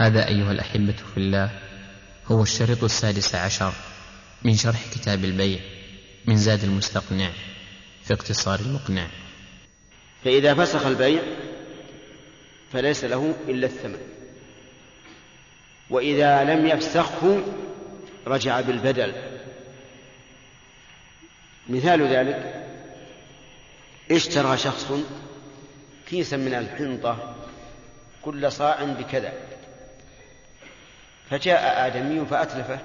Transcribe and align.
هذا 0.00 0.28
أيها 0.28 0.52
الأحبة 0.52 0.92
في 0.92 1.16
الله 1.16 1.50
هو 2.26 2.42
الشريط 2.42 2.84
السادس 2.84 3.34
عشر 3.34 3.72
من 4.42 4.56
شرح 4.56 4.86
كتاب 4.94 5.24
البيع 5.24 5.60
من 6.26 6.36
زاد 6.36 6.64
المستقنع 6.64 7.30
في 8.04 8.14
اقتصار 8.14 8.60
المقنع. 8.60 9.06
فإذا 10.24 10.54
فسخ 10.54 10.86
البيع 10.86 11.22
فليس 12.72 13.04
له 13.04 13.34
إلا 13.48 13.66
الثمن. 13.66 13.98
وإذا 15.90 16.44
لم 16.44 16.66
يفسخه 16.66 17.42
رجع 18.26 18.60
بالبدل. 18.60 19.14
مثال 21.68 22.02
ذلك 22.02 22.66
اشترى 24.10 24.56
شخص 24.56 24.92
كيسا 26.08 26.36
من 26.36 26.54
الحنطة 26.54 27.34
كل 28.22 28.52
صاع 28.52 28.84
بكذا. 28.84 29.49
فجاء 31.30 31.86
آدمي 31.86 32.26
فأتلفه 32.26 32.78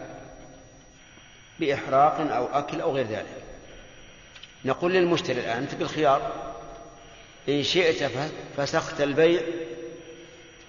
بإحراق 1.60 2.32
أو 2.32 2.46
أكل 2.46 2.82
أو 2.82 2.96
غير 2.96 3.08
ذلك. 3.08 3.44
نقول 4.66 4.94
للمشتري 4.94 5.40
الآن 5.40 5.58
أنت 5.58 5.76
بالخيار. 5.76 6.52
إن 7.50 7.64
شئت 7.64 8.12
فسخت 8.58 9.02
البيع 9.02 9.42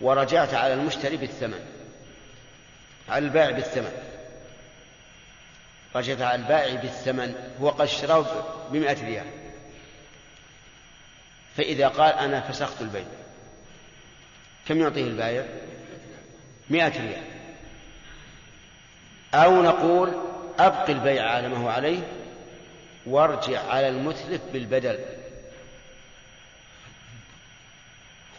ورجعت 0.00 0.54
على 0.54 0.74
المشتري 0.74 1.16
بالثمن 1.16 1.66
على 3.08 3.24
البائع 3.24 3.50
بالثمن. 3.50 3.92
رجعت 5.96 6.20
على 6.20 6.42
البائع 6.42 6.74
بالثمن 6.74 7.34
هو 7.60 7.68
قد 7.68 7.80
اشتراه 7.80 8.26
بمئة 8.70 9.06
ريال. 9.06 9.26
فإذا 11.56 11.88
قال 11.88 12.12
أنا 12.12 12.40
فسخت 12.40 12.80
البيع 12.80 13.04
كم 14.68 14.80
يعطيه 14.80 15.04
البائع؟ 15.04 15.46
مئة 16.70 17.02
ريال. 17.02 17.35
أو 19.44 19.62
نقول 19.62 20.12
أبق 20.58 20.90
البيع 20.90 21.30
على 21.30 21.48
ما 21.48 21.56
هو 21.56 21.68
عليه 21.68 21.98
وارجع 23.06 23.62
على 23.68 23.88
المتلف 23.88 24.40
بالبدل. 24.52 24.98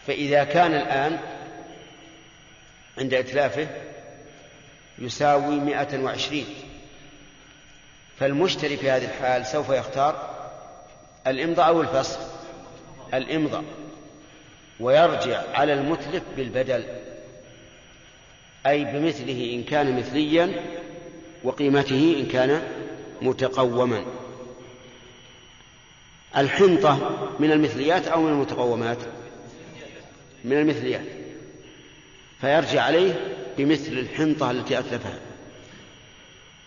فإذا 0.06 0.44
كان 0.44 0.74
الآن 0.74 1.18
عند 2.98 3.14
إتلافه 3.14 3.68
يساوي 4.98 5.60
مائة 5.60 5.98
وعشرين 6.02 6.46
فالمشتري 8.18 8.76
في 8.76 8.90
هذه 8.90 9.04
الحال 9.04 9.46
سوف 9.46 9.70
يختار 9.70 10.34
الإمضاء 11.26 11.68
أو 11.68 11.80
الفصل. 11.80 12.20
الإمضاء. 13.14 13.64
ويرجع 14.80 15.42
على 15.54 15.72
المتلف 15.72 16.22
بالبدل. 16.36 16.84
أي 18.66 18.84
بمثله 18.84 19.54
إن 19.54 19.62
كان 19.62 19.96
مثليا 19.96 20.52
وقيمته 21.44 22.16
إن 22.20 22.26
كان 22.26 22.62
متقوما. 23.22 24.04
الحنطة 26.36 27.28
من 27.40 27.52
المثليات 27.52 28.08
أو 28.08 28.22
من 28.22 28.32
المتقومات؟ 28.32 28.98
من 30.44 30.52
المثليات. 30.52 31.06
فيرجع 32.40 32.82
عليه 32.82 33.34
بمثل 33.58 33.92
الحنطة 33.92 34.50
التي 34.50 34.78
أتلفها. 34.78 35.18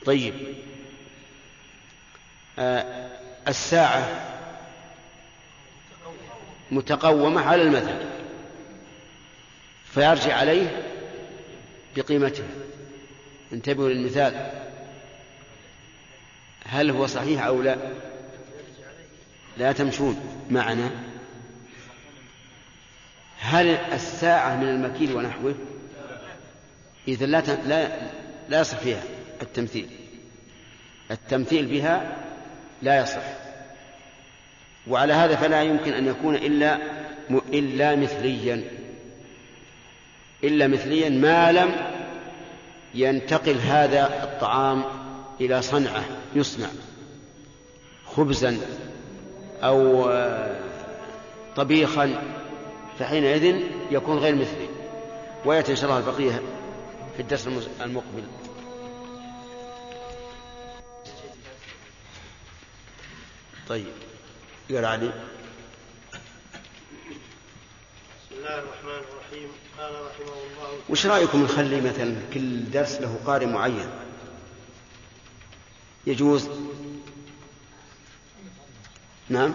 طيب. 0.06 0.34
آه 2.60 3.12
الساعة 3.48 4.28
متقومة 6.72 7.42
على 7.42 7.62
المثل 7.62 7.96
فيرجع 9.86 10.36
عليه 10.36 10.84
بقيمتها 11.96 12.48
انتبهوا 13.54 13.90
للمثال. 13.90 14.61
هل 16.72 16.92
هو 16.92 17.08
صحيح 17.08 17.46
أو 17.46 17.62
لا؟ 17.62 17.78
لا 19.58 19.72
تمشون 19.72 20.20
معنا. 20.50 20.92
هل 23.40 23.68
الساعة 23.68 24.56
من 24.56 24.70
المكيل 24.70 25.16
ونحوه؟ 25.16 25.56
إذا 27.08 27.26
لا 27.26 27.42
لا 27.68 27.88
لا 28.50 28.62
يصح 28.62 28.78
فيها 28.78 29.04
التمثيل. 29.42 29.88
التمثيل 31.12 31.66
بها 31.66 32.18
لا 32.82 33.02
يصح. 33.02 33.24
وعلى 34.88 35.14
هذا 35.14 35.36
فلا 35.36 35.64
يمكن 35.64 35.94
أن 35.94 36.08
يكون 36.08 36.36
إلا 36.36 36.78
إلا 37.54 37.96
مثليا. 37.96 38.64
إلا 40.44 40.68
مثليا 40.68 41.10
ما 41.10 41.52
لم 41.52 41.72
ينتقل 42.96 43.56
هذا 43.58 44.24
الطعام 44.24 45.01
إلى 45.42 45.62
صنعة 45.62 46.06
يصنع 46.36 46.68
خبزا 48.06 48.60
أو 49.64 50.10
طبيخا 51.56 52.34
فحينئذ 53.00 53.62
يكون 53.92 54.18
غير 54.18 54.36
مثلي 54.36 54.70
ويأتي 55.46 55.72
إن 55.72 55.76
شاء 55.76 55.86
الله 55.86 55.98
البقية 55.98 56.42
في 57.16 57.22
الدرس 57.22 57.48
المقبل. 57.82 58.24
طيب 63.68 63.86
يقرأ 64.70 64.88
علي. 64.88 65.08
بسم 65.08 65.14
الله 68.38 68.60
الرحمن 68.60 68.90
الرحيم. 68.90 69.50
قال 69.80 69.92
رحمه 69.92 70.34
الله 70.34 70.80
وش 70.90 71.06
رأيكم 71.06 71.44
نخلي 71.44 71.82
مثلا 71.82 72.16
كل 72.34 72.72
درس 72.72 73.02
له 73.02 73.20
قارئ 73.26 73.46
معين؟ 73.46 73.90
يجوز. 76.08 76.50
نعم. 79.30 79.54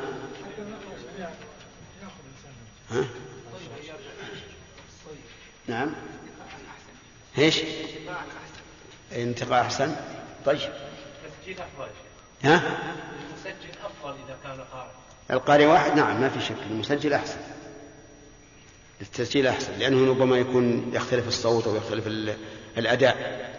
ها؟ 2.90 3.04
نعم. 5.66 5.92
إيش؟ 7.38 7.60
انتقاء 9.12 9.60
أحسن. 9.62 9.96
طيب. 10.44 10.58
افضل 11.48 11.88
ها؟ 12.42 12.56
المسجل 12.56 13.70
افضل 13.84 14.14
اذا 14.26 14.36
كان 14.44 14.60
قارئ 14.72 14.90
القارئ 15.30 15.66
واحد؟ 15.66 15.96
نعم 15.96 16.20
ما 16.20 16.28
في 16.28 16.40
شك. 16.40 16.56
المسجل 16.70 17.12
أحسن. 17.12 17.38
التسجيل 19.00 19.46
أحسن 19.46 19.78
لأنه 19.78 20.10
ربما 20.10 20.36
يكون 20.36 20.90
يختلف 20.94 21.28
الصوت 21.28 21.66
أو 21.66 21.76
يختلف 21.76 22.06
ال- 22.06 22.36
الأداء. 22.78 23.55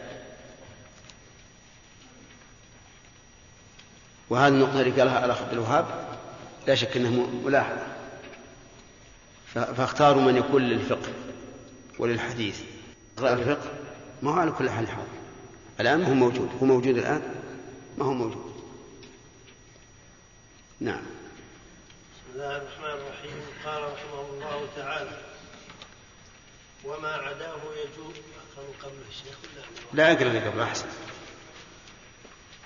وهذه 4.29 4.47
النقطة 4.53 4.81
اللي 4.81 4.91
قالها 5.01 5.25
الأخ 5.25 5.41
عبد 5.41 5.53
الوهاب 5.53 6.07
لا 6.67 6.75
شك 6.75 6.97
أنه 6.97 7.09
م- 7.09 7.45
ملاحظة. 7.45 7.87
فاختاروا 9.53 10.21
من 10.21 10.37
يكون 10.37 10.61
للفقه 10.61 11.13
وللحديث. 11.99 12.61
الفقه 13.19 13.71
ما 14.21 14.31
هو 14.31 14.39
على 14.39 14.51
كل 14.51 14.69
حال 14.69 14.87
حاضر. 14.87 15.07
الآن 15.79 15.99
ما 15.99 16.07
هو 16.09 16.13
موجود. 16.13 16.49
هو 16.61 16.65
موجود 16.65 16.97
الآن؟ 16.97 17.21
ما 17.97 18.05
هو 18.05 18.13
موجود. 18.13 18.53
نعم. 20.79 21.01
بسم 22.13 22.33
الله 22.35 22.57
الرحمن 22.57 22.85
الرحيم. 22.85 23.41
قال 23.65 23.83
رحمه 23.83 24.21
الله 24.33 24.67
تعالى 24.75 25.17
وما 26.85 27.09
عداه 27.11 27.55
يجوز 27.55 28.15
أقرأ 28.57 28.67
قبل 28.83 28.97
الشيخ 29.09 29.37
لا 29.93 30.11
أقرأ 30.11 30.49
قبل 30.49 30.61
أحسن. 30.61 30.87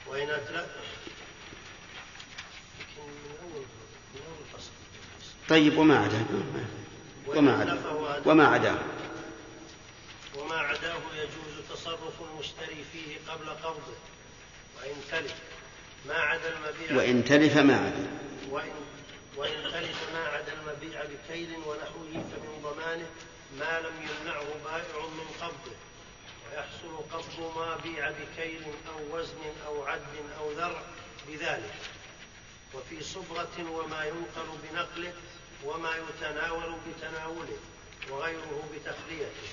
وإن 0.07 0.29
أتلف 0.29 0.65
لكن 2.79 3.01
من 3.01 3.35
أول 3.43 3.65
من 4.15 4.21
أول 4.27 4.45
فصل 4.59 4.71
طيب 5.51 5.77
وما 5.77 5.97
عداه 5.97 6.25
وما 7.27 7.57
عداه 7.57 7.77
وما 8.25 8.47
عداه 8.47 8.79
وما 10.37 10.55
عداه 10.55 11.01
يجوز 11.15 11.65
تصرف 11.69 12.21
المشتري 12.21 12.83
فيه 12.93 13.31
قبل 13.31 13.49
قبضه. 13.49 13.97
وإن 14.77 14.95
تلف 15.11 15.35
ما 16.07 16.15
عدا 16.15 16.53
المبيع. 16.53 16.97
وإن 16.97 17.23
تلف 17.23 17.57
ما 17.57 17.75
عدا. 17.75 18.07
وإن 18.49 18.71
وإن 19.37 19.63
تلف 19.63 20.13
ما 20.13 20.25
عدا 20.27 20.53
المبيع 20.53 21.03
بكيل 21.03 21.55
ونحوه 21.55 22.11
فمن 22.11 22.61
ضمانه 22.63 23.09
ما 23.59 23.79
لم 23.79 23.93
يمنعه 24.09 24.45
بائع 24.65 25.05
من 25.05 25.27
قبضه. 25.41 25.75
ويحصل 26.45 26.97
قبض 27.11 27.57
ما 27.57 27.77
بيع 27.83 28.11
بكيل 28.11 28.63
أو 28.63 29.17
وزن 29.17 29.41
أو 29.67 29.83
عد 29.83 30.15
أو 30.39 30.51
ذرع 30.51 30.81
بذلك. 31.27 31.75
وفي 32.73 33.03
صبغة 33.03 33.71
وما 33.71 34.05
ينقل 34.05 34.57
بنقله 34.63 35.13
وما 35.65 35.89
يتناول 35.89 36.75
بتناوله 36.87 37.57
وغيره 38.11 38.63
بتخليته. 38.73 39.47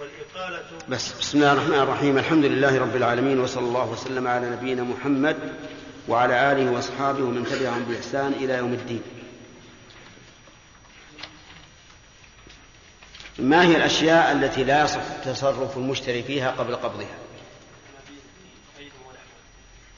والإقالة 0.00 0.78
بس 0.88 1.12
بسم 1.12 1.38
الله 1.38 1.52
الرحمن 1.52 1.78
الرحيم. 1.78 2.18
الحمد 2.18 2.44
لله 2.44 2.78
رب 2.78 2.96
العالمين 2.96 3.40
وصلى 3.40 3.66
الله 3.66 3.90
وسلم 3.90 4.26
على 4.26 4.50
نبينا 4.50 4.82
محمد 4.82 5.36
وعلى 6.08 6.52
آله 6.52 6.70
وأصحابه 6.70 7.24
ومن 7.24 7.44
تبعهم 7.46 7.84
بإحسان 7.84 8.32
إلى 8.32 8.52
يوم 8.52 8.72
الدين. 8.72 9.02
ما 13.38 13.62
هي 13.62 13.76
الأشياء 13.76 14.32
التي 14.32 14.64
لا 14.64 14.84
يصح 14.84 15.02
تصرف 15.24 15.76
المشتري 15.76 16.22
فيها 16.22 16.50
قبل 16.50 16.76
قبضها؟ 16.76 17.18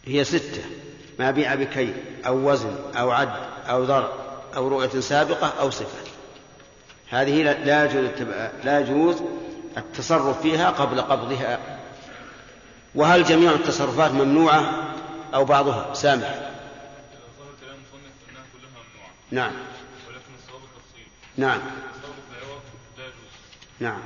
هي 0.04 0.24
ستة. 0.24 0.91
ما 1.18 1.30
بيع 1.30 1.54
بكيل 1.54 1.94
أو 2.26 2.50
وزن 2.50 2.76
أو 2.96 3.10
عد 3.10 3.32
أو 3.68 3.84
ضرب 3.84 4.10
أو 4.56 4.68
رؤية 4.68 5.00
سابقة 5.00 5.52
أو 5.60 5.70
صفة. 5.70 6.10
هذه 7.10 7.42
لا 7.42 7.84
يجوز 7.84 8.10
لا 8.64 8.80
يجوز 8.80 9.22
التصرف 9.76 10.42
فيها 10.42 10.70
قبل 10.70 11.00
قبضها. 11.00 11.58
وهل 12.94 13.24
جميع 13.24 13.52
التصرفات 13.52 14.10
ممنوعة 14.10 14.94
أو 15.34 15.44
بعضها؟ 15.44 15.94
سامح. 15.94 16.50
نعم. 19.30 19.52
ولكن 20.08 20.32
الصواب 20.38 20.60
نعم. 21.36 21.60
نعم. 23.80 24.00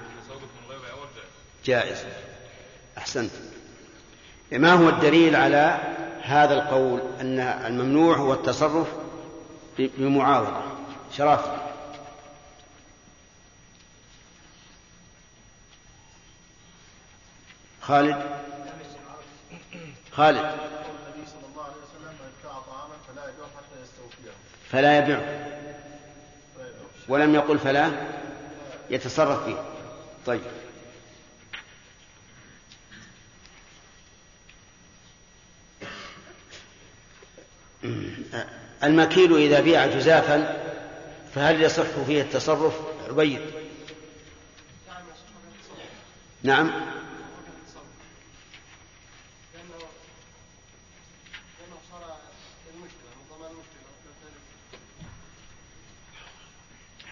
جائز. 1.64 1.98
أحسنت. 2.98 3.30
ما 4.52 4.72
هو 4.72 4.88
الدليل 4.88 5.36
على 5.36 5.80
هذا 6.26 6.54
القول 6.54 7.00
أن 7.20 7.40
الممنوع 7.40 8.16
هو 8.16 8.32
التصرف 8.32 8.88
بمعاوضة 9.78 10.62
شرف 11.12 11.40
خالد؟ 17.80 18.16
خالد. 20.12 20.50
فلا 24.70 24.98
يبيع. 24.98 25.20
ولم 27.08 27.34
يقل 27.34 27.58
فلا 27.58 27.90
يتصرف 28.90 29.44
فيه. 29.44 29.62
طيب. 30.26 30.40
المكيل 38.84 39.36
إذا 39.36 39.60
بيع 39.60 39.86
جزافا 39.86 40.62
فهل 41.34 41.62
يصح 41.62 42.04
فيه 42.06 42.22
التصرف؟ 42.22 42.74
عبيد. 43.08 43.40
نعم. 46.42 46.70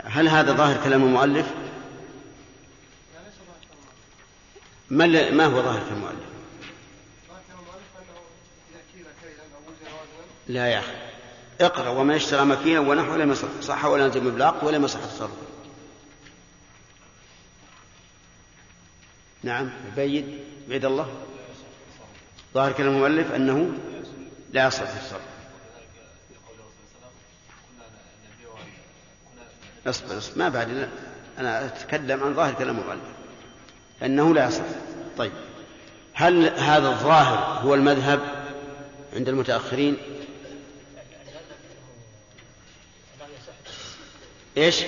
هل 0.05 0.29
هذا 0.29 0.53
ظاهر 0.53 0.85
كلام 0.85 1.05
المؤلف؟ 1.05 1.47
ما, 4.91 5.31
ما 5.31 5.47
هو 5.47 5.63
ظاهر 5.63 5.81
كلام 5.81 5.97
المؤلف 5.97 6.19
ظاهر 7.29 7.43
كلام 7.49 7.59
المؤلف 7.59 7.91
أنه 7.99 8.21
إذا 8.71 8.81
كيل 8.93 9.07
كيلا 9.23 9.43
أو 9.55 9.61
وزن 9.63 9.87
وزنا 9.87 10.34
لا 10.49 10.67
يا 10.67 10.79
أخي. 10.79 10.93
اقرأ 11.61 11.89
وما 11.89 12.17
اشترى 12.17 12.45
مكينا 12.45 12.81
ونحو 12.81 13.17
لم 13.17 13.33
يصح 13.33 13.49
صح 13.63 13.85
ولا 13.85 14.05
يلزم 14.05 14.31
بالعقد 14.31 14.65
ولا 14.65 14.77
يصح 14.77 15.03
التصرف 15.03 15.31
نعم. 19.43 19.71
عبيد 19.93 20.39
عبيد 20.67 20.85
الله. 20.85 21.09
ظاهر 22.55 22.73
كلام 22.73 22.95
المؤلف 22.95 23.33
أنه 23.33 23.73
لا 24.53 24.67
يصح 24.67 24.81
التصرف 24.81 25.21
اصبر 29.87 30.19
اصبر. 30.19 30.39
ما 30.39 30.49
بعد. 30.49 30.89
أنا 31.39 31.67
أتكلم 31.67 32.25
عن 32.25 32.35
ظاهر 32.35 32.55
كلام 32.55 32.79
المؤلف. 32.79 33.15
أنه 34.03 34.35
لا 34.35 34.49
يصح 34.49 34.65
طيب. 35.19 35.33
هل 36.15 36.49
هذا 36.59 36.89
الظاهر 36.89 37.61
هو 37.63 37.75
المذهب 37.75 38.21
عند 39.17 39.29
المتأخرين؟ 39.29 39.97
إيش؟ 44.57 44.85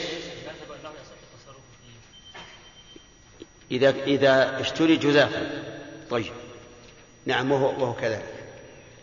إذا 3.71 3.91
إذا 3.91 4.61
اشتري 4.61 4.97
جزافا. 4.97 5.63
طيب. 6.11 6.33
نعم 7.27 7.53
وهو 7.53 7.83
وهو 7.83 7.93
كذلك. 7.93 8.35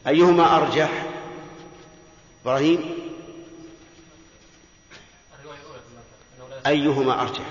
أيهما 0.07 0.57
أرجح؟ 0.57 1.05
إبراهيم؟ 2.41 2.95
أيهما 6.67 7.21
أرجح؟ 7.21 7.45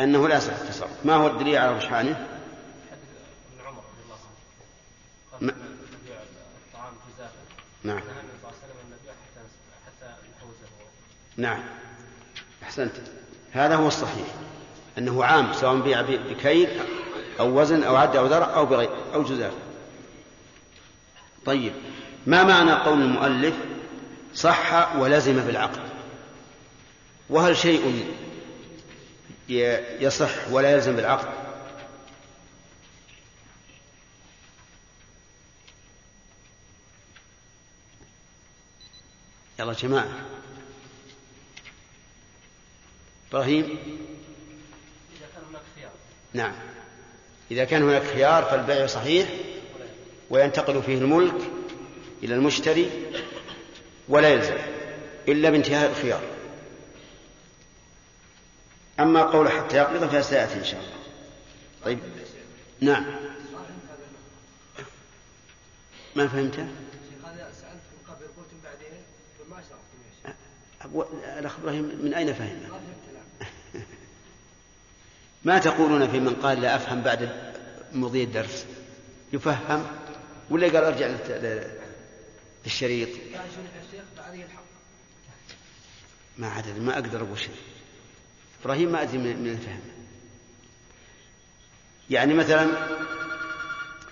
أنه 0.00 0.28
لا 0.28 0.36
يصح 0.36 0.52
التصرف. 0.52 0.90
ما 1.04 1.14
هو 1.14 1.26
الدليل 1.26 1.56
على 1.56 1.76
رجحانه؟ 1.76 2.26
حديث 7.84 8.39
نعم. 11.36 11.62
أحسنت. 12.62 12.92
هذا 13.52 13.74
هو 13.74 13.88
الصحيح. 13.88 14.26
أنه 14.98 15.24
عام 15.24 15.52
سواء 15.52 15.80
بيع 15.80 16.00
بكيل 16.00 16.68
أو 17.40 17.60
وزن 17.60 17.82
أو 17.82 17.96
عد 17.96 18.16
أو 18.16 18.26
ذرع 18.26 18.54
أو 18.54 18.66
بغير 18.66 18.90
أو 19.14 19.22
جزاف. 19.22 19.52
طيب. 21.46 21.72
ما 22.26 22.44
معنى 22.44 22.72
قول 22.72 23.02
المؤلف 23.02 23.54
صح 24.34 24.96
ولزم 24.96 25.40
بالعقد 25.40 25.80
وهل 27.30 27.56
شيء 27.56 28.14
يصح 30.00 30.30
ولا 30.50 30.72
يلزم 30.72 30.96
بالعقد 30.96 31.28
يلا 39.58 39.72
جماعة. 39.72 40.29
إبراهيم 43.30 43.64
إذا 45.16 45.26
كان 45.34 45.44
هناك 45.50 45.62
خيار. 45.76 45.90
نعم. 46.34 46.52
إذا 47.50 47.64
كان 47.64 47.82
هناك 47.82 48.02
خيار 48.02 48.44
فالبيع 48.44 48.86
صحيح 48.86 49.28
وينتقل 50.30 50.82
فيه 50.82 50.98
الملك 50.98 51.50
إلى 52.22 52.34
المشتري 52.34 52.90
ولا 54.08 54.28
يلزم 54.28 54.56
إلا 55.28 55.50
بانتهاء 55.50 55.90
الخيار. 55.90 56.22
أما 59.00 59.22
قول 59.22 59.48
حتى 59.48 59.76
يقبض 59.76 60.04
فسيأتي 60.04 60.54
إن 60.54 60.64
شاء 60.64 60.80
الله. 60.80 60.94
طيب. 61.84 61.98
نعم. 62.80 63.06
ما 66.16 66.28
فهمت؟ 66.28 66.66
الأخ 71.38 71.58
إبراهيم 71.58 71.84
من 72.02 72.14
أين 72.14 72.34
فهم 72.34 72.46
ما 72.46 72.68
فهمت. 72.68 72.72
الآن 72.72 72.99
ما 75.44 75.58
تقولون 75.58 76.08
في 76.10 76.20
من 76.20 76.34
قال 76.34 76.60
لا 76.60 76.76
أفهم 76.76 77.00
بعد 77.00 77.52
مضي 77.92 78.24
الدرس؟ 78.24 78.66
يفهم؟ 79.32 79.86
ولا 80.50 80.66
قال 80.66 80.76
أرجع 80.84 81.06
للشريط؟ 82.66 83.08
ما 86.38 86.48
عدد 86.48 86.78
ما 86.78 86.94
أقدر 86.94 87.22
أقول 87.22 87.38
شيء. 87.38 87.54
إبراهيم 88.62 88.92
ما 88.92 89.02
أدري 89.02 89.18
من 89.18 89.48
الفهم. 89.50 89.80
يعني 92.10 92.34
مثلا 92.34 92.66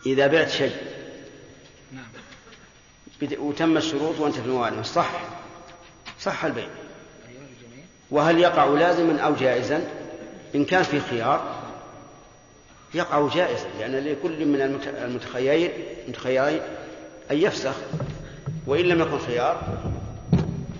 إذا 0.06 0.26
بعت 0.26 0.50
شيء 0.50 0.76
بد- 3.20 3.38
وتم 3.38 3.76
الشروط 3.76 4.18
وأنت 4.20 4.35
في 4.35 4.47
الموالم 4.47 4.82
صح؟ 4.82 5.11
صح 6.20 6.44
البيع 6.44 6.68
وهل 8.11 8.38
يقع 8.38 8.64
لازما 8.64 9.20
أو 9.20 9.35
جائزا؟ 9.35 9.98
إن 10.55 10.64
كان 10.64 10.83
في 10.83 11.00
خيار 11.00 11.62
يقع 12.95 13.28
جائزا 13.28 13.69
لأن 13.78 14.05
لكل 14.05 14.47
من 14.47 14.61
المتخيرين 14.87 15.71
المتخيرين 16.07 16.61
أن 17.31 17.37
يفسخ 17.37 17.75
وإن 18.67 18.85
لم 18.85 19.00
يكن 19.00 19.19
خيار 19.19 19.78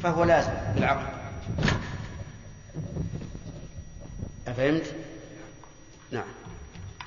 فهو 0.03 0.25
لازم 0.25 0.53
بالعقل 0.75 1.07
أفهمت؟ 4.49 4.95
نعم. 6.11 6.25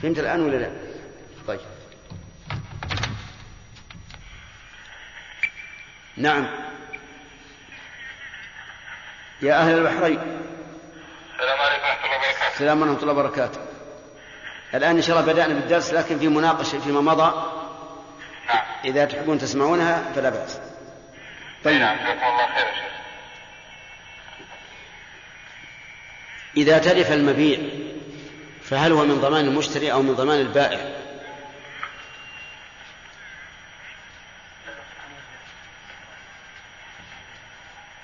فهمت 0.01 0.20
الآن 0.20 0.41
ولا 0.41 0.58
لا؟ 0.58 0.72
طيب. 1.48 1.60
نعم. 6.18 6.48
يا 9.41 9.53
أهل 9.53 9.77
البحرين. 9.77 10.20
السلام 11.34 11.60
عليكم 11.60 11.86
ورحمة 11.86 12.06
الله 12.06 12.18
وبركاته. 12.18 12.40
السلام 12.53 12.81
ورحمة 12.81 13.01
الله 13.01 13.13
وبركاته. 13.13 13.60
الآن 14.74 14.96
إن 14.96 15.01
شاء 15.01 15.20
الله 15.20 15.34
بدأنا 15.34 15.53
بالدرس 15.53 15.93
لكن 15.93 16.20
في 16.20 16.27
مناقشة 16.27 16.79
فيما 16.79 17.01
مضى 17.01 17.34
نعم. 18.48 18.63
إذا 18.86 19.05
تحبون 19.05 19.38
تسمعونها 19.38 20.12
فلا 20.15 20.29
بأس. 20.29 20.60
طيب. 21.63 21.81
نعم 21.81 21.98
جزاكم 21.98 22.25
الله 22.25 22.48
خير 22.55 22.65
يا 22.65 22.74
شيخ. 22.74 22.91
إذا 26.58 26.77
تلف 26.77 27.12
المبيع 27.12 27.60
فهل 28.63 28.91
هو 28.91 29.05
من 29.05 29.22
ضمان 29.22 29.46
المشتري 29.46 29.91
أو 29.91 30.01
من 30.01 30.13
ضمان 30.13 30.39
البائع؟ 30.39 31.01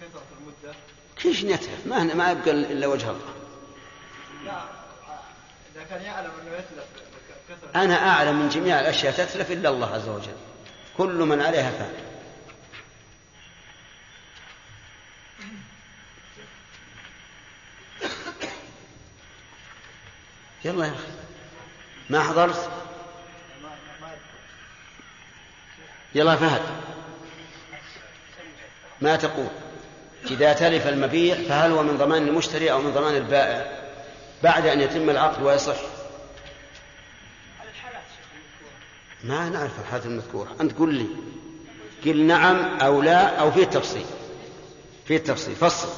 بكثره 0.00 0.24
المده 0.40 0.74
كيف 1.16 1.44
نتلف 1.44 1.86
ما 1.86 2.14
ما 2.14 2.30
يبقى 2.30 2.50
إلا 2.50 2.86
وجه 2.86 3.10
الله. 3.10 3.34
لا 4.44 4.62
اذا 5.74 5.84
كان 5.90 6.02
يعلم 6.02 6.30
انه 6.42 6.52
يتلف 6.52 6.86
بكثره 7.48 7.82
أنا 7.82 8.08
أعلم 8.08 8.40
من 8.42 8.48
جميع 8.48 8.80
الأشياء 8.80 9.12
تتلف 9.12 9.50
إلا 9.50 9.68
الله 9.68 9.94
عز 9.94 10.08
وجل. 10.08 10.36
كل 10.98 11.14
من 11.14 11.40
عليها 11.40 11.70
فان. 11.70 12.11
يلا 20.64 20.86
يا 20.86 20.90
أخي. 20.90 21.12
ما 22.10 22.22
حضرت؟ 22.22 22.70
يلا 26.14 26.36
فهد. 26.36 26.62
ما 29.00 29.16
تقول؟ 29.16 29.48
إذا 30.30 30.52
تلف 30.52 30.86
المبيع 30.86 31.34
فهل 31.34 31.72
هو 31.72 31.82
من 31.82 31.96
ضمان 31.98 32.28
المشتري 32.28 32.72
أو 32.72 32.80
من 32.80 32.92
ضمان 32.92 33.16
البائع؟ 33.16 33.82
بعد 34.42 34.66
أن 34.66 34.80
يتم 34.80 35.10
العقد 35.10 35.42
ويصح. 35.42 35.76
ما 39.24 39.48
نعرف 39.48 39.80
الحالات 39.80 40.06
المذكورة. 40.06 40.56
أنت 40.60 40.78
قل 40.78 40.94
لي. 40.94 41.06
قل 42.04 42.22
نعم 42.22 42.80
أو 42.80 43.02
لا 43.02 43.40
أو 43.40 43.50
فيه 43.50 43.64
تفصيل 43.64 44.06
فيه 45.06 45.18
تفصيل 45.18 45.54
فصل. 45.56 45.88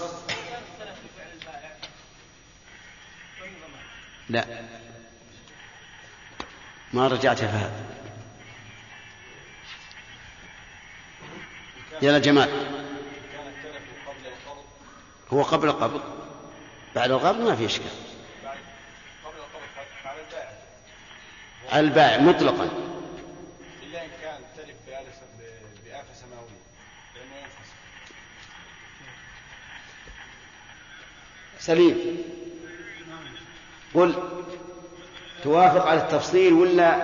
لا. 4.29 4.45
ما 6.93 7.09
رجعت 7.09 7.41
يا 7.43 7.47
فهد. 7.47 7.73
يلا 12.03 12.19
جمال 12.19 12.49
هو 15.33 15.43
قبل 15.43 15.69
القبض 15.69 16.03
بعد 16.95 17.11
القبض 17.11 17.41
ما 17.41 17.57
في 17.57 17.67
إشكال. 17.67 17.91
على 21.73 21.81
البائع 21.81 22.21
مطلقا. 22.21 22.65
الا 23.83 24.05
ان 24.05 24.11
كان 24.23 24.41
تلف 24.57 24.77
بآفة 25.85 26.15
سماوية 26.15 26.65
ينفصل 27.43 27.75
سليم. 31.59 32.25
قل 33.95 34.15
توافق 35.43 35.87
على 35.87 36.01
التفصيل 36.01 36.53
ولا 36.53 37.03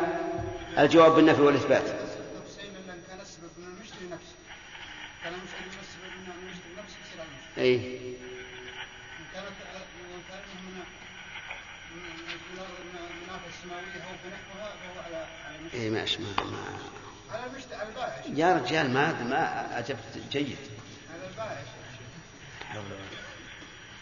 الجواب 0.78 1.14
بالنفي 1.14 1.42
والإثبات؟ 1.42 1.82
أي 7.59 8.00
إيه 15.75 15.90
ماشي 15.90 16.18
ما, 16.23 16.44
ما 16.44 16.59
يا 18.35 18.56
رجال 18.56 18.90
ما 18.90 19.23
ما 19.23 19.78
أجبت 19.78 20.18
جيد. 20.30 20.56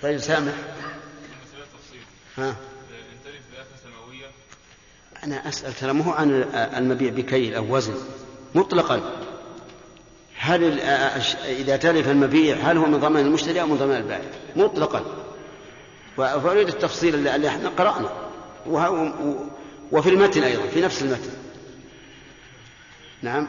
طيب 0.02 0.18
سامح. 0.18 0.52
ها 2.36 2.48
إن 2.48 2.56
تلف 3.24 3.42
بآفة 3.52 3.76
سماوية 3.84 4.30
أنا 5.24 5.48
أسأل 5.48 5.74
ترى 5.74 5.92
ما 5.92 6.04
هو 6.04 6.10
عن 6.12 6.30
المبيع 6.54 7.10
بكيل 7.10 7.54
أو 7.54 7.76
وزن؟ 7.76 7.94
مطلقا. 8.54 9.00
هل 10.38 10.80
إذا 11.44 11.76
تلف 11.76 12.08
المبيع 12.08 12.56
هل 12.56 12.76
هو 12.76 12.86
من 12.86 13.00
ضمان 13.00 13.26
المشتري 13.26 13.60
أو 13.60 13.66
من 13.66 13.76
ضمان 13.76 13.96
البائع؟ 13.96 14.30
مطلقا. 14.56 15.00
و- 16.18 16.40
فأريد 16.40 16.68
التفصيل 16.68 17.14
اللي- 17.14 17.48
إحنا 17.48 17.68
قرأنا. 17.68 18.10
وفي 19.92 20.10
المتن 20.10 20.42
أيضا 20.42 20.66
في 20.66 20.80
نفس 20.80 21.02
المتن. 21.02 21.30
نعم. 23.22 23.48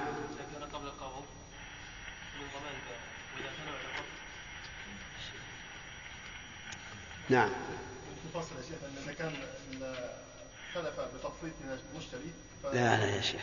نعم. 7.29 7.49
كان 9.19 9.31
خلف 10.75 10.85
بتفصيل 11.15 11.51
من 11.63 11.77
المشتري 11.93 12.31
لا 12.73 12.97
لا 12.99 13.15
يا 13.15 13.21
شيخ. 13.21 13.41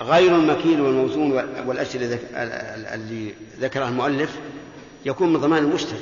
غير 0.00 0.36
المكيل 0.36 0.80
والموزون 0.80 1.32
وال- 1.32 1.68
والأشياء 1.68 1.96
اللي 2.02 2.14
ذك- 2.14 2.24
ال- 2.30 2.52
ال- 2.52 2.86
اللي 2.86 3.34
ذكرها 3.60 3.88
المؤلف 3.88 4.38
يكون 5.04 5.32
من 5.32 5.40
ضمان 5.40 5.64
المشتري. 5.64 6.00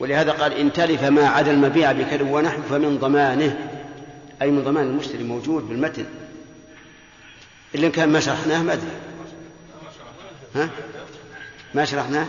ولهذا 0.00 0.32
قال 0.32 0.52
إن 0.52 0.72
تلف 0.72 1.02
ما 1.04 1.28
عدا 1.28 1.50
المبيع 1.50 1.92
بكذب 1.92 2.26
ونحو 2.30 2.62
فمن 2.62 2.98
ضمانه 2.98 3.68
أي 4.42 4.50
من 4.50 4.64
ضمان 4.64 4.84
المشتري 4.86 5.24
موجود 5.24 5.68
بالمتن. 5.68 6.06
إلا 7.74 7.88
كان 7.88 8.08
ما 8.12 8.20
شرحناه 8.20 8.62
ما 8.62 8.72
أدري. 8.72 8.90
ها؟ 10.54 10.70
ما 11.74 11.84
شرحناه؟ 11.84 12.26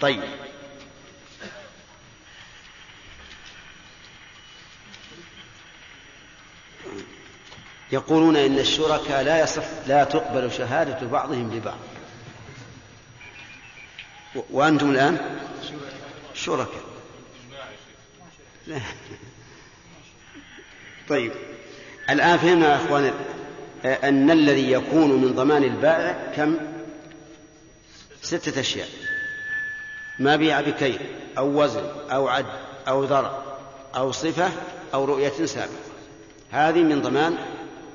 طيب. 0.00 0.22
يقولون 7.92 8.36
إن 8.36 8.58
الشركاء 8.58 9.22
لا 9.22 9.42
يصح 9.42 9.62
لا 9.86 10.04
تقبل 10.04 10.52
شهادة 10.52 11.06
بعضهم 11.06 11.54
لبعض. 11.54 11.78
وأنتم 14.50 14.90
الآن؟ 14.90 15.38
شركاء. 16.34 16.82
لا. 18.66 18.76
طيب. 21.08 21.32
الآن 22.10 22.38
فهمنا 22.38 22.68
يا 22.68 22.76
أخوان 22.76 23.12
أن 23.84 24.30
الذي 24.30 24.72
يكون 24.72 25.10
من 25.10 25.34
ضمان 25.34 25.64
البائع 25.64 26.32
كم؟ 26.36 26.56
ستة 28.22 28.60
أشياء. 28.60 28.88
ما 30.18 30.36
بيع 30.36 30.60
بكيل 30.60 30.98
أو 31.38 31.62
وزن 31.62 31.84
أو 32.10 32.28
عد 32.28 32.46
أو 32.88 33.04
ذرع 33.04 33.42
أو 33.96 34.12
صفة 34.12 34.50
أو 34.94 35.04
رؤية 35.04 35.46
سابقة. 35.46 35.91
هذه 36.52 36.82
من 36.82 37.02
ضمان 37.02 37.36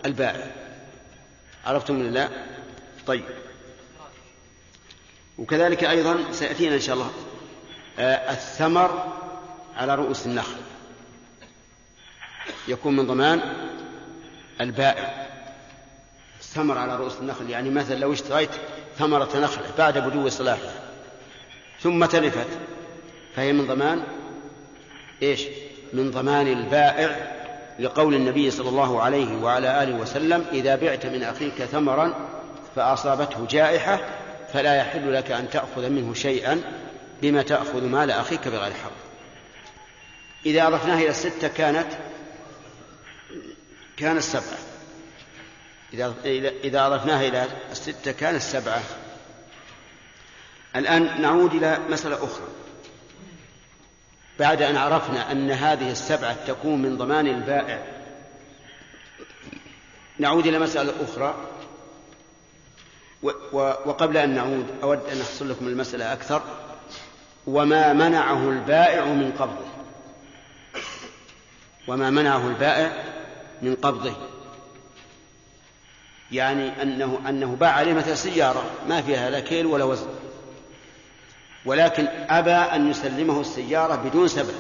البائع. 0.06 0.52
عرفتم 1.66 2.00
ولا 2.00 2.10
لا؟ 2.10 2.30
طيب. 3.08 3.24
وكذلك 5.38 5.84
أيضا 5.84 6.32
سيأتينا 6.32 6.76
إن 6.76 6.82
شاء 6.82 6.96
الله 6.96 7.12
آه، 8.00 8.32
الثمر 8.32 9.14
على 9.76 9.96
رؤوس 9.96 10.26
النخل. 10.26 10.58
يكون 12.68 12.96
من 12.96 13.08
ضمان 13.08 13.42
البائع. 14.62 15.28
الثمر 16.40 16.78
على 16.78 16.96
رؤوس 16.96 17.14
النخل 17.22 17.50
يعني 17.50 17.70
مثلا 17.70 17.96
لو 17.96 18.14
اشتريت 18.14 18.50
ثمرة 18.98 19.38
نخلة 19.38 19.66
بعد 19.78 19.98
بدو 19.98 20.30
صلاحها 20.30 20.74
ثم 21.82 22.06
تلفت 22.06 22.48
فهي 23.36 23.54
من 23.54 23.68
ضمان 23.68 24.04
إيش؟ 25.22 25.42
من 25.94 26.12
ضمان 26.12 26.48
البائع 26.48 27.37
لقول 27.80 28.14
النبي 28.16 28.52
صلى 28.52 28.70
الله 28.70 29.02
عليه 29.02 29.38
وعلى 29.38 29.84
آله 29.84 29.96
وسلم 29.96 30.46
إذا 30.52 30.76
بعت 30.76 31.06
من 31.06 31.24
أخيك 31.24 31.64
ثمرا 31.64 32.14
فأصابته 32.76 33.48
جائحة 33.50 34.00
فلا 34.54 34.76
يحل 34.76 35.14
لك 35.14 35.32
أن 35.32 35.50
تأخذ 35.50 35.90
منه 35.90 36.14
شيئا 36.14 36.62
بما 37.22 37.42
تأخذ 37.42 37.84
مال 37.84 38.12
أخيك 38.12 38.48
بغير 38.48 38.74
حق. 38.74 38.92
إذا 40.46 40.68
أضفناها 40.68 41.00
إلى 41.00 41.10
الستة 41.10 41.48
كانت 41.48 41.88
كانت 43.98 44.22
سبعة. 44.22 44.58
إذا 45.94 46.14
إذا 46.64 46.88
أضفناها 46.88 47.28
إلى 47.28 47.48
الستة 47.72 48.12
كانت 48.12 48.42
سبعة. 48.42 48.82
الآن 50.76 51.22
نعود 51.22 51.54
إلى 51.54 51.80
مسألة 51.90 52.16
أخرى. 52.16 52.48
بعد 54.40 54.62
أن 54.62 54.78
عرفنا 54.78 55.32
أن 55.32 55.52
هذه 55.52 55.92
السبعة 55.92 56.46
تكون 56.48 56.82
من 56.82 56.98
ضمان 56.98 57.28
البائع. 57.28 57.80
نعود 60.20 60.48
إلى 60.48 60.60
مسألة 60.60 60.94
أخرى. 61.04 61.36
وقبل 63.86 64.18
أن 64.18 64.36
نعود 64.36 64.66
أود 64.84 65.00
أن 65.12 65.22
أحصل 65.22 65.50
لكم 65.50 65.68
المسألة 65.68 66.14
أكثر. 66.14 66.42
وما 67.48 67.94
منعه 67.94 68.50
البائع 68.50 69.06
من 69.06 69.32
قبضه. 69.32 69.68
وما 71.88 72.10
منعه 72.10 72.48
البائع 72.48 73.04
من 73.62 73.76
قبضه. 73.76 74.14
يعني 76.32 76.82
أنه 76.82 77.20
أنه 77.30 77.56
باع 77.56 77.72
عليه 77.72 77.94
مثل 77.94 78.18
سيارة 78.18 78.64
ما 78.90 79.02
فيها 79.02 79.30
لا 79.30 79.40
كيل 79.40 79.66
ولا 79.66 79.84
وزن. 79.84 80.27
ولكن 81.68 82.08
أبى 82.30 82.52
أن 82.52 82.90
يسلمه 82.90 83.42
السيارة 83.42 83.96
بدون 83.96 84.28
سبب. 84.28 84.56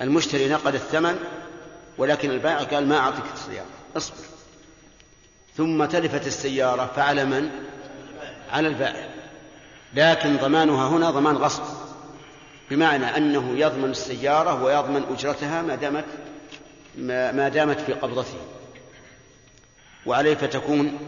المشتري 0.00 0.48
نقد 0.48 0.74
الثمن 0.74 1.18
ولكن 1.98 2.30
البائع 2.30 2.62
قال 2.62 2.88
ما 2.88 2.98
أعطيك 2.98 3.24
السيارة 3.34 3.66
اصبر. 3.96 4.16
ثم 5.56 5.84
تلفت 5.84 6.26
السيارة 6.26 6.90
فعلى 6.96 7.24
من؟ 7.24 7.50
على 8.52 8.68
البائع. 8.68 9.08
لكن 9.94 10.36
ضمانها 10.36 10.88
هنا 10.88 11.10
ضمان 11.10 11.36
غصب 11.36 11.62
بمعنى 12.70 13.16
أنه 13.16 13.58
يضمن 13.58 13.90
السيارة 13.90 14.62
ويضمن 14.62 15.02
أجرتها 15.10 15.62
ما 15.62 15.74
دامت 15.74 16.04
ما 17.34 17.48
دامت 17.48 17.80
في 17.80 17.92
قبضته. 17.92 18.38
وعليه 20.06 20.34
فتكون 20.34 20.98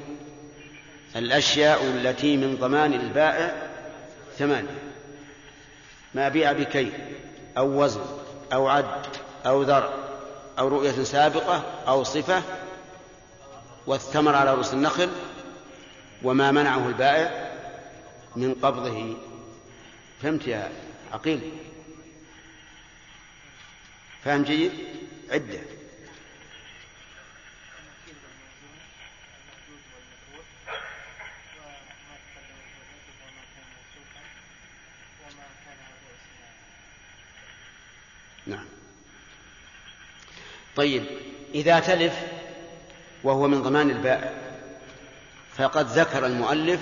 الأشياء 1.17 1.85
التي 1.85 2.37
من 2.37 2.57
ضمان 2.57 2.93
البائع 2.93 3.68
ثمانية. 4.39 4.79
ما 6.15 6.29
بيع 6.29 6.53
بكيل 6.53 6.93
أو 7.57 7.85
وزن 7.85 8.01
أو 8.53 8.69
عد 8.69 9.07
أو 9.47 9.63
ذرع 9.63 9.95
أو 10.59 10.69
رؤية 10.69 11.05
سابقة 11.05 11.65
أو 11.89 12.05
صفة 12.05 12.43
والثمر 13.87 14.35
على 14.35 14.55
رؤوس 14.55 14.75
النخل 14.75 15.09
وما 16.23 16.51
منعه 16.51 16.89
البائع 16.89 17.53
من 18.37 18.55
قبضه. 18.55 19.17
فهمت 20.23 20.47
يا 20.47 20.73
عقيل؟ 21.13 21.41
فهم 24.25 24.43
جيد؟ 24.43 24.73
عدة. 25.31 25.61
نعم. 38.49 38.65
طيب 40.77 41.05
إذا 41.55 41.81
تلف 41.81 42.15
وهو 43.25 43.49
من 43.49 43.63
ضمان 43.63 43.91
البائع 43.91 44.33
فقد 45.57 45.87
ذكر 45.87 46.27
المؤلف 46.27 46.81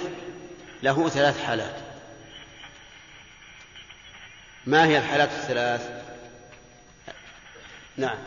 له 0.83 1.09
ثلاث 1.09 1.45
حالات. 1.45 1.77
ما 4.67 4.87
هي 4.87 4.99
الحالات 4.99 5.29
الثلاث؟ 5.29 6.05
نعم. 7.97 8.19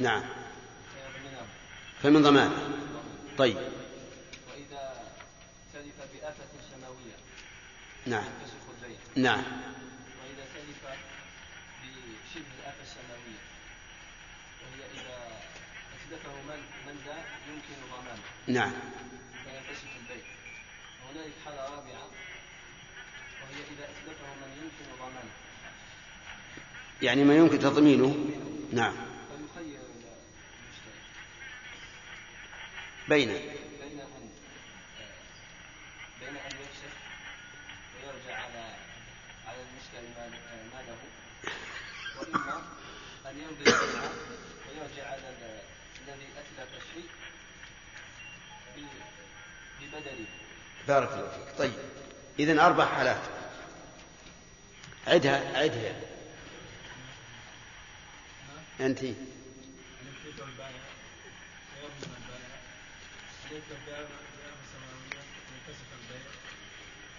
نعم. 0.00 0.22
فمن 2.02 2.22
ضمانه 2.22 2.68
طيب. 3.38 3.56
وإذا 3.56 5.02
تلف 5.74 5.94
بآفة 6.12 6.44
سماوية 6.70 7.16
نعم. 8.06 8.24
نعم. 9.16 9.42
وإذا 10.22 10.44
تلف 10.54 10.82
بشبه 11.82 12.46
الآفة 12.60 12.82
السماوية 12.82 13.42
وهي 14.62 14.82
إذا 14.94 15.40
أتلفه 15.94 16.32
من 16.42 16.60
من 16.86 16.96
ذا 17.06 17.24
يمكن 17.48 17.74
ضمانه. 17.92 18.22
نعم. 18.46 18.72
فينفسخ 19.44 19.88
البيع 20.00 20.24
وهنالك 21.04 21.32
حالة 21.44 21.62
رابعة 21.62 22.10
وهي 23.42 23.62
إذا 23.74 23.84
أتلفه 23.84 24.34
من 24.34 24.50
يمكن 24.62 24.96
ضمانه. 24.98 25.30
يعني 27.02 27.24
ما 27.24 27.36
يمكن 27.36 27.58
تضمينه؟ 27.58 28.26
نعم. 28.72 28.92
فيخير 28.92 29.80
المشتري 29.80 31.00
بين 33.08 33.28
بين 33.28 34.00
أن 34.00 34.30
بين 36.20 36.36
أن 36.36 36.50
يفسخ 36.60 36.94
ويرجع 37.96 38.36
على 38.42 38.76
مال- 39.94 40.70
ماله 40.74 40.96
وإما 42.18 42.62
أن 43.26 43.38
يمضي 43.38 43.70
ويرجع 44.68 45.06
على 45.10 45.28
ال- 45.28 45.60
الذي 46.08 46.26
أتلف 46.36 46.68
الشيء 46.82 47.08
ب- 48.76 49.82
ببدله 49.82 50.26
بارك 50.88 51.12
الله 51.12 51.30
فيك. 51.30 51.58
طيب 51.58 51.72
إذن 52.38 52.58
أربع 52.58 52.86
حالات. 52.86 53.20
عدها 55.06 55.58
عدها. 55.58 56.00
أنت. 58.80 59.02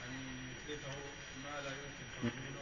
أن 0.06 0.12
يتلفه 0.52 0.96
ما 1.44 1.62
لا 1.62 1.70
يمكن. 1.70 2.61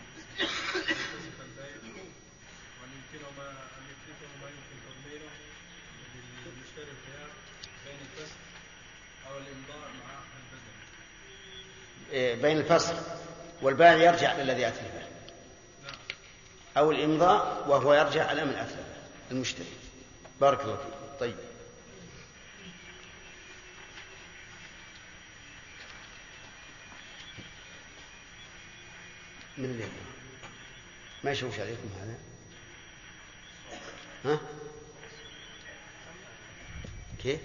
إيه، 12.11 12.35
بين 12.41 12.57
الفصل 12.57 12.95
والبائع 13.61 13.93
يرجع 13.93 14.37
للذي 14.37 14.67
أتلفه. 14.67 15.07
أو 16.77 16.91
الإمضاء 16.91 17.69
وهو 17.69 17.93
يرجع 17.93 18.27
على 18.27 18.45
من 18.45 18.53
أتلفه 18.53 18.83
المشتري. 19.31 19.65
بارك 20.41 20.61
الله 20.61 20.75
فيك. 20.75 21.19
طيب. 21.19 21.35
من 29.57 29.79
يقرأ؟ 29.79 30.08
ما 31.23 31.31
يشوش 31.31 31.59
عليكم 31.59 31.89
هذا؟ 32.01 32.15
ها؟ 34.25 34.39
كيف؟ 37.23 37.39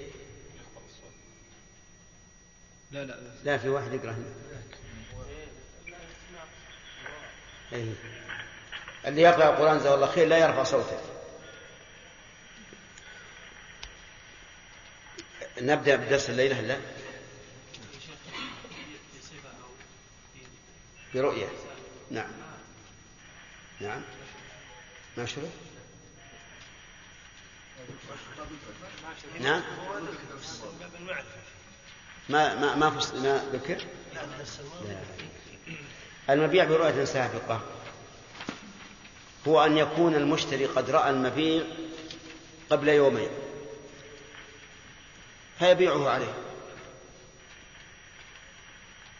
لا 2.90 3.04
لا. 3.04 3.20
لا 3.44 3.58
في 3.58 3.68
واحد 3.68 3.92
يقرأ. 3.92 4.10
هنا 4.10 4.34
أيه. 7.72 7.94
اللي 9.06 9.22
يقرأ 9.22 9.50
القرآن 9.50 9.78
جزاه 9.78 9.94
الله 9.94 10.06
خير 10.06 10.28
لا 10.28 10.38
يرفع 10.38 10.64
صوته. 10.64 11.00
نبدأ 15.60 15.96
بدرس 15.96 16.30
الليلة 16.30 16.60
لا 16.60 16.78
برؤية. 21.14 21.48
نعم. 22.10 22.43
نعم. 23.80 24.00
ما 25.16 25.26
شرط 25.26 25.48
نعم. 29.40 29.62
ما 32.28 32.54
ما 32.54 32.74
ما 32.74 32.90
ما 33.14 33.44
ذكر. 33.52 33.84
المبيع 36.30 36.64
برؤية 36.64 37.04
سابقة. 37.04 37.60
هو 39.48 39.64
أن 39.64 39.76
يكون 39.76 40.14
المشتري 40.14 40.66
قد 40.66 40.90
رأى 40.90 41.10
المبيع 41.10 41.62
قبل 42.70 42.88
يومين. 42.88 43.28
فيبيعه 45.58 46.10
عليه. 46.10 46.34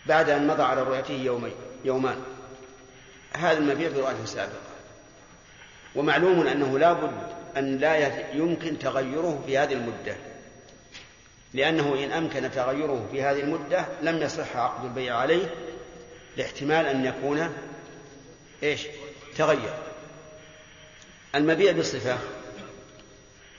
بعد 0.07 0.31
أن 0.31 0.47
مضى 0.47 0.62
على 0.62 0.83
رؤيته 0.83 1.14
يومين 1.14 1.55
يومان. 1.85 2.34
هذا 3.37 3.59
المبيع 3.59 3.88
برؤية 3.88 4.25
سابقة. 4.25 4.75
ومعلوم 5.94 6.47
أنه 6.47 6.79
لا 6.79 6.92
بد 6.92 7.35
أن 7.57 7.79
لا 7.79 7.97
يمكن 8.35 8.79
تغيره 8.79 9.42
في 9.47 9.59
هذه 9.59 9.73
المدة. 9.73 10.16
لأنه 11.55 12.05
إن 12.05 12.12
أمكن 12.12 12.51
تغيره 12.51 13.09
في 13.12 13.23
هذه 13.23 13.40
المدة 13.40 13.87
لم 14.03 14.23
يصح 14.23 14.57
عقد 14.57 14.85
البيع 14.85 15.16
عليه 15.16 15.55
لاحتمال 16.37 16.87
أن 16.87 17.05
يكون 17.05 17.53
إيش؟ 18.62 18.87
تغير. 19.37 19.75
المبيع 21.35 21.73
بالصفة 21.73 22.18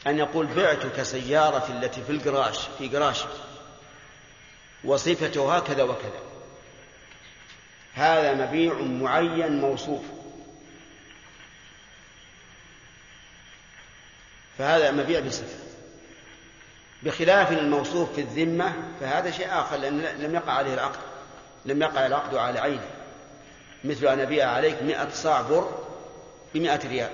أن 0.07 0.17
يقول 0.17 0.45
بعتك 0.45 1.03
سيارة 1.03 1.67
التي 1.69 2.01
في 2.01 2.11
القراش 2.11 2.59
في 2.77 2.87
قراش 2.87 3.25
وصفتها 4.83 5.59
كذا 5.59 5.83
وكذا. 5.83 6.34
هذا 7.95 8.33
مبيع 8.33 8.73
معين 8.73 9.61
موصوف. 9.61 10.01
فهذا 14.57 14.91
مبيع 14.91 15.19
بصفة. 15.19 15.65
بخلاف 17.03 17.51
الموصوف 17.51 18.13
في 18.13 18.21
الذمة 18.21 18.73
فهذا 18.99 19.31
شيء 19.31 19.47
آخر 19.49 19.77
لأن 19.77 20.01
لم 20.01 20.35
يقع 20.35 20.53
عليه 20.53 20.73
العقد. 20.73 20.99
لم 21.65 21.81
يقع 21.81 22.05
العقد 22.05 22.35
على 22.35 22.59
عينه. 22.59 22.89
مثل 23.83 24.07
أن 24.07 24.19
أبيع 24.19 24.49
عليك 24.49 24.83
مئة 24.83 25.09
صاع 25.09 25.41
بر 25.41 25.83
بمئة 26.53 26.87
ريال. 26.87 27.11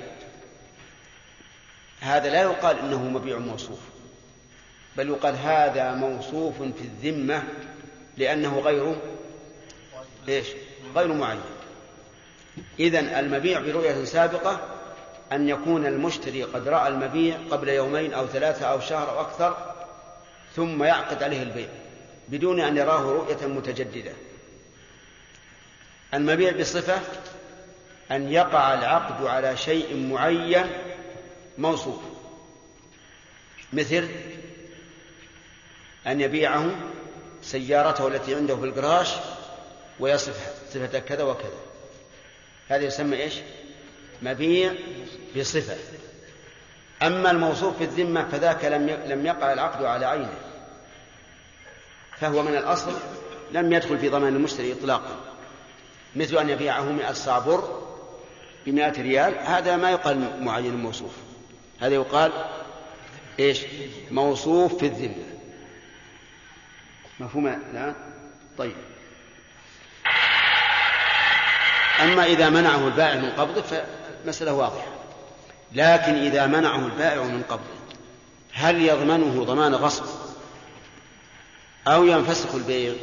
هذا 2.00 2.30
لا 2.30 2.41
يقال 2.41 2.80
إنه 2.80 3.04
مبيع 3.04 3.38
موصوف. 3.38 3.80
بل 4.98 5.10
يقال 5.10 5.36
هذا 5.36 5.94
موصوف 5.94 6.58
في 6.58 6.82
الذمة 6.82 7.44
لأنه 8.17 8.60
غير 8.60 8.96
إيش؟ 10.28 10.48
غير 10.96 11.13
معين 11.13 11.41
إذن 12.80 13.06
المبيع 13.06 13.60
برؤية 13.60 14.06
سابقة 14.06 14.60
أن 15.32 15.50
يكون 15.50 15.86
المشتري 15.86 16.44
قد 16.44 16.67
رأى 16.67 16.88
المبيع 16.88 17.38
قبل 17.52 17.70
يومين 17.70 18.13
أو 18.13 18.28
ثلاثة 18.28 18.65
أو 18.65 18.80
شهر 18.80 19.10
أو 19.10 19.22
أكثر 19.22 19.74
ثم 20.56 20.84
يعقد 20.84 21.24
عليه 21.24 21.44
البيع 21.44 21.67
بدون 22.28 22.60
أن 22.60 22.78
يراه 22.78 23.02
رؤية 23.02 23.48
متجددة. 23.48 24.12
المبيع 26.13 26.52
بصفة 26.52 27.00
أن 28.12 28.32
يقع 28.32 28.74
العقد 28.74 29.26
على 29.26 29.58
شيء 29.58 30.08
معين 30.12 30.65
موصوف. 31.58 32.00
مثل 33.74 34.08
أن 36.08 36.22
يبيعه 36.22 36.72
سيارته 37.41 38.08
التي 38.08 38.36
عنده 38.36 38.56
في 38.56 38.65
القراش 38.65 39.13
ويصفها. 40.00 40.61
صفة 40.73 40.99
كذا 40.99 41.23
وكذا. 41.23 41.60
هذا 42.69 42.84
يسمى 42.84 43.21
إيش؟ 43.21 43.34
مبيع 44.21 44.73
بصفة. 45.38 45.77
أما 47.03 47.31
الموصوف 47.31 47.77
في 47.77 47.84
الذمة 47.84 48.27
فذاك 48.29 48.65
لم 48.65 48.89
لم 48.89 49.25
يقع 49.25 49.53
العقد 49.53 49.86
على 49.86 50.05
عينه. 50.05 50.34
فهو 52.19 52.43
من 52.43 52.55
الأصل 52.55 52.93
لم 53.51 53.73
يدخل 53.73 53.99
في 53.99 54.10
ضمان 54.10 54.36
المشتري 54.36 54.73
إطلاقا. 54.73 55.15
مثل 56.15 56.38
أن 56.38 56.49
يبيعه 56.49 56.91
مئة 56.91 57.13
صاع 57.13 57.39
بر 57.39 57.81
بمئة 58.65 59.01
ريال 59.01 59.38
هذا 59.39 59.77
ما 59.77 59.91
يقال 59.91 60.43
معين 60.43 60.75
موصوف. 60.75 61.15
هذا 61.79 61.93
يقال 61.95 62.31
إيش؟ 63.39 63.62
موصوف 64.12 64.77
في 64.77 64.86
الذمة. 64.86 65.25
مفهوم؟ 67.19 67.47
الآن 67.47 67.95
طيب. 68.57 68.75
أما 72.04 72.26
إذا 72.26 72.50
منعه 72.50 72.88
البائع 72.88 73.16
من 73.16 73.30
قبضه 73.30 73.62
فمسألة 73.62 74.54
واضحة. 74.54 74.88
لكن 75.74 76.16
إذا 76.16 76.48
منعه 76.48 76.86
البائع 76.86 77.24
من 77.24 77.44
قبضه 77.50 77.82
هل 78.54 78.82
يضمنه 78.82 79.44
ضمان 79.44 79.76
غصب؟ 79.76 80.04
أو 81.88 82.06
ينفسخ 82.06 82.56
البيع؟ 82.56 82.94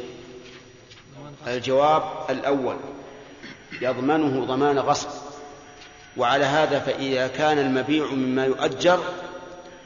الجواب 1.47 2.03
الأول 2.29 2.77
يضمنه 3.81 4.45
ضمان 4.45 4.79
غصب. 4.79 5.09
وعلى 6.17 6.45
هذا 6.45 6.79
فإذا 6.79 7.27
كان 7.27 7.59
المبيع 7.59 8.05
مما 8.05 8.45
يؤجر 8.45 8.99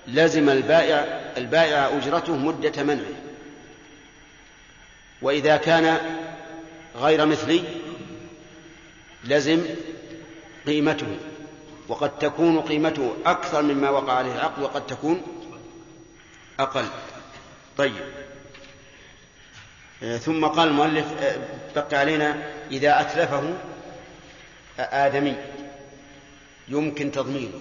لزم 0.07 0.49
البائع 0.49 0.99
البائع 1.37 1.97
أجرته 1.97 2.35
مدة 2.35 2.83
منعه. 2.83 3.13
وإذا 5.21 5.57
كان 5.57 5.97
غير 6.95 7.25
مثلي 7.25 7.63
لزم 9.23 9.65
قيمته 10.67 11.17
وقد 11.87 12.19
تكون 12.19 12.61
قيمته 12.61 13.15
أكثر 13.25 13.61
مما 13.61 13.89
وقع 13.89 14.13
عليه 14.13 14.33
العقد 14.35 14.61
وقد 14.61 14.87
تكون 14.87 15.21
أقل. 16.59 16.85
طيب. 17.77 18.03
ثم 20.19 20.45
قال 20.45 20.67
المؤلف 20.67 21.05
بقي 21.75 21.97
علينا 21.97 22.53
إذا 22.71 23.01
أتلفه 23.01 23.53
آدمي. 24.79 25.35
يمكن 26.67 27.11
تضمينه. 27.11 27.59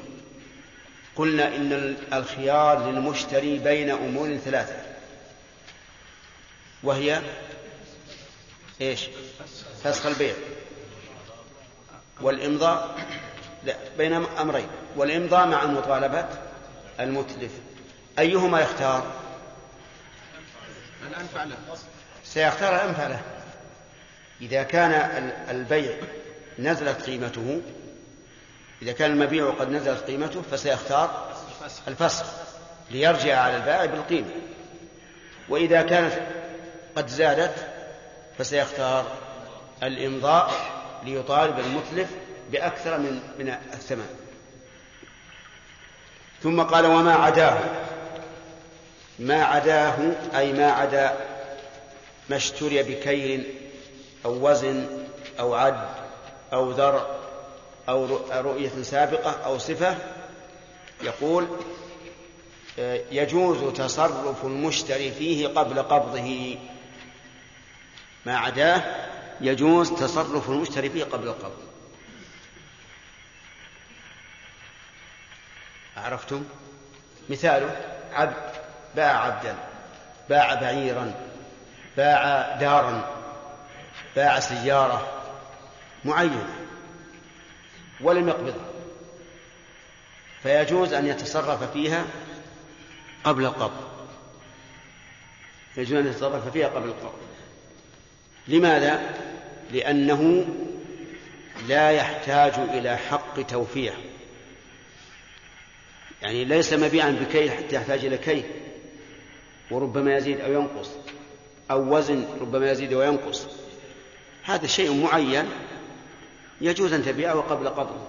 قلنا 1.17 1.57
إن 1.57 1.97
الخيار 2.13 2.91
للمشتري 2.91 3.59
بين 3.59 3.91
أمور 3.91 4.37
ثلاثة. 4.37 4.77
وهي 6.83 7.23
إيش؟ 8.81 9.01
فسخ 9.85 10.07
البيع. 10.07 10.35
والإمضاء 12.23 12.97
لا 13.65 13.75
بين 13.99 14.13
أمرين. 14.13 14.67
والإمضاء 14.97 15.47
مع 15.47 15.65
مطالبة 15.65 16.29
المتلف. 17.01 17.53
أيهما 18.19 18.61
يختار؟ 18.61 19.07
الأنفع 21.11 21.45
له 21.45 21.57
سيختار 22.25 22.75
الأنفع 22.75 23.07
له 23.07 23.21
إذا 24.41 24.63
كان 24.63 24.93
البيع 25.51 25.95
نزلت 26.59 27.03
قيمته 27.03 27.61
إذا 28.83 28.93
كان 28.93 29.11
المبيع 29.11 29.51
قد 29.51 29.71
نزلت 29.71 30.05
قيمته 30.05 30.43
فسيختار 30.43 31.33
الفسخ 31.89 32.27
ليرجع 32.91 33.41
على 33.41 33.57
البائع 33.57 33.85
بالقيمة. 33.85 34.31
وإذا 35.49 35.83
كانت 35.83 36.13
قد 36.97 37.09
زادت 37.09 37.55
فسيختار 38.39 39.07
الإمضاء 39.83 40.53
ليطالب 41.05 41.59
المتلف 41.59 42.11
بأكثر 42.53 42.99
من 42.99 43.21
من 43.39 43.49
الثمن. 43.49 44.07
ثم 46.43 46.63
قال 46.63 46.87
وما 46.87 47.15
عداه. 47.15 47.59
ما 49.19 49.45
عداه 49.45 49.97
أي 50.37 50.53
ما 50.53 50.73
عدا 50.73 51.17
ما 52.31 52.37
اشتري 52.37 52.83
بكيل 52.83 53.55
أو 54.25 54.51
وزن 54.51 54.87
أو 55.41 55.55
عد 55.55 55.89
أو 56.53 56.71
ذرع 56.71 57.07
أو 57.89 58.19
رؤية 58.33 58.83
سابقة 58.83 59.31
أو 59.31 59.59
صفة 59.59 59.97
يقول 61.03 61.47
يجوز 63.13 63.75
تصرف 63.75 64.45
المشتري 64.45 65.11
فيه 65.11 65.49
قبل 65.49 65.83
قبضه. 65.83 66.57
ما 68.27 68.37
عداه 68.39 68.83
يجوز 69.43 69.91
تصرف 69.91 70.51
المشتري 70.51 70.91
فيه 70.91 71.05
قبل 71.05 71.29
القبض. 71.29 71.63
عرفتم؟ 75.97 76.45
مثاله 77.31 77.77
عبد 78.13 78.53
باع 78.97 79.25
عبدا 79.25 79.57
باع 80.29 80.55
بعيرا 80.55 81.15
باع 81.97 82.57
دارا 82.57 83.23
باع 84.17 84.41
سيارة 84.41 85.23
معينة 86.05 86.57
ولم 88.01 88.29
يقبضها 88.29 88.71
فيجوز 90.43 90.93
أن 90.93 91.07
يتصرف 91.07 91.73
فيها 91.73 92.05
قبل 93.25 93.45
القبض. 93.45 93.93
يجوز 95.77 95.99
أن 95.99 96.07
يتصرف 96.07 96.49
فيها 96.49 96.69
قبل 96.69 96.89
القبض. 96.89 97.23
لماذا؟ 98.49 99.22
لأنه 99.73 100.47
لا 101.69 101.91
يحتاج 101.91 102.53
إلى 102.55 102.97
حق 102.97 103.43
توفية 103.43 103.95
يعني 106.23 106.45
ليس 106.45 106.73
مبيعا 106.73 107.11
بكيل 107.11 107.51
حتى 107.51 107.77
يحتاج 107.77 108.05
إلى 108.05 108.19
كيل 108.19 108.45
وربما 109.71 110.17
يزيد 110.17 110.41
أو 110.41 110.53
ينقص 110.53 110.91
أو 111.71 111.97
وزن 111.97 112.25
ربما 112.41 112.71
يزيد 112.71 112.95
وينقص. 112.95 113.47
هذا 114.45 114.67
شيء 114.67 115.03
معين 115.03 115.49
يجوز 116.61 116.93
أن 116.93 117.05
تبيعه 117.05 117.41
قبل 117.41 117.69
قبضه. 117.69 118.07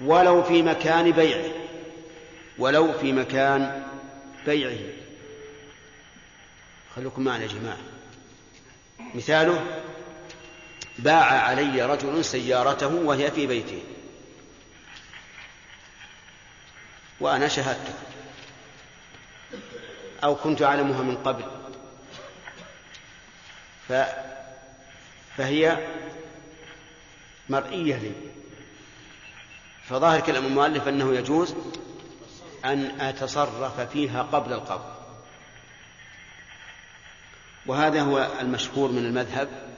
ولو 0.00 0.42
في 0.42 0.62
مكان 0.62 1.10
بيعه 1.10 1.44
ولو 2.58 2.92
في 2.92 3.12
مكان 3.12 3.82
بيعه. 4.46 4.78
خلوكم 6.96 7.24
معنا 7.24 7.42
يا 7.42 7.48
جماعة. 7.48 7.78
مثاله 9.14 9.82
باع 10.98 11.24
علي 11.24 11.82
رجل 11.82 12.24
سيارته 12.24 12.94
وهي 12.94 13.30
في 13.30 13.46
بيته. 13.46 13.82
وأنا 17.20 17.48
شهدته. 17.48 17.94
أو 20.24 20.34
كنت 20.34 20.62
أعلمها 20.62 21.02
من 21.02 21.16
قبل. 21.16 21.44
ف 23.88 23.92
فهي 25.36 25.86
مرئية 27.48 27.96
لي. 27.96 28.12
فظاهر 29.88 30.20
كلام 30.20 30.46
المؤلف 30.46 30.88
أنه 30.88 31.14
يجوز 31.14 31.54
أن 32.64 33.00
أتصرف 33.00 33.80
فيها 33.80 34.22
قبل 34.22 34.52
القبض 34.52 34.94
وهذا 37.66 38.02
هو 38.02 38.30
المشهور 38.40 38.92
من 38.92 39.06
المذهب. 39.06 39.73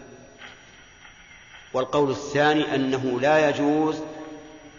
والقول 1.73 2.11
الثاني 2.11 2.75
أنه 2.75 3.21
لا 3.21 3.49
يجوز 3.49 3.97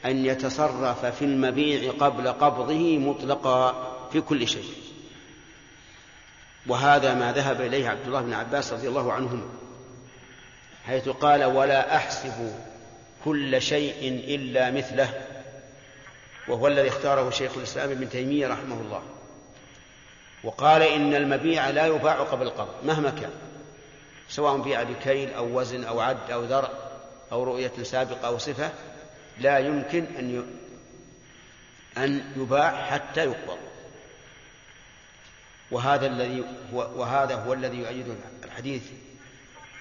أن 0.06 0.26
يتصرف 0.26 1.06
في 1.06 1.26
المبيع 1.26 1.91
قبل 2.00 2.28
قبضه 2.28 2.97
مطلقا 2.97 3.88
في 4.12 4.21
كل 4.21 4.47
شيء. 4.47 4.73
وهذا 6.67 7.13
ما 7.13 7.32
ذهب 7.32 7.62
إليه 7.62 7.89
عبد 7.89 8.06
الله 8.06 8.21
بن 8.21 8.34
عباس 8.34 8.73
رضي 8.73 8.88
الله 8.88 9.13
عنهما 9.13 9.45
حيث 10.86 11.10
قال 11.10 11.43
ولا 11.43 11.95
أحسب 11.95 12.54
كل 13.26 13.62
شيء 13.62 14.23
إلا 14.28 14.71
مثله. 14.71 15.13
وهو 16.47 16.67
الذي 16.67 16.88
اختاره 16.88 17.30
شيخ 17.30 17.58
الإسلام 17.58 17.91
ابن 17.91 18.10
تيمية 18.10 18.47
رحمه 18.47 18.82
الله. 18.82 19.02
وقال 20.43 20.82
إن 20.82 21.15
المبيع 21.15 21.69
لا 21.69 21.88
يباع 21.88 22.15
قبل 22.15 22.47
القبض 22.47 22.73
مهما 22.84 23.10
كان. 23.10 23.32
سواء 24.30 24.58
بيع 24.58 24.84
بكيل 24.84 25.34
أو 25.34 25.60
وزن 25.60 25.84
أو 25.84 26.00
عد 26.00 26.32
أو 26.32 26.44
ذرع 26.44 26.70
أو 27.32 27.44
رؤية 27.44 27.72
سابقة 27.84 28.28
أو 28.28 28.38
صفة 28.38 28.72
لا 29.40 29.60
يمكن 29.60 30.06
أن 30.20 30.58
أن 31.98 32.32
يباع 32.38 32.86
حتى 32.86 33.24
يقبض. 33.26 33.58
وهذا 35.72 36.08
الذي 36.08 36.44
هو 36.74 36.90
وهذا 36.96 37.36
هو 37.36 37.54
الذي 37.54 37.78
يؤيد 37.78 38.16
الحديث 38.44 38.84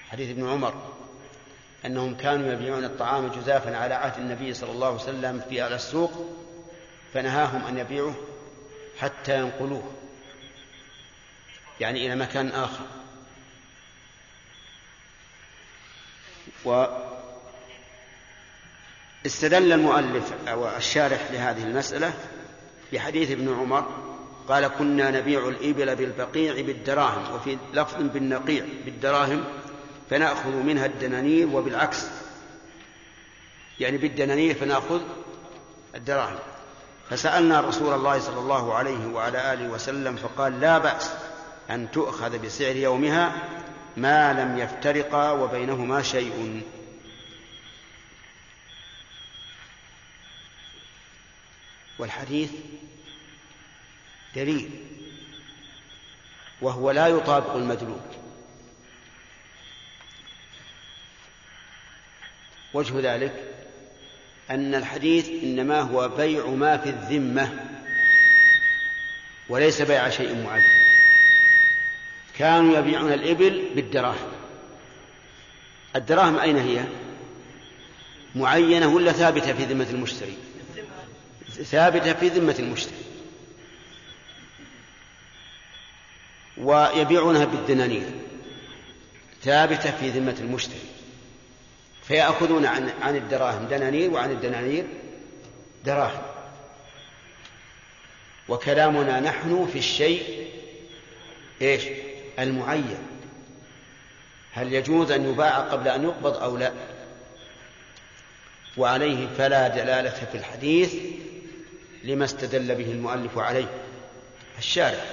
حديث 0.08 0.30
ابن 0.30 0.48
عمر 0.48 0.74
أنهم 1.86 2.16
كانوا 2.16 2.52
يبيعون 2.52 2.84
الطعام 2.84 3.28
جزافا 3.28 3.76
على 3.76 3.94
عهد 3.94 4.18
النبي 4.18 4.54
صلى 4.54 4.70
الله 4.70 4.86
عليه 4.86 4.96
وسلم 4.96 5.42
في 5.48 5.60
على 5.60 5.74
السوق 5.74 6.12
فنهاهم 7.14 7.66
أن 7.66 7.78
يبيعوه 7.78 8.14
حتى 8.98 9.38
ينقلوه 9.38 9.92
يعني 11.80 12.06
إلى 12.06 12.16
مكان 12.16 12.48
آخر. 12.48 12.86
و 16.66 16.86
استدل 19.26 19.72
المؤلف 19.72 20.32
أو 20.48 20.68
الشارح 20.68 21.30
لهذه 21.32 21.62
المسألة 21.62 22.12
بحديث 22.92 23.30
ابن 23.30 23.58
عمر 23.60 23.86
قال 24.48 24.68
كنا 24.68 25.10
نبيع 25.10 25.48
الإبل 25.48 25.96
بالبقيع 25.96 26.54
بالدراهم 26.60 27.34
وفي 27.34 27.58
لفظ 27.74 28.02
بالنقيع 28.02 28.64
بالدراهم 28.84 29.44
فنأخذ 30.10 30.50
منها 30.50 30.86
الدنانير 30.86 31.48
وبالعكس. 31.48 32.06
يعني 33.80 33.98
بالدنانير 33.98 34.54
فنأخذ 34.54 35.00
الدراهم. 35.94 36.38
فسألنا 37.10 37.60
رسول 37.60 37.94
الله 37.94 38.18
صلى 38.18 38.38
الله 38.38 38.74
عليه 38.74 39.06
وعلى 39.06 39.52
آله 39.52 39.68
وسلم 39.68 40.16
فقال 40.16 40.60
لا 40.60 40.78
بأس 40.78 41.10
أن 41.70 41.90
تؤخذ 41.90 42.38
بسعر 42.38 42.76
يومها 42.76 43.32
ما 43.96 44.32
لم 44.32 44.58
يفترقا 44.58 45.30
وبينهما 45.30 46.02
شيء. 46.02 46.62
والحديث 51.98 52.50
دليل 54.34 54.70
وهو 56.60 56.90
لا 56.90 57.06
يطابق 57.06 57.54
المدلول. 57.54 58.00
وجه 62.74 63.14
ذلك 63.14 63.54
أن 64.50 64.74
الحديث 64.74 65.28
إنما 65.28 65.80
هو 65.80 66.08
بيع 66.08 66.46
ما 66.46 66.76
في 66.76 66.88
الذمة 66.88 67.66
وليس 69.48 69.82
بيع 69.82 70.08
شيء 70.08 70.44
معين. 70.44 70.85
كانوا 72.38 72.78
يبيعون 72.78 73.12
الإبل 73.12 73.68
بالدراهم. 73.74 74.28
الدراهم 75.96 76.38
أين 76.38 76.56
هي؟ 76.56 76.84
معينة 78.34 78.88
ولا 78.88 79.12
ثابتة 79.12 79.52
في 79.52 79.64
ذمة 79.64 79.86
المشتري؟ 79.90 80.36
ثابتة 81.48 82.12
في 82.12 82.28
ذمة 82.28 82.56
المشتري. 82.58 82.96
ويبيعونها 86.58 87.44
بالدنانير. 87.44 88.10
ثابتة 89.42 89.90
في 89.90 90.08
ذمة 90.08 90.36
المشتري. 90.40 90.80
فيأخذون 92.02 92.66
عن 92.66 92.90
عن 93.02 93.16
الدراهم 93.16 93.68
دنانير 93.68 94.10
وعن 94.10 94.30
الدنانير 94.30 94.86
دراهم. 95.84 96.22
وكلامنا 98.48 99.20
نحن 99.20 99.68
في 99.72 99.78
الشيء 99.78 100.46
إيش؟ 101.62 101.82
المعين. 102.38 102.98
هل 104.52 104.72
يجوز 104.72 105.10
أن 105.10 105.30
يباع 105.30 105.58
قبل 105.58 105.88
أن 105.88 106.04
يقبض 106.04 106.36
أو 106.36 106.56
لا؟ 106.56 106.72
وعليه 108.76 109.26
فلا 109.38 109.68
دلالة 109.68 110.10
في 110.10 110.38
الحديث 110.38 110.94
لما 112.04 112.24
استدل 112.24 112.74
به 112.74 112.90
المؤلف 112.90 113.38
عليه 113.38 113.68
الشارع 114.58 115.04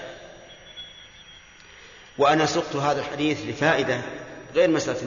وأنا 2.17 2.45
سقت 2.45 2.75
هذا 2.75 2.99
الحديث 2.99 3.41
لفائدة 3.45 4.01
غير 4.55 4.69
مسألة 4.69 5.01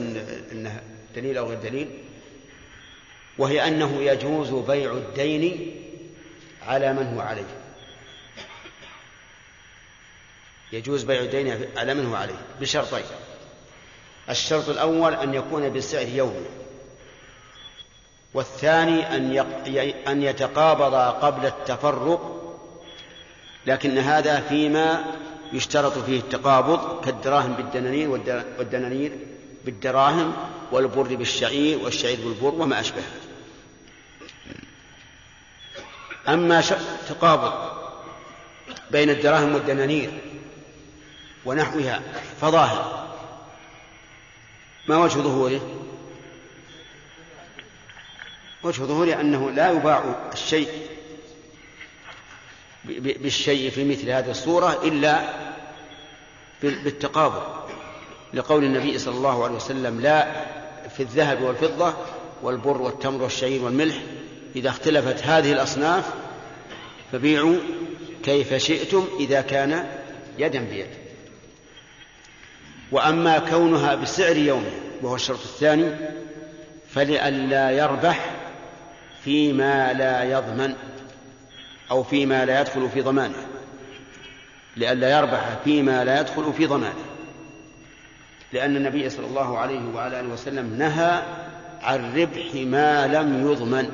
انها 0.51 0.81
دليل 1.15 1.37
أو 1.37 1.47
غير 1.47 1.59
دليل 1.59 1.87
وهي 3.37 3.67
أنه 3.67 4.01
يجوز 4.01 4.49
بيع 4.49 4.91
الدين 4.91 5.75
على 6.67 6.93
من 6.93 7.13
هو 7.13 7.21
عليه. 7.21 7.66
يجوز 10.71 11.03
بيع 11.03 11.21
الدين 11.21 11.69
على 11.77 11.93
من 11.93 12.05
هو 12.05 12.15
عليه 12.15 12.39
بشرطين. 12.61 13.05
الشرط 14.29 14.69
الأول 14.69 15.13
أن 15.13 15.33
يكون 15.33 15.73
بسعر 15.73 16.07
يومي. 16.07 16.45
والثاني 18.33 19.15
أن 19.15 19.37
أن 20.07 20.23
يتقابضا 20.23 21.09
قبل 21.09 21.45
التفرق 21.45 22.37
لكن 23.65 23.97
هذا 23.97 24.39
فيما 24.39 25.05
يشترط 25.53 25.97
فيه 25.97 26.19
التقابض 26.19 27.05
كالدراهم 27.05 27.53
بالدنانير 27.53 28.09
والدنانير 28.59 29.11
بالدراهم 29.65 30.33
والبر 30.71 31.15
بالشعير 31.15 31.79
والشعير 31.79 32.17
بالبر 32.23 32.61
وما 32.61 32.79
أشبه 32.79 33.01
أما 36.27 36.61
تقابض 37.09 37.53
بين 38.91 39.09
الدراهم 39.09 39.53
والدنانير 39.53 40.09
ونحوها 41.47 42.01
فظاهر. 42.41 43.07
ما 44.87 44.97
وجه 44.97 45.13
ظهوره؟ 45.19 45.61
وجه 48.63 48.83
ظهوره 48.83 49.21
أنه 49.21 49.51
لا 49.51 49.71
يباع 49.71 50.03
الشيء 50.33 50.69
بالشيء 52.85 53.69
في 53.69 53.83
مثل 53.83 54.09
هذه 54.09 54.31
الصورة 54.31 54.83
إلا 54.83 55.33
بالتقابض 56.61 57.43
لقول 58.33 58.63
النبي 58.63 58.99
صلى 58.99 59.15
الله 59.15 59.43
عليه 59.43 59.55
وسلم 59.55 60.01
لا 60.01 60.45
في 60.89 61.03
الذهب 61.03 61.41
والفضة 61.41 61.93
والبر 62.41 62.81
والتمر 62.81 63.23
والشعير 63.23 63.63
والملح 63.63 63.95
إذا 64.55 64.69
اختلفت 64.69 65.23
هذه 65.23 65.53
الأصناف 65.53 66.05
فبيعوا 67.11 67.55
كيف 68.23 68.53
شئتم 68.53 69.07
إذا 69.19 69.41
كان 69.41 69.89
يدا 70.37 70.59
بيد. 70.59 71.06
وأما 72.91 73.39
كونها 73.39 73.95
بسعر 73.95 74.37
يومه 74.37 74.71
وهو 75.01 75.15
الشرط 75.15 75.39
الثاني 75.39 75.95
فلئلا 76.89 77.71
يربح 77.71 78.35
فيما 79.23 79.93
لا 79.93 80.23
يضمن 80.23 80.75
أو 81.91 82.03
فيما 82.03 82.45
لا 82.45 82.61
يدخل 82.61 82.89
في 82.89 83.01
ضمانه. 83.01 83.47
لئلا 84.77 85.17
يربح 85.17 85.57
فيما 85.63 86.03
لا 86.03 86.19
يدخل 86.19 86.53
في 86.53 86.65
ضمانه. 86.65 87.05
لأن 88.53 88.75
النبي 88.75 89.09
صلى 89.09 89.25
الله 89.25 89.57
عليه 89.57 89.81
وعلى 89.95 90.19
آله 90.19 90.29
وسلم 90.29 90.77
نهى 90.77 91.23
عن 91.81 92.19
ربح 92.19 92.53
ما 92.53 93.07
لم 93.07 93.51
يضمن. 93.51 93.91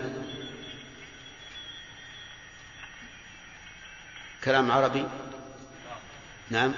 كلام 4.44 4.72
عربي؟ 4.72 5.06
نعم. 6.50 6.74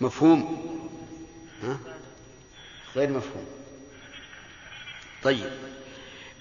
مفهوم. 0.00 0.73
ها؟ 1.64 1.78
غير 2.96 3.10
مفهوم. 3.10 3.46
طيب. 5.22 5.50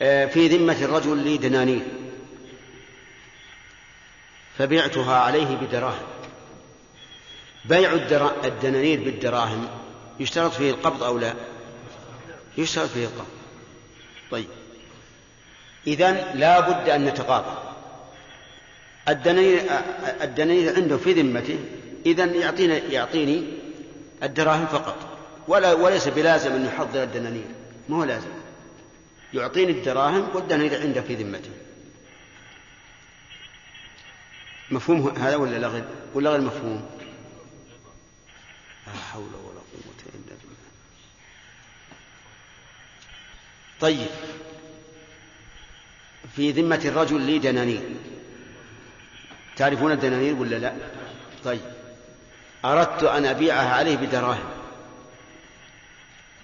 آه، 0.02 0.26
في 0.26 0.48
ذمة 0.48 0.78
الرجل 0.82 1.18
لي 1.18 1.38
دنانير. 1.38 1.82
فبعتها 4.58 5.16
عليه 5.16 5.56
بدراهم. 5.56 6.08
بيع 7.66 7.94
الدنانير 8.44 9.04
بالدراهم 9.04 9.68
يشترط 10.20 10.52
فيه 10.52 10.72
القبض 10.72 11.04
أو 11.04 11.18
لا؟ 11.18 11.34
يشترط 12.58 12.90
فيه 12.90 13.06
القبض. 13.06 13.28
طيب. 14.32 14.48
إذن 15.88 16.32
لا 16.34 16.60
بد 16.60 16.90
أن 16.90 17.06
نتقابل 17.06 17.58
الدنانير 19.10 19.62
الدنانير 20.22 20.76
عنده 20.76 20.98
في 20.98 21.14
ذمته 21.14 21.60
إذن 22.06 22.36
يعطينا 22.36 22.78
يعطيني 22.78 23.44
الدراهم 24.24 24.66
فقط. 24.66 25.13
ولا 25.48 25.74
وليس 25.74 26.08
بلازم 26.08 26.52
أن 26.52 26.66
يحضر 26.66 27.04
الدنانير. 27.04 27.46
ما 27.90 27.98
هو 27.98 28.04
لازم. 28.04 28.30
يعطيني 29.34 29.72
الدراهم 29.72 30.36
والدنانير 30.36 30.82
عنده 30.82 31.02
في 31.02 31.16
ذمته. 31.16 31.52
مفهوم 34.72 35.10
هذا 35.18 35.36
ولا 35.36 35.58
لا 35.58 35.68
غير؟ 35.68 35.84
ولا 36.14 36.30
غير 36.30 36.42
مفهوم؟ 36.42 36.90
لا 38.88 38.94
حول 38.94 39.24
ولا 39.24 39.60
قوة 39.74 40.14
إلا 40.16 40.36
بالله. 40.42 40.70
طيب. 43.80 44.08
في 46.36 46.52
ذمة 46.52 46.82
الرجل 46.86 47.22
لي 47.22 47.40
دنانير. 47.40 47.82
تعرفون 49.56 49.92
الدنانير 49.92 50.36
ولا 50.36 50.56
لا؟ 50.56 50.74
طيب. 51.44 51.62
أردت 52.66 53.04
أن 53.04 53.26
أبيعها 53.26 53.76
عليه 53.76 53.96
بدراهم. 53.96 54.63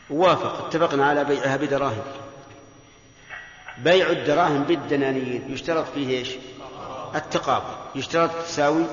وافق. 0.09 0.65
اتفقنا 0.65 1.05
على 1.05 1.23
بيعها 1.23 1.57
بدراهم. 1.57 2.03
بيع 3.83 4.09
الدراهم 4.09 4.63
بالدنانير 4.63 5.41
يشترط 5.49 5.85
فيه 5.95 6.17
إيش؟ 6.17 6.29
التقابل 7.15 7.73
يشترط 7.95 8.31
تساوي؟ 8.45 8.85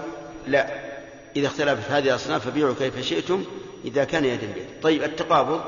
لا. 0.47 0.67
إذا 1.37 1.47
اختلفت 1.47 1.91
هذه 1.91 2.05
الأصناف 2.05 2.49
فبيعوا 2.49 2.75
كيف 2.79 3.01
شئتم 3.01 3.45
إذا 3.85 4.05
كان 4.05 4.25
يدا 4.25 4.47
بيد. 4.55 4.67
طيب 4.83 5.03
التقابض. 5.03 5.61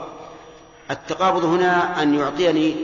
التقابض 0.90 1.44
هنا 1.44 2.02
أن 2.02 2.14
يعطيني 2.14 2.76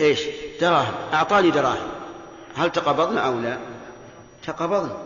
إيش؟ 0.00 0.20
دراهم. 0.60 0.94
أعطاني 1.12 1.50
دراهم. 1.50 1.88
هل 2.56 2.72
تقابضنا 2.72 3.20
أو 3.20 3.40
لا؟ 3.40 3.58
تقابضنا. 4.46 4.96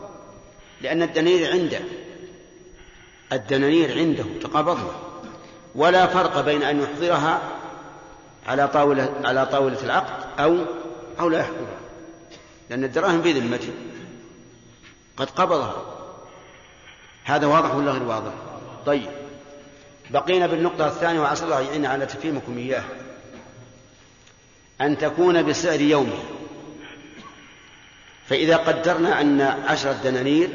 لأن 0.80 1.02
الدنانير 1.02 1.52
عنده. 1.52 1.80
الدنانير 3.32 3.98
عنده. 3.98 4.24
تقابضنا. 4.42 5.11
ولا 5.74 6.06
فرق 6.06 6.40
بين 6.40 6.62
أن 6.62 6.82
يحضرها 6.82 7.40
على 8.46 8.68
طاولة 8.68 9.14
على 9.24 9.46
طاولة 9.46 9.84
العقد 9.84 10.40
أو 10.40 10.58
أو 11.20 11.28
لا 11.28 11.38
يحضرها. 11.38 11.80
لأن 12.70 12.84
الدراهم 12.84 13.22
في 13.22 13.32
ذمته 13.32 13.72
قد 15.16 15.30
قبضها. 15.30 15.82
هذا 17.24 17.46
واضح 17.46 17.74
ولا 17.74 17.92
غير 17.92 18.02
واضح؟ 18.02 18.32
طيب. 18.86 19.10
بقينا 20.10 20.46
بالنقطة 20.46 20.86
الثانية 20.86 21.20
وعسى 21.20 21.44
الله 21.44 21.60
يعين 21.60 21.86
على 21.86 22.06
تفهيمكم 22.06 22.58
إياه 22.58 22.84
أن 24.80 24.98
تكون 24.98 25.42
بسعر 25.42 25.80
يومه 25.80 26.22
فإذا 28.26 28.56
قدرنا 28.56 29.20
أن 29.20 29.40
عشرة 29.40 29.92
دنانير 30.04 30.48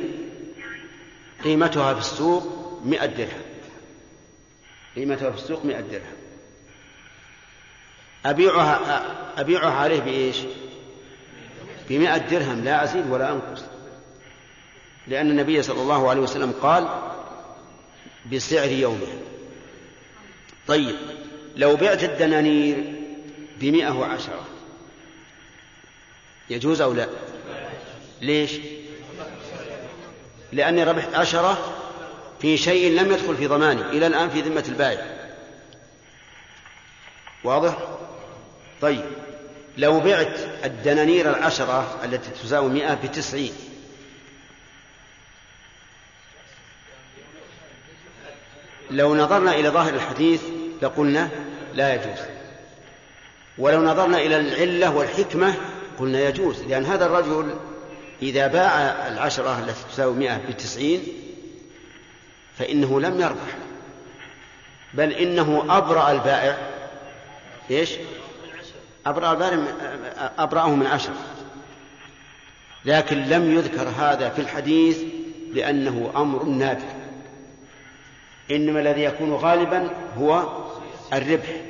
قيمتها 1.43 1.93
في 1.93 1.99
السوق 1.99 2.43
مئة 2.85 3.05
درهم. 3.05 3.46
قيمتها 4.97 5.31
في 5.31 5.37
السوق 5.37 5.65
مئة 5.65 5.81
درهم. 5.81 6.17
أبيعها 8.25 9.01
أبيعها 9.37 9.73
عليه 9.73 9.99
بإيش؟ 9.99 10.37
بمئة 11.89 12.17
درهم 12.17 12.63
لا 12.63 12.83
أزيد 12.83 13.09
ولا 13.09 13.31
أنقص. 13.31 13.63
لأن 15.07 15.29
النبي 15.31 15.61
صلى 15.61 15.81
الله 15.81 16.09
عليه 16.09 16.21
وسلم 16.21 16.51
قال 16.61 16.87
بسعر 18.31 18.69
يومه 18.69 19.07
طيب 20.67 20.95
لو 21.55 21.75
بعت 21.75 22.03
الدنانير 22.03 22.93
بمئة 23.59 23.91
وعشرة 23.91 24.45
يجوز 26.49 26.81
أو 26.81 26.93
لا؟ 26.93 27.07
ليش؟ 28.21 28.51
لأني 30.51 30.83
ربحت 30.83 31.13
عشرة 31.13 31.76
في 32.39 32.57
شيء 32.57 32.91
لم 33.01 33.11
يدخل 33.11 33.37
في 33.37 33.47
ضماني 33.47 33.81
إلى 33.81 34.07
الآن 34.07 34.29
في 34.29 34.41
ذمة 34.41 34.63
البائع. 34.67 35.17
واضح؟ 37.43 37.77
طيب. 38.81 39.05
لو 39.77 39.99
بعت 39.99 40.39
الدنانير 40.65 41.29
العشرة 41.29 41.99
التي 42.03 42.29
تساوي 42.43 42.69
مئة 42.69 42.93
بتسعين. 42.93 43.53
لو 48.91 49.15
نظرنا 49.15 49.55
إلى 49.55 49.69
ظاهر 49.69 49.93
الحديث 49.93 50.41
لقلنا 50.81 51.29
لا 51.73 51.93
يجوز. 51.93 52.19
ولو 53.57 53.83
نظرنا 53.83 54.17
إلى 54.17 54.37
العلة 54.37 54.95
والحكمة 54.95 55.55
قلنا 55.99 56.19
يجوز 56.19 56.63
لأن 56.63 56.85
هذا 56.85 57.05
الرجل 57.05 57.55
إذا 58.21 58.47
باع 58.47 59.07
العشرة 59.07 59.59
التي 59.59 59.83
تساوي 59.91 60.13
مئة 60.13 60.37
بتسعين 60.49 61.03
فإنه 62.59 62.99
لم 62.99 63.21
يربح. 63.21 63.57
بل 64.93 65.11
إنه 65.11 65.65
أبرأ 65.69 66.11
البائع. 66.11 66.57
إيش؟ 67.71 67.91
أبرأ 69.05 69.31
البائع 69.31 69.57
أبرأه 70.37 70.75
من 70.75 70.87
عشرة 70.87 71.15
لكن 72.85 73.17
لم 73.17 73.57
يذكر 73.57 73.89
هذا 73.89 74.29
في 74.29 74.41
الحديث 74.41 74.99
لأنه 75.53 76.11
أمر 76.15 76.43
نادر. 76.43 76.85
إنما 78.51 78.79
الذي 78.79 79.03
يكون 79.03 79.33
غالبا 79.33 79.89
هو 80.17 80.43
الربح. 81.13 81.61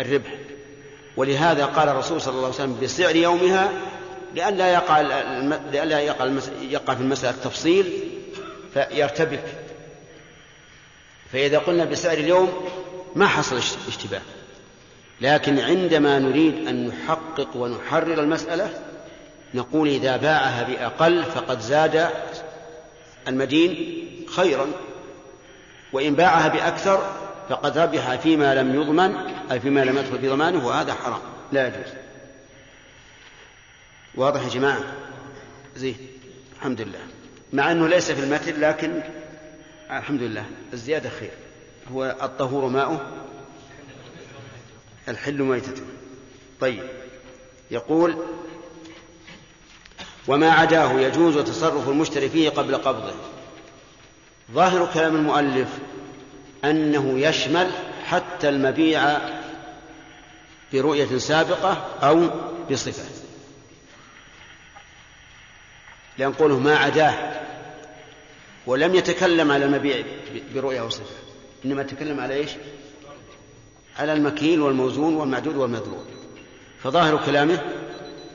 الربح. 0.00 0.30
ولهذا 1.16 1.64
قال 1.64 1.88
الرسول 1.88 2.20
صلى 2.20 2.32
الله 2.34 2.44
عليه 2.44 2.54
وسلم 2.54 2.80
بسعر 2.82 3.16
يومها 3.16 3.72
لئلا 4.34 4.72
يقع 4.72 5.00
لئلا 5.72 6.00
يقع 6.00 6.32
يقع 6.60 6.94
في 6.94 7.00
المسألة 7.00 7.36
تفصيل 7.44 7.92
فيرتبك. 8.74 9.67
فإذا 11.32 11.58
قلنا 11.58 11.84
بسعر 11.84 12.18
اليوم 12.18 12.68
ما 13.16 13.26
حصل 13.26 13.56
اشتباه. 13.88 14.20
لكن 15.20 15.58
عندما 15.58 16.18
نريد 16.18 16.68
أن 16.68 16.86
نحقق 16.86 17.56
ونحرر 17.56 18.22
المسألة 18.22 18.70
نقول 19.54 19.88
إذا 19.88 20.16
باعها 20.16 20.62
بأقل 20.62 21.24
فقد 21.24 21.60
زاد 21.60 22.08
المدين 23.28 24.06
خيرا. 24.36 24.66
وإن 25.92 26.14
باعها 26.14 26.48
بأكثر 26.48 27.12
فقد 27.48 27.78
ربح 27.78 28.14
فيما 28.14 28.54
لم 28.54 28.74
يضمن 28.74 29.16
أي 29.50 29.60
فيما 29.60 29.80
لم 29.80 29.98
يدخل 29.98 30.18
في 30.18 30.28
ضمانه 30.28 30.66
وهذا 30.66 30.94
حرام 30.94 31.20
لا 31.52 31.66
يجوز. 31.66 31.92
واضح 34.14 34.42
يا 34.42 34.48
جماعة؟ 34.48 34.80
زين 35.76 35.96
الحمد 36.56 36.80
لله. 36.80 36.98
مع 37.52 37.72
أنه 37.72 37.88
ليس 37.88 38.10
في 38.10 38.20
المتن 38.20 38.60
لكن 38.60 39.00
الحمد 39.90 40.22
لله. 40.22 40.44
الزيادة 40.72 41.10
خير. 41.10 41.30
هو 41.92 42.16
الطهور 42.22 42.68
ماؤه 42.68 43.00
الحل 45.08 45.42
ميتته. 45.42 45.82
طيب. 46.60 46.82
يقول 47.70 48.16
وما 50.28 50.50
عداه 50.50 50.92
يجوز 50.92 51.38
تصرف 51.38 51.88
المشتري 51.88 52.28
فيه 52.28 52.50
قبل 52.50 52.76
قبضه. 52.76 53.14
ظاهر 54.52 54.90
كلام 54.94 55.16
المؤلف 55.16 55.68
أنه 56.64 57.18
يشمل 57.18 57.70
حتى 58.06 58.48
المبيع 58.48 59.18
برؤية 60.72 61.18
سابقة 61.18 61.86
أو 62.02 62.30
بصفة. 62.70 63.04
لأن 66.18 66.32
قوله 66.32 66.58
ما 66.58 66.76
عداه 66.76 67.47
ولم 68.68 68.94
يتكلم 68.94 69.52
على 69.52 69.64
المبيع 69.64 70.04
برؤية 70.54 70.80
أو 70.80 70.88
صفة 70.88 71.14
إنما 71.64 71.82
تكلم 71.82 72.20
على 72.20 72.34
إيش؟ 72.34 72.50
على 73.98 74.12
المكيل 74.12 74.60
والموزون 74.60 75.16
والمعدود 75.16 75.56
والمذلول 75.56 76.04
فظاهر 76.82 77.24
كلامه 77.26 77.60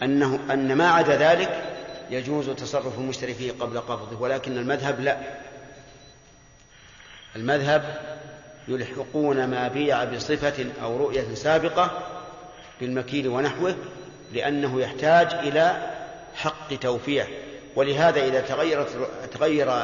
أنه 0.03 0.39
أن 0.51 0.75
ما 0.75 0.89
عدا 0.89 1.17
ذلك 1.17 1.63
يجوز 2.09 2.49
تصرف 2.49 2.99
المشتري 2.99 3.33
فيه 3.33 3.51
قبل 3.51 3.79
قبضه 3.79 4.21
ولكن 4.21 4.57
المذهب 4.57 4.99
لا. 4.99 5.17
المذهب 7.35 7.99
يلحقون 8.67 9.45
ما 9.45 9.67
بيع 9.67 10.03
بصفة 10.03 10.65
أو 10.83 10.97
رؤية 10.97 11.33
سابقة 11.33 11.91
بالمكيل 12.79 13.27
ونحوه 13.27 13.75
لأنه 14.33 14.81
يحتاج 14.81 15.33
إلى 15.33 15.91
حق 16.35 16.73
توفيع 16.75 17.27
ولهذا 17.75 18.25
إذا 18.25 18.41
تغيرت 18.41 19.09
تغير 19.31 19.83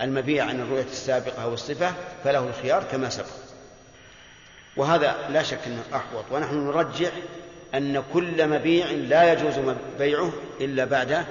المبيع 0.00 0.44
عن 0.44 0.60
الرؤية 0.60 0.82
السابقة 0.82 1.42
أو 1.42 1.54
الصفة 1.54 1.94
فله 2.24 2.48
الخيار 2.48 2.84
كما 2.84 3.10
سبق. 3.10 3.26
وهذا 4.76 5.28
لا 5.30 5.42
شك 5.42 5.58
أنه 5.66 5.82
أحوط. 5.94 6.24
ونحن 6.30 6.66
نرجح 6.66 7.12
أن 7.74 8.02
كل 8.12 8.48
مبيع 8.48 8.86
لا 8.86 9.32
يجوز 9.32 9.74
بيعه 9.98 10.32
إلا 10.60 10.84
بعد 10.84 11.26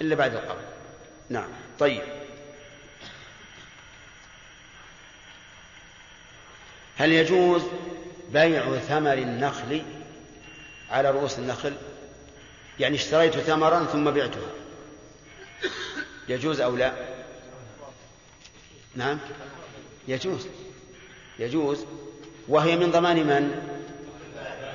إلا 0.00 0.14
بعد 0.14 0.34
القبض. 0.34 0.62
نعم. 1.28 1.48
طيب. 1.78 2.02
هل 6.96 7.12
يجوز 7.12 7.62
بيع 8.32 8.78
ثمر 8.78 9.12
النخل 9.12 9.82
على 10.90 11.10
رؤوس 11.10 11.38
النخل؟ 11.38 11.74
يعني 12.80 12.96
اشتريت 12.96 13.38
ثمرا 13.38 13.84
ثم 13.84 14.10
بعتها. 14.10 14.50
يجوز 16.28 16.60
أو 16.60 16.76
لا؟ 16.76 16.92
نعم. 18.94 19.18
يجوز. 20.08 20.46
يجوز. 21.38 21.84
وهي 22.48 22.76
من 22.76 22.90
ضمان 22.90 23.16
من؟ 23.16 23.50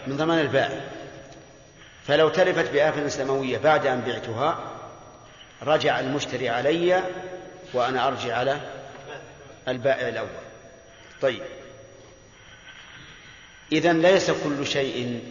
من 0.08 0.18
ضمان 0.18 0.40
البائع. 0.40 0.82
فلو 2.08 2.30
تلفت 2.30 2.72
بآفة 2.72 3.08
سماوية 3.08 3.58
بعد 3.58 3.86
أن 3.86 4.02
بعتها 4.02 4.72
رجع 5.64 6.00
المشتري 6.00 6.50
علي 6.50 7.04
وأنا 7.74 8.08
أرجع 8.08 8.38
على 8.38 8.60
البائع 9.68 10.08
الأول. 10.08 10.30
طيب. 11.22 11.42
إذا 13.72 13.94
ليس 13.94 14.32
كل 14.32 14.68
شيء 14.68 15.24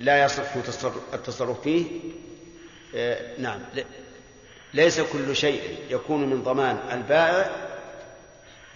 لا 0.00 0.24
يصح 0.24 0.56
التصرف 1.14 1.60
فيه. 1.60 1.86
آه 2.94 3.38
نعم. 3.38 3.60
ليس 4.74 5.00
كل 5.00 5.36
شيء 5.36 5.78
يكون 5.90 6.30
من 6.30 6.42
ضمان 6.42 6.78
البائع 6.92 7.65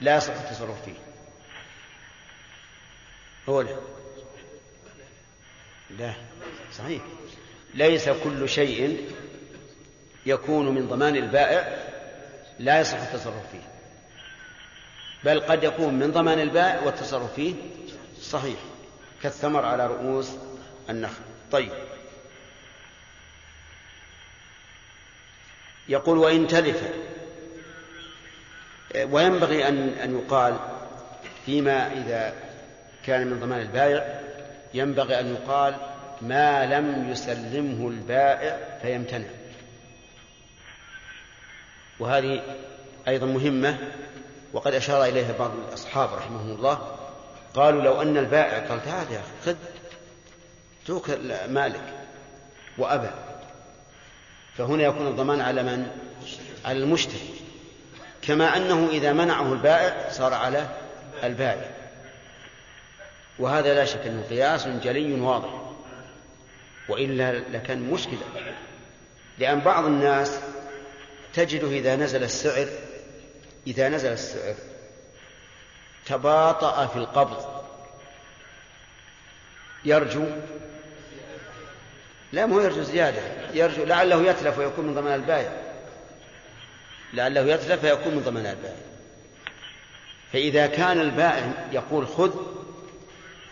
لا 0.00 0.16
يصح 0.16 0.32
التصرف 0.32 0.84
فيه. 0.84 0.94
هو 3.48 3.60
لا 3.60 3.76
لا 5.90 6.14
صحيح. 6.78 7.02
ليس 7.74 8.08
كل 8.08 8.48
شيء 8.48 9.10
يكون 10.26 10.74
من 10.74 10.88
ضمان 10.88 11.16
البائع 11.16 11.78
لا 12.58 12.80
يصح 12.80 12.98
التصرف 12.98 13.50
فيه. 13.52 13.68
بل 15.24 15.40
قد 15.40 15.64
يكون 15.64 15.94
من 15.94 16.12
ضمان 16.12 16.40
البائع 16.40 16.80
والتصرف 16.80 17.34
فيه 17.34 17.54
صحيح. 18.20 18.58
كالثمر 19.22 19.64
على 19.64 19.86
رؤوس 19.86 20.30
النخل. 20.90 21.22
طيب. 21.52 21.72
يقول 25.88 26.18
وإن 26.18 26.46
تلف 26.46 26.82
وينبغي 28.94 29.68
أن 29.68 29.88
أن 29.88 30.18
يقال 30.18 30.56
فيما 31.46 31.92
إذا 31.92 32.32
كان 33.06 33.26
من 33.26 33.40
ضمان 33.40 33.60
البائع 33.60 34.20
ينبغي 34.74 35.20
أن 35.20 35.34
يقال 35.34 35.76
ما 36.20 36.66
لم 36.66 37.10
يسلمه 37.10 37.88
البائع 37.88 38.78
فيمتنع. 38.82 39.28
وهذه 41.98 42.42
أيضا 43.08 43.26
مهمة 43.26 43.78
وقد 44.52 44.74
أشار 44.74 45.04
إليها 45.04 45.32
بعض 45.38 45.50
الأصحاب 45.68 46.14
رحمهم 46.14 46.50
الله 46.50 46.96
قالوا 47.54 47.82
لو 47.82 48.02
أن 48.02 48.16
البائع 48.16 48.58
قال 48.68 48.84
تعال 48.84 49.12
يا 49.12 49.20
أخي 49.20 49.52
خذ 49.52 49.56
توك 50.86 51.10
مالك 51.48 51.94
وأبى. 52.78 53.10
فهنا 54.56 54.82
يكون 54.82 55.06
الضمان 55.06 55.40
على 55.40 55.62
من؟ 55.62 55.90
على 56.64 56.78
المشتري. 56.78 57.39
كما 58.22 58.56
أنه 58.56 58.88
إذا 58.90 59.12
منعه 59.12 59.52
البائع 59.52 60.10
صار 60.10 60.34
على 60.34 60.66
البائع. 61.24 61.70
وهذا 63.38 63.74
لا 63.74 63.84
شك 63.84 64.06
أنه 64.06 64.22
قياس 64.30 64.66
جلي 64.66 65.20
واضح. 65.20 65.72
وإلا 66.88 67.32
لكان 67.32 67.90
مشكلة. 67.90 68.52
لأن 69.38 69.60
بعض 69.60 69.84
الناس 69.84 70.38
تجده 71.34 71.68
إذا 71.68 71.96
نزل 71.96 72.22
السعر 72.22 72.68
إذا 73.66 73.88
نزل 73.88 74.12
السعر 74.12 74.54
تباطأ 76.06 76.86
في 76.86 76.96
القبض. 76.96 77.62
يرجو 79.84 80.24
لا 82.32 82.46
مو 82.46 82.60
يرجو 82.60 82.82
زيادة 82.82 83.22
يرجو 83.54 83.84
لعله 83.84 84.30
يتلف 84.30 84.58
ويكون 84.58 84.86
من 84.86 84.94
ضمان 84.94 85.14
البائع. 85.14 85.69
لعله 87.12 87.40
يتلف 87.40 87.80
فيكون 87.80 88.14
من 88.14 88.22
ضمان 88.22 88.46
البائع. 88.46 88.76
فإذا 90.32 90.66
كان 90.66 91.00
البائع 91.00 91.68
يقول 91.72 92.06
خذ 92.06 92.30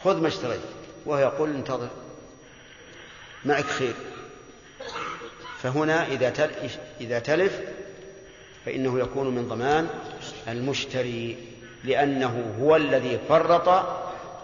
خذ 0.04 0.20
ما 0.20 0.28
اشتريت 0.28 0.60
وهو 1.06 1.18
يقول 1.18 1.54
انتظر 1.54 1.88
معك 3.44 3.64
خير. 3.64 3.94
فهنا 5.58 6.06
إذا 6.06 6.50
إذا 7.00 7.18
تلف 7.18 7.60
فإنه 8.66 9.00
يكون 9.00 9.34
من 9.34 9.48
ضمان 9.48 9.88
المشتري 10.48 11.36
لأنه 11.84 12.54
هو 12.60 12.76
الذي 12.76 13.18
فرط 13.28 13.86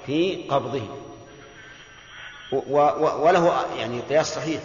في 0.07 0.45
قبضه. 0.49 0.87
وله 2.53 3.67
يعني 3.79 4.01
قياس 4.01 4.35
صحيح. 4.35 4.61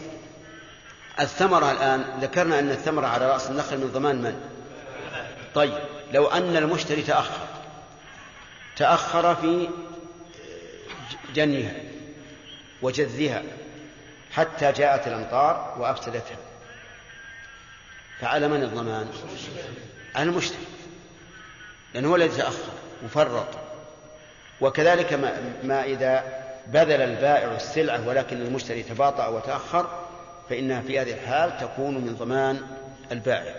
الثمرة 1.20 1.72
الآن 1.72 2.05
ذكرنا 2.22 2.59
أن 2.59 2.70
الثمرة 2.70 3.07
على 3.07 3.32
رأس 3.32 3.49
النخل 3.49 3.78
من 3.78 3.91
ضمان 3.93 4.22
من؟ 4.22 4.41
طيب 5.55 5.80
لو 6.13 6.28
أن 6.28 6.57
المشتري 6.57 7.01
تأخر 7.01 7.47
تأخر 8.76 9.36
في 9.36 9.70
جنيها 11.34 11.74
وجذها 12.82 13.43
حتى 14.32 14.72
جاءت 14.72 15.07
الأمطار 15.07 15.76
وأفسدتها 15.80 16.38
فعلى 18.22 18.47
من 18.47 18.63
الضمان؟ 18.63 19.07
على 20.15 20.30
المشتري 20.30 20.65
لأنه 21.93 22.09
هو 22.09 22.15
الذي 22.15 22.38
تأخر 22.38 22.72
وفرط 23.05 23.47
وكذلك 24.61 25.13
ما, 25.13 25.53
ما 25.63 25.84
إذا 25.84 26.24
بذل 26.67 27.01
البائع 27.01 27.55
السلعة 27.55 28.07
ولكن 28.07 28.41
المشتري 28.41 28.84
تباطأ 28.84 29.28
وتأخر 29.28 30.09
فإنها 30.49 30.81
في 30.81 30.99
هذه 30.99 31.13
الحال 31.13 31.57
تكون 31.57 31.95
من 31.95 32.15
ضمان 32.15 32.77
البائع. 33.11 33.55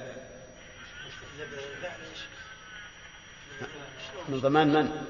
من 4.29 4.41
ضمان 4.41 4.73
من؟ 4.73 5.07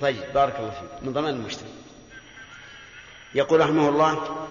طيب 0.00 0.32
بارك 0.34 0.56
الله 0.58 0.70
فيك. 0.70 1.02
من 1.02 1.12
ضمان 1.12 1.34
المشتري 1.34 1.68
يقول 3.34 3.60
رحمه 3.60 3.88
الله 3.88 4.46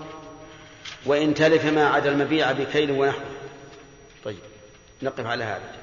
وإن 1.06 1.34
تلف 1.34 1.66
ما 1.66 1.88
عدا 1.88 2.12
المبيع 2.12 2.52
بكيل 2.52 2.92
ونحوه. 2.92 3.32
طيب 4.24 4.40
نقف 5.02 5.26
على 5.26 5.44
هذا. 5.44 5.76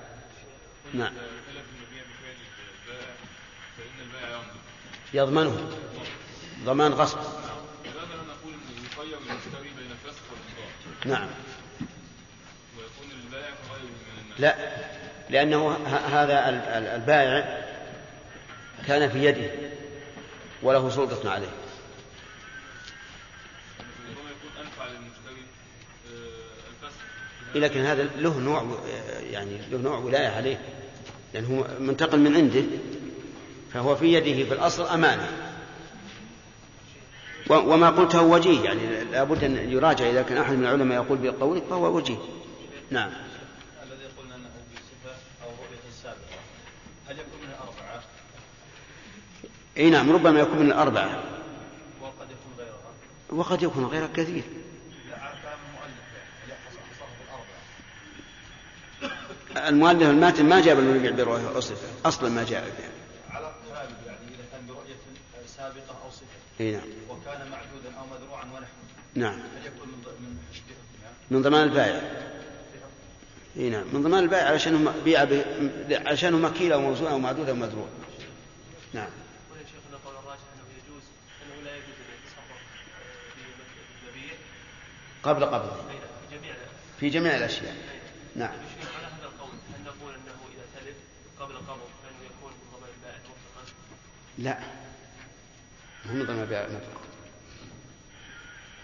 نعم. 0.94 1.12
يضمنه. 5.14 5.70
ضمان 6.64 6.92
غصب 6.92 7.18
نقول 8.28 8.54
يخير 8.86 9.18
المشتري 9.18 9.70
بين 9.78 9.90
الفسخ 9.90 10.22
والإصلاح 10.30 10.70
نعم. 11.04 11.28
ويكون 12.78 13.06
من 13.06 13.34
الناس 14.36 14.40
لا 14.40 14.54
لأنه 15.30 15.72
هذا 16.12 16.48
ال- 16.48 16.54
ال- 16.54 16.86
البائع 17.00 17.64
كان 18.86 19.08
في 19.10 19.24
يده 19.24 19.50
وله 20.62 20.90
سلطة 20.90 21.30
عليه. 21.30 21.48
آه، 26.06 26.74
الفسخ. 26.84 27.00
لكن 27.54 27.80
هذا 27.80 28.02
له 28.02 28.38
نوع 28.38 28.78
يعني 29.30 29.58
له 29.70 29.78
نوع 29.78 29.98
ولاية 29.98 30.28
عليه. 30.28 30.60
لأنه 31.34 31.48
هو 31.58 31.66
منتقل 31.80 32.18
من 32.18 32.36
عنده 32.36 32.62
فهو 33.74 33.96
في 33.96 34.12
يده 34.14 34.44
في 34.48 34.54
الأصل 34.54 34.86
أمانة. 34.88 35.47
وما 37.50 37.90
قلته 37.90 38.22
وجيه 38.22 38.64
يعني 38.64 39.04
لابد 39.04 39.44
أن 39.44 39.70
يراجع 39.70 40.10
إذا 40.10 40.22
كان 40.22 40.38
أحد 40.38 40.52
من 40.52 40.64
العلماء 40.64 41.04
يقول 41.04 41.18
بقولك 41.18 41.62
فهو 41.70 41.96
وجيه. 41.96 42.16
نعم. 42.90 43.10
الذي 43.82 44.04
قلنا 44.18 44.34
أنه 44.34 44.48
بصفه 44.74 45.16
أو 45.44 45.48
رؤية 45.48 45.88
السابقه 45.88 46.38
هل 47.08 47.18
يكون 47.18 47.40
من 47.42 47.48
الأربعة؟ 47.48 48.02
إي 49.76 49.90
نعم 49.90 50.12
ربما 50.12 50.40
يكون 50.40 50.58
من 50.58 50.66
الأربعة. 50.66 51.22
وقد 52.02 52.26
يكون 52.30 52.52
غيرها؟ 52.58 53.40
وقد 53.40 53.62
يكون 53.62 53.84
غيره 53.84 54.08
كثير. 54.14 54.42
المؤلف 59.68 60.00
يعني 60.00 60.12
الماتن 60.12 60.48
ما 60.48 60.60
جاب 60.60 60.78
المبيع 60.78 61.10
برؤية 61.10 61.58
أصفة 61.58 61.88
أصلا 62.04 62.28
ما 62.28 62.44
جاء 62.44 62.64
بها 62.78 62.90
على 63.36 63.52
الغالب 63.66 63.96
يعني 64.06 64.18
اذا 64.28 64.44
كان 64.52 64.66
برؤيه 64.66 64.96
سابقه 65.56 66.04
أو 66.04 66.10
صفه 66.10 66.47
إي 66.60 66.72
نعم. 66.72 66.82
وكان 67.08 67.50
معدودا 67.50 67.98
أو 67.98 68.06
مذروعا 68.06 68.44
ونحوه. 68.44 68.68
نعم. 69.14 69.34
هل 69.34 69.66
يكون 69.66 69.88
من 69.88 70.38
من 71.30 71.42
ضمان 71.42 71.62
البائع. 71.62 72.02
إي 73.56 73.70
نعم. 73.70 73.84
من 73.92 74.02
ضمان 74.02 74.24
البائع 74.24 74.46
علشان 74.46 74.94
بيع 75.04 75.24
ب... 75.24 75.32
نعم. 78.92 79.10
الراجح 80.18 80.42
أنه 80.54 80.64
يجوز 80.78 81.02
أنه 81.42 81.64
لا 81.64 81.76
يجوز 81.76 81.96
التصرف 82.18 82.60
في 83.34 83.40
المبيع 84.06 84.34
قبل 85.22 85.44
قبضه 85.44 85.76
في 86.30 86.36
جميع 86.36 86.54
في 87.00 87.08
جميع 87.08 87.36
الأشياء. 87.36 87.76
نعم. 88.36 88.50
على 88.50 89.06
هذا 89.06 89.26
القول 89.26 89.50
هل 89.74 89.84
نقول 89.84 90.14
أنه 90.14 90.38
إذا 90.54 90.64
تلف 90.80 90.96
قبل 91.40 91.52
القبض 91.52 91.88
فانه 92.02 92.24
يكون 92.24 92.52
من 92.52 92.78
ضمان 92.78 92.90
البائع 92.98 93.18
مطلقا 93.18 93.72
لا. 94.38 94.87
من 96.12 96.24
ضمان 96.26 96.42
البائع 96.42 96.64
المطلق 96.64 97.00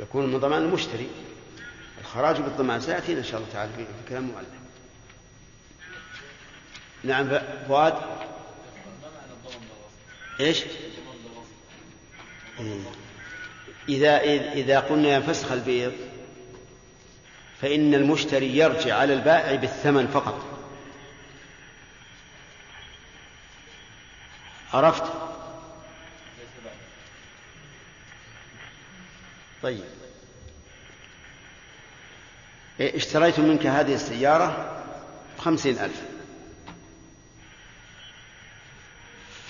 يكون 0.01 0.27
من 0.27 0.41
ضمان 0.41 0.63
المشتري 0.63 1.09
الخراج 2.01 2.41
بالضمان 2.41 2.81
سيأتينا 2.81 3.19
إن 3.19 3.25
شاء 3.25 3.41
الله 3.41 3.53
تعالى 3.53 3.73
في 3.73 3.87
كلام 4.09 4.25
المؤلف. 4.25 4.49
نعم 7.05 7.29
فؤاد؟ 7.69 7.95
إيش؟ 10.41 10.65
إذا 13.89 14.21
إذا 14.53 14.81
قلنا 14.81 15.09
ينفسخ 15.09 15.53
البيض 15.53 15.93
فإن 17.61 17.95
المشتري 17.95 18.57
يرجع 18.57 18.97
على 18.97 19.15
البائع 19.15 19.55
بالثمن 19.55 20.07
فقط. 20.07 20.45
عرفت؟ 24.73 25.13
طيب. 29.65 29.85
اشتريت 32.81 33.41
منك 33.41 33.67
هذه 33.67 33.95
السيارة 33.95 34.83
بخمسين 35.39 35.79
ألف. 35.79 36.03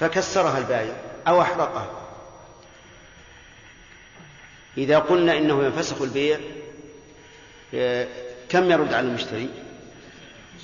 فكسرها 0.01 0.59
البائع 0.59 0.97
أو 1.29 1.43
أحرقها. 1.43 1.91
إذا 4.79 4.99
قلنا 4.99 5.39
إنه 5.39 5.65
ينفسخ 5.65 6.03
البيع 6.03 6.39
كم 8.49 8.71
يرد 8.71 8.95
على 8.95 9.07
المشتري؟ 9.07 9.51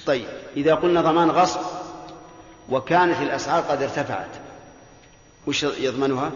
طيب 0.06 0.28
إذا 0.56 0.74
قلنا 0.74 1.00
ضمان 1.00 1.30
غصب 1.30 1.60
وكانت 2.68 3.20
الأسعار 3.20 3.62
قد 3.62 3.82
ارتفعت 3.82 4.30
وش 5.46 5.62
يضمنها؟ 5.62 6.32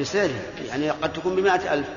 بسعرها 0.00 0.42
يعني 0.66 0.90
قد 0.90 1.12
تكون 1.12 1.36
بمائة 1.36 1.74
ألف. 1.74 1.88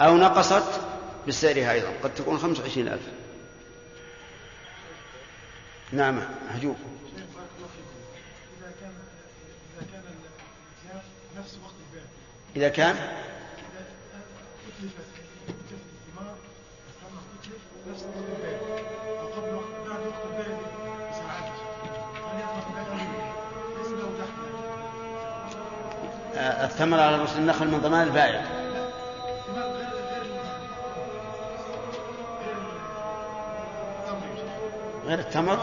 أو 0.00 0.16
نقصت 0.16 0.80
بسعرها 1.28 1.72
أيضا 1.72 1.92
قد 2.02 2.14
تكون 2.14 2.38
خمس 2.38 2.60
وعشرين 2.60 2.88
ألف. 2.88 3.02
نعم 5.92 6.20
هجوب. 6.48 6.76
إذا 8.56 8.72
كان 8.80 8.92
إذا 12.56 12.68
كان 12.68 12.96
الثمر 26.74 27.00
على 27.00 27.16
رؤوس 27.16 27.36
النخل 27.36 27.68
من 27.68 27.80
ضمان 27.80 28.02
البائع. 28.06 28.44
غير 35.06 35.18
التمر؟ 35.18 35.58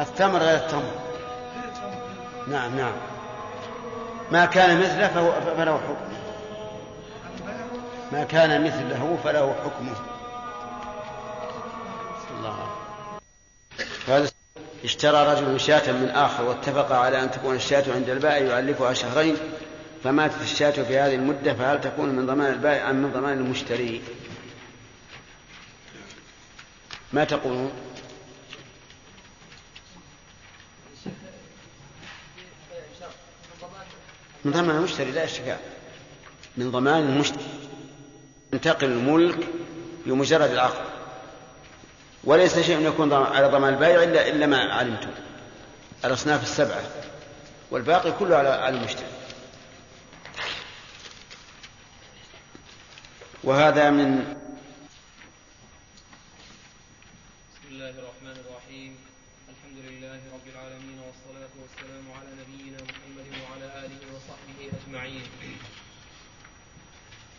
التمر 0.00 0.38
غير 0.38 0.56
التمر. 0.56 0.92
نعم 2.48 2.76
نعم. 2.76 2.92
ما 4.32 4.44
كان 4.44 4.80
مثله 4.80 5.08
فهو 5.08 5.32
فله 5.56 5.76
حكمه 5.78 6.18
ما 8.12 8.24
كان 8.24 8.64
مثله 8.64 9.18
فله 9.24 9.54
حكمه 9.64 9.96
الله 12.38 12.56
هذا 14.08 14.30
اشترى 14.84 15.32
رجل 15.32 15.60
شاة 15.60 15.92
من 15.92 16.08
آخر 16.08 16.44
واتفق 16.44 16.92
على 16.92 17.22
أن 17.22 17.30
تكون 17.30 17.54
الشاة 17.54 17.84
عند 17.94 18.08
البائع 18.08 18.46
يعلفها 18.46 18.92
شهرين 18.92 19.36
فماتت 20.04 20.42
الشاة 20.42 20.70
في 20.70 20.98
هذه 20.98 21.14
المدة 21.14 21.54
فهل 21.54 21.80
تكون 21.80 22.08
من 22.08 22.26
ضمان 22.26 22.52
البائع 22.52 22.90
أم 22.90 22.96
من 22.96 23.12
ضمان 23.12 23.38
المشتري؟ 23.38 24.02
ما 27.12 27.24
تقولون 27.24 27.72
من 34.44 34.52
ضمان 34.52 34.76
المشتري 34.76 35.10
لا 35.10 35.24
اشتكاء 35.24 35.60
من 36.56 36.70
ضمان 36.70 37.02
المشتري 37.02 37.44
ينتقل 38.52 38.86
الملك 38.86 39.48
بمجرد 40.06 40.50
العقد. 40.50 40.84
وليس 42.24 42.58
شيء 42.58 42.86
يكون 42.86 43.12
على 43.12 43.46
ضمان 43.46 43.74
البائع 43.74 44.02
الا 44.02 44.28
إلا 44.28 44.46
ما 44.46 44.58
علمتم. 44.58 45.10
الأصناف 46.04 46.42
السبعة 46.42 46.82
والباقي 47.70 48.12
كله 48.12 48.36
على 48.36 48.68
المشتري. 48.68 49.06
وهذا 53.44 53.90
من 53.90 54.22
بسم 57.50 57.66
الله 57.74 57.90
الرحمن 57.90 58.36
الرحيم. 58.38 58.92
الحمد 59.50 59.78
لله 59.82 60.20
رب 60.34 60.46
العالمين 60.46 60.98
والصلاة 61.02 61.50
والسلام 61.62 62.06
على 62.18 62.30
نبينا 62.38 62.78
محمد 62.86 63.28
وعلى 63.42 63.66
آله 63.82 64.00
وصحبه 64.14 64.58
أجمعين. 64.78 65.26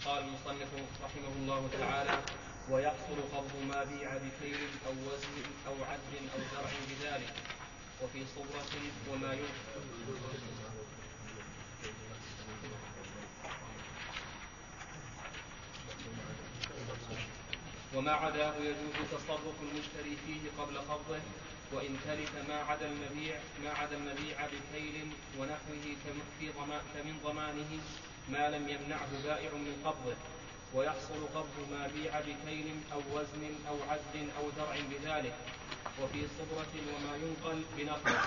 قال 0.06 0.24
المصنف 0.28 0.72
رحمه 1.04 1.34
الله 1.40 1.70
تعالى 1.80 2.16
ويحصل 2.70 3.18
قبض 3.32 3.54
ما 3.72 3.84
بيع 3.84 4.18
بكيل 4.18 4.70
أو 4.88 4.96
وزن 5.08 5.36
أو 5.68 5.76
عد 5.88 6.12
أو 6.36 6.40
زرع 6.52 6.72
بذلك 6.92 7.36
وفي 8.04 8.22
صبرة 8.36 8.74
وما 9.08 9.32
ينفق. 9.34 10.63
وما 17.96 18.12
عداه 18.12 18.54
يجوز 18.58 18.96
تصرف 19.12 19.56
المشتري 19.62 20.18
فيه 20.28 20.62
قبل 20.64 20.78
قبضه 20.78 21.20
وإن 21.74 21.98
تلف 22.08 22.32
ما 22.50 22.56
عدا 22.56 22.86
المبيع 22.92 23.36
ما 23.64 23.70
عدا 23.70 23.98
المبيع 23.98 24.38
بكيل 24.46 25.08
ونحوه 25.40 25.84
في 26.40 26.50
ضما- 26.58 26.82
فمن 26.94 27.20
ضمانه 27.26 27.72
ما 28.30 28.50
لم 28.50 28.70
يمنعه 28.70 29.10
بائع 29.24 29.50
من 29.54 29.82
قبضه. 29.86 30.16
ويحصل 30.74 31.28
قبض 31.36 31.58
ما 31.72 31.88
بيع 31.96 32.20
بكيل 32.20 32.68
أو 32.94 33.00
وزن 33.14 33.44
أو 33.70 33.76
عد 33.90 34.16
أو 34.40 34.50
زرع 34.58 34.76
بذلك. 34.92 35.34
وفي 36.02 36.22
صبرة 36.38 36.74
وما 36.94 37.14
ينقل 37.24 37.62
بنقله. 37.78 38.22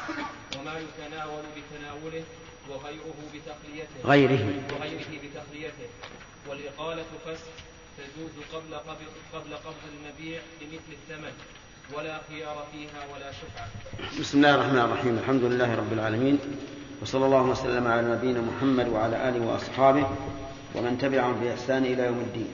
وما 0.59 0.79
يتناول 0.79 1.43
بتناوله. 1.57 2.25
وغيره 2.71 3.15
بتخليته 3.35 4.01
غيره. 4.05 4.65
وغيره 4.75 5.05
بتخليته 5.23 5.89
والإقالة 6.49 7.05
فسخ. 7.27 7.76
تجوز 7.97 8.45
قبل 8.53 8.75
قبض 8.75 8.99
قبل 9.33 9.55
قبض 9.55 9.83
المبيع 9.95 10.41
بمثل 10.61 10.93
الثمن 10.93 11.33
ولا 11.95 12.21
خيار 12.29 12.67
فيها 12.73 13.07
ولا 13.15 13.33
شفعة. 13.33 13.69
بسم 14.21 14.39
الله 14.39 14.55
الرحمن 14.55 14.79
الرحيم. 14.79 15.19
الحمد 15.19 15.43
لله 15.43 15.75
رب 15.75 15.93
العالمين 15.93 16.39
وصلى 17.03 17.25
الله 17.27 17.43
وسلم 17.43 17.87
على 17.87 18.03
نبينا 18.03 18.41
محمد 18.41 18.89
وعلى 18.89 19.29
آله 19.29 19.47
وأصحابه 19.47 20.11
ومن 20.75 20.99
تبعهم 20.99 21.41
بإحسان 21.41 21.85
إلى 21.85 22.03
يوم 22.03 22.19
الدين. 22.19 22.49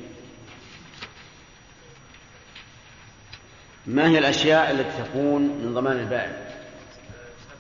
ما 3.86 4.08
هي 4.08 4.18
الأشياء 4.18 4.70
التي 4.70 5.02
تكون 5.02 5.42
من 5.42 5.74
ضمان 5.74 5.98
البائع؟ 5.98 6.52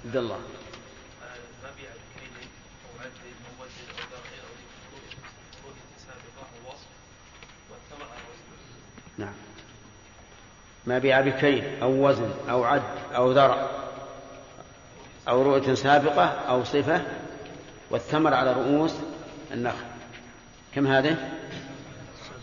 عبد 0.04 0.16
الله 0.16 0.38
ما 1.62 1.70
بيع 1.78 1.90
بكيل 1.90 2.48
أو 2.86 3.02
عد 3.02 3.10
أو 3.46 3.64
وزن 3.64 3.86
أو 3.90 4.04
درع 4.10 4.34
أو 4.42 4.54
فروض 5.62 5.76
سابقة 5.98 6.42
أو 6.42 6.70
وصف 6.70 6.86
والثمر 7.70 8.08
على 8.10 8.22
وزن 8.30 8.58
نعم 9.18 9.34
ما 10.86 10.98
بيع 10.98 11.20
بكيل 11.20 11.82
أو 11.82 12.08
وزن 12.08 12.30
أو 12.50 12.64
عد 12.64 12.82
أو 13.16 13.32
ذرع 13.32 13.68
أو 15.28 15.42
رؤية 15.42 15.74
سابقة 15.74 16.24
أو 16.24 16.64
صفة 16.64 17.02
والثمر 17.90 18.34
على 18.34 18.52
رؤوس 18.52 18.94
النخل. 19.52 19.84
كم 20.74 20.86
هذه؟ 20.86 21.16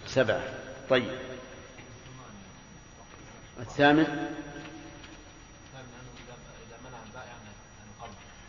سبعة. 0.06 0.42
طيب. 0.90 1.12
الثامن؟ 3.60 4.28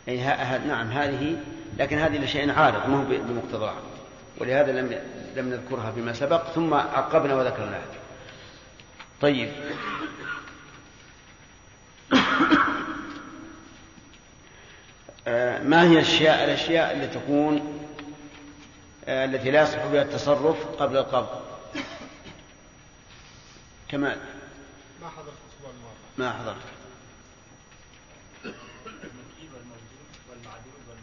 أي 0.08 0.20
ها 0.20 0.58
نعم 0.58 0.90
هذه 0.90 1.36
لكن 1.78 1.98
هذه 1.98 2.18
لشيء 2.18 2.52
عارض 2.52 2.88
ما 2.88 2.96
هو 2.96 3.04
بمقتضاها. 3.04 3.80
ولهذا 4.38 4.72
لم 4.72 5.00
لم 5.36 5.48
نذكرها 5.48 5.92
فيما 5.92 6.12
سبق 6.12 6.42
ثم 6.42 6.74
عقبنا 6.74 7.34
وذكرناها. 7.34 7.84
طيب. 9.20 9.50
آه، 15.26 15.62
ما 15.62 15.82
هي 15.82 15.92
الأشياء 15.92 16.44
الأشياء 16.44 16.96
التي 16.96 17.18
تكون 17.18 17.80
آه، 19.04 19.24
التي 19.24 19.50
لا 19.50 19.62
يصح 19.62 19.86
بها 19.86 20.02
التصرف 20.02 20.66
قبل 20.66 20.96
القبض؟ 20.96 21.40
كمال 23.88 24.18
ما 25.02 25.08
حضرت 25.08 25.34
الأسبوع 25.46 25.70
الماضي. 25.70 25.96
ما 26.18 26.32
حضرت. 26.32 26.56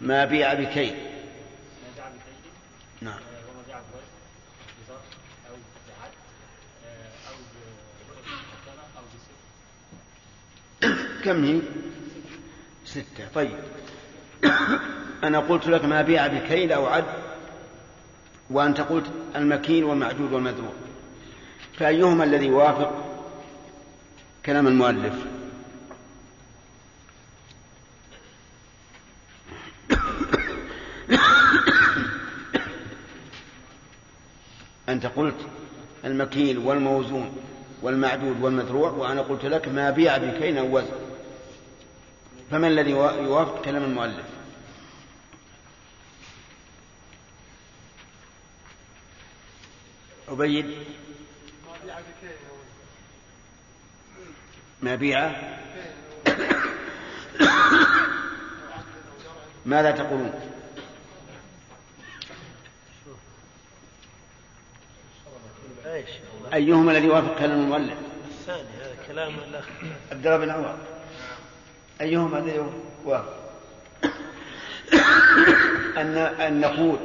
ما 0.02 0.26
بيع 0.26 0.54
بكيد. 0.54 0.96
نعم 3.02 3.14
آه، 3.14 3.52
وما 3.52 3.64
جاء 3.68 3.84
بوزن 3.92 4.08
بزر 4.84 5.00
أو 5.50 5.56
بعد 5.88 6.12
آه، 6.86 7.30
أو 7.30 7.36
بحكمة 8.24 8.84
أو 8.98 9.04
بسر 10.82 11.17
كم 11.28 11.44
هي؟ 11.44 11.60
ستة. 12.86 13.28
طيب. 13.36 13.58
أنا 15.24 15.40
قلت 15.40 15.68
لك 15.68 15.86
ما 15.86 16.02
بيع 16.02 16.28
بكيل 16.28 16.72
أو 16.72 16.86
عد 16.86 17.04
وأنت 18.50 18.82
قلت 18.82 19.06
المكيل 19.36 19.84
والمعدود 19.84 20.34
والمذروع 20.34 20.72
فأيهما 21.78 22.24
الذي 22.24 22.46
يوافق 22.46 22.92
كلام 24.46 24.68
المؤلف؟ 24.68 25.14
أنت 34.90 35.06
قلت 35.06 35.36
المكيل 36.06 36.58
والموزون 36.58 37.32
والمعدود 37.82 38.42
والمذروع 38.42 38.92
وأنا 38.92 39.22
قلت 39.22 39.46
لك 39.46 39.68
ما 39.68 39.90
بيع 39.90 40.18
بكيل 40.18 40.58
أو 40.58 40.78
وزن. 40.78 41.07
فما 42.52 42.68
الذي 42.68 42.92
يوافق 42.92 43.62
كلام 43.66 43.84
المؤلف؟ 43.84 44.26
عبيد 50.28 50.76
ما 54.82 54.96
بيع 54.96 55.32
ماذا 59.66 59.92
تقولون؟ 59.92 60.34
أيهما 66.54 66.92
الذي 66.92 67.06
يوافق 67.06 67.40
كلام 67.40 67.60
المؤلف؟ 67.60 67.98
الثاني 68.30 68.70
هذا 68.82 68.96
كلام 69.08 69.36
الاخ 69.50 69.66
عبد 70.12 70.28
الله 70.28 70.38
بن 70.38 70.50
عمر. 70.50 70.97
أيهما 72.02 72.40
الذي 72.40 72.62
يوافق 73.06 73.38
أن 75.98 76.18
أن 76.18 76.60
نقول 76.60 76.98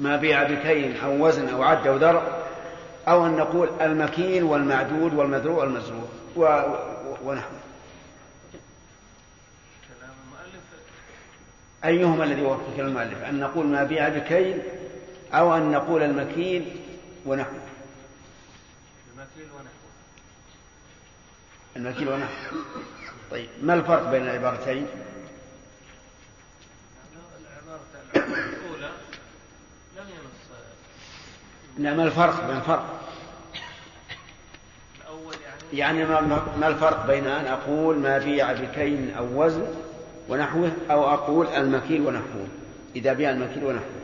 ما 0.00 0.16
بيع 0.16 0.42
بكيل 0.42 1.00
أو 1.00 1.26
وزن 1.26 1.48
أو 1.48 1.62
عد 1.62 1.86
أو 1.86 1.98
درع 1.98 2.40
أو 3.08 3.26
أن 3.26 3.36
نقول 3.36 3.68
المكيل 3.80 4.42
والمعدود 4.42 5.14
والمذروع 5.14 5.56
والمزروع 5.58 6.08
و... 6.36 6.42
و... 6.42 7.16
ونحوه 7.24 7.60
كلام 9.88 10.10
المؤلف. 10.24 10.62
أيهما 11.84 12.24
الذي 12.24 12.40
يوافق 12.40 12.76
كلام 12.76 12.88
المؤلف؟ 12.88 13.24
أن 13.24 13.40
نقول 13.40 13.66
ما 13.66 13.84
بيع 13.84 14.08
بكيل 14.08 14.62
أو 15.34 15.56
أن 15.56 15.70
نقول 15.70 16.02
المكيل 16.02 16.76
ونحوه 17.26 17.60
المكيل 19.14 19.48
ونحوه 19.52 19.70
المكيل 21.76 22.08
ونحوه 22.08 22.60
طيب. 23.30 23.48
ما 23.62 23.74
الفرق 23.74 24.10
بين 24.10 24.22
العبارتين؟ 24.22 24.86
العبارة 27.40 27.80
العبارة 28.14 28.48
الأولى 28.48 28.90
لم 29.96 30.08
ينص. 30.08 30.58
لا 31.78 31.94
ما 31.94 32.04
الفرق؟ 32.04 32.46
بين 32.46 32.56
الفرق؟ 32.56 33.00
الأول 35.00 35.34
يعني 35.72 35.98
يعني 36.00 36.04
ما, 36.04 36.56
ما 36.60 36.68
الفرق 36.68 37.06
بين 37.06 37.26
أن 37.26 37.46
أقول 37.46 37.98
ما 37.98 38.18
بيع 38.18 38.52
بكيل 38.52 39.14
أو 39.14 39.44
وزن 39.44 39.66
ونحوه 40.28 40.72
أو 40.90 41.14
أقول 41.14 41.46
المكيل 41.46 42.00
ونحوه. 42.06 42.48
إذا 42.96 43.12
بيع 43.12 43.30
المكيل 43.30 43.64
ونحوه. 43.64 44.00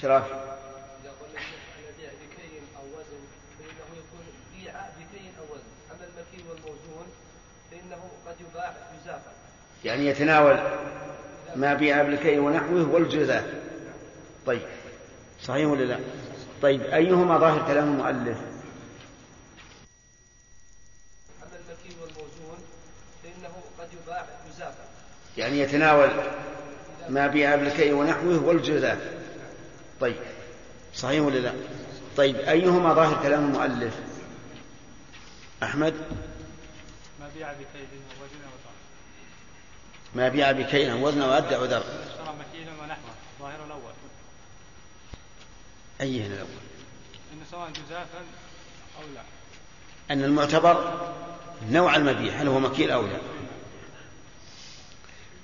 شراف 0.00 0.24
إذا 0.24 1.12
قلنا 1.20 1.40
أن 1.40 1.94
بيع 1.98 2.10
بكيل 2.10 2.62
أو 2.76 2.84
وزن 2.98 3.22
فإنه 3.58 3.90
يكون 4.00 4.24
بيع 4.54 4.74
بكيل 4.96 5.32
أو 5.38 5.44
وزن 5.54 5.72
أما 5.90 6.04
المكيل 6.08 6.50
والموزون 6.50 7.06
فإنه 7.90 8.10
قد 8.26 8.34
يباع 8.40 8.72
جزافا 9.02 9.32
يعني 9.84 10.06
يتناول 10.06 10.58
ما 11.56 11.74
بيع 11.74 12.02
بالكيل 12.02 12.38
ونحوه 12.38 12.88
والجزاء. 12.88 13.62
طيب. 14.46 14.62
صحيح 15.42 15.68
ولا 15.68 15.84
لا؟ 15.84 15.98
طيب. 16.62 16.82
أيهما 16.82 17.38
ظاهر 17.38 17.66
كلام 17.66 17.88
المؤلف؟ 17.88 18.38
أما 21.42 21.56
المكيل 21.56 21.96
والموزون 22.02 22.58
فإنه 23.22 23.52
قد 23.78 23.88
يباع 24.02 24.26
جزافا 24.50 24.84
يعني 25.36 25.58
يتناول 25.58 26.08
ما 27.08 27.26
بيع 27.26 27.56
بالكيل 27.56 27.92
ونحوه 27.92 28.44
والجزاء. 28.44 29.22
طيب. 30.00 30.16
صحيح 30.94 31.22
ولا 31.22 31.38
لا؟ 31.38 31.52
طيب. 32.16 32.36
أيهما 32.36 32.94
ظاهر 32.94 33.22
كلام 33.22 33.44
المؤلف؟ 33.44 33.94
أحمد؟ 35.62 35.94
بيع 37.40 37.52
بكيد 37.52 37.88
وزن 38.22 38.38
وطعم. 38.46 38.74
ما 40.14 40.28
بيع 40.28 40.52
بكيل 40.52 40.92
وزن 40.92 41.22
وأدى 41.22 41.54
عذر. 41.54 41.78
اشترى 41.78 42.34
مكيلا 42.38 42.72
ونحوه 42.82 43.14
ظاهر 43.40 43.64
الأول. 43.64 43.92
أيه 46.00 46.26
الأول؟ 46.26 46.48
إنه 47.32 47.44
سواء 47.50 47.70
جزافا 47.70 48.18
أو 48.98 49.02
لا. 49.14 49.22
أن 50.10 50.24
المعتبر 50.24 51.08
نوع 51.70 51.96
المبيع 51.96 52.32
هل 52.34 52.48
هو 52.48 52.60
مكيل 52.60 52.90
أو 52.90 53.06
لا؟ 53.06 53.18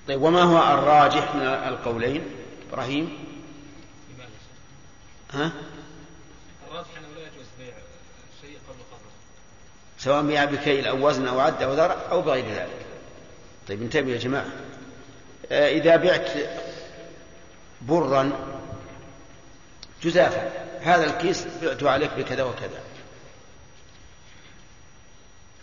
طيب 0.08 0.22
وما 0.22 0.42
هو 0.42 0.78
الراجح 0.78 1.34
من 1.34 1.42
القولين؟ 1.42 2.24
إبراهيم؟ 2.70 3.26
ها 5.32 5.52
الراجح 6.68 6.88
أنه 6.98 7.08
لا 7.14 7.20
يجوز 7.20 7.46
بيع 7.58 7.74
شيء 8.40 8.58
قبل 8.68 8.82
قبضه 8.92 9.10
سواء 10.06 10.22
بيع 10.22 10.44
بكيل 10.44 10.86
أو 10.86 11.08
وزن 11.08 11.26
أو 11.26 11.40
عد 11.40 11.62
أو 11.62 11.74
ذرع 11.74 11.96
أو 12.10 12.22
بغير 12.22 12.44
ذلك. 12.44 12.86
طيب 13.68 13.82
انتبهوا 13.82 14.12
يا 14.12 14.18
جماعة. 14.18 14.46
آه، 15.52 15.68
إذا 15.68 15.96
بعت 15.96 16.30
برا 17.82 18.32
جزافا 20.02 20.50
هذا 20.80 21.04
الكيس 21.04 21.46
بعته 21.62 21.90
عليك 21.90 22.10
بكذا 22.18 22.42
وكذا. 22.42 22.80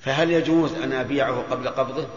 فهل 0.02 0.32
يجوز 0.32 0.74
أن 0.74 0.94
أبيعه 0.94 1.42
قبل 1.42 1.70
قبضه؟ 1.70 2.08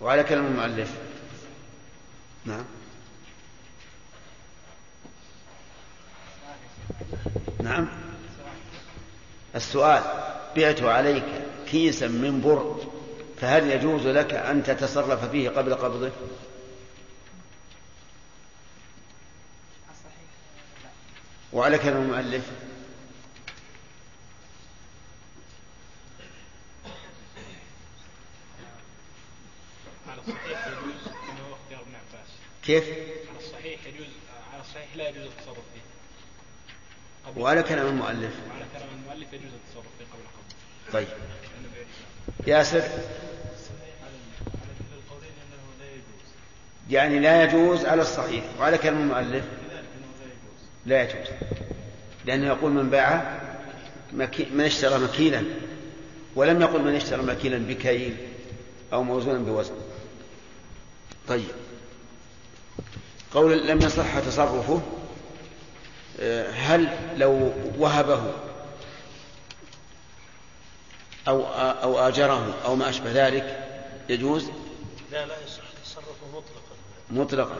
وعلى 0.00 0.24
كلام 0.24 0.46
المؤلف. 0.46 0.90
نعم. 2.44 2.64
نعم. 7.62 8.07
السؤال 9.58 10.02
بعت 10.56 10.82
عليك 10.82 11.24
كيسا 11.70 12.06
من 12.08 12.40
بر 12.40 12.86
فهل 13.40 13.70
يجوز 13.70 14.06
لك 14.06 14.34
أن 14.34 14.62
تتصرف 14.62 15.30
فيه 15.30 15.48
قبل 15.48 15.74
قبضه؟ 15.74 16.10
وعلى 21.52 21.78
كلام 21.78 22.02
المؤلف 22.02 22.42
كيف؟ 32.64 32.84
على 32.84 33.38
الصحيح 33.38 33.86
يجوز 33.86 34.06
على 34.52 34.60
الصحيح 34.60 34.96
لا 34.96 35.08
يجوز 35.08 35.22
التصرف 35.22 35.56
فيه. 35.56 35.80
وعلى 37.40 37.62
كلام 37.62 37.86
المؤلف 37.86 39.32
يجوز 39.32 39.52
التصرف 39.52 39.86
فيه 39.98 40.04
قبل 40.04 40.22
قبل 40.22 40.54
طيب. 40.92 41.08
ياسر 42.46 42.82
يعني 46.90 47.18
لا 47.18 47.42
يجوز 47.42 47.84
على 47.84 48.02
الصحيح. 48.02 48.44
وعلى 48.60 48.78
كلام 48.78 49.00
المؤلف. 49.00 49.44
لا 50.86 51.02
يجوز. 51.02 51.28
لأنه 52.24 52.46
يقول 52.46 52.72
من 52.72 52.90
باع. 52.90 53.40
من 54.52 54.60
اشترى 54.60 54.98
مكيلا. 54.98 55.44
ولم 56.36 56.60
يقل 56.60 56.82
من 56.82 56.94
اشترى 56.94 57.22
مكيلا 57.22 57.58
بكيل 57.58 58.16
أو 58.92 59.02
موزونا 59.02 59.38
بوزن. 59.38 59.74
طيب. 61.28 61.48
قول 63.34 63.66
لم 63.66 63.78
يصح 63.78 64.18
تصرفه 64.18 64.82
آه، 66.20 66.50
هل 66.50 66.88
لو 67.16 67.52
وهبه 67.78 68.47
أو 71.28 71.44
أو 71.82 72.08
آجره 72.08 72.54
أو 72.64 72.76
ما 72.76 72.88
أشبه 72.88 73.10
ذلك 73.26 73.68
يجوز؟ 74.08 74.50
لا 75.12 75.26
لا 75.26 75.34
يصح 75.46 75.62
تصرفه 75.84 76.26
مطلقا. 76.32 76.74
مطلقا. 77.10 77.56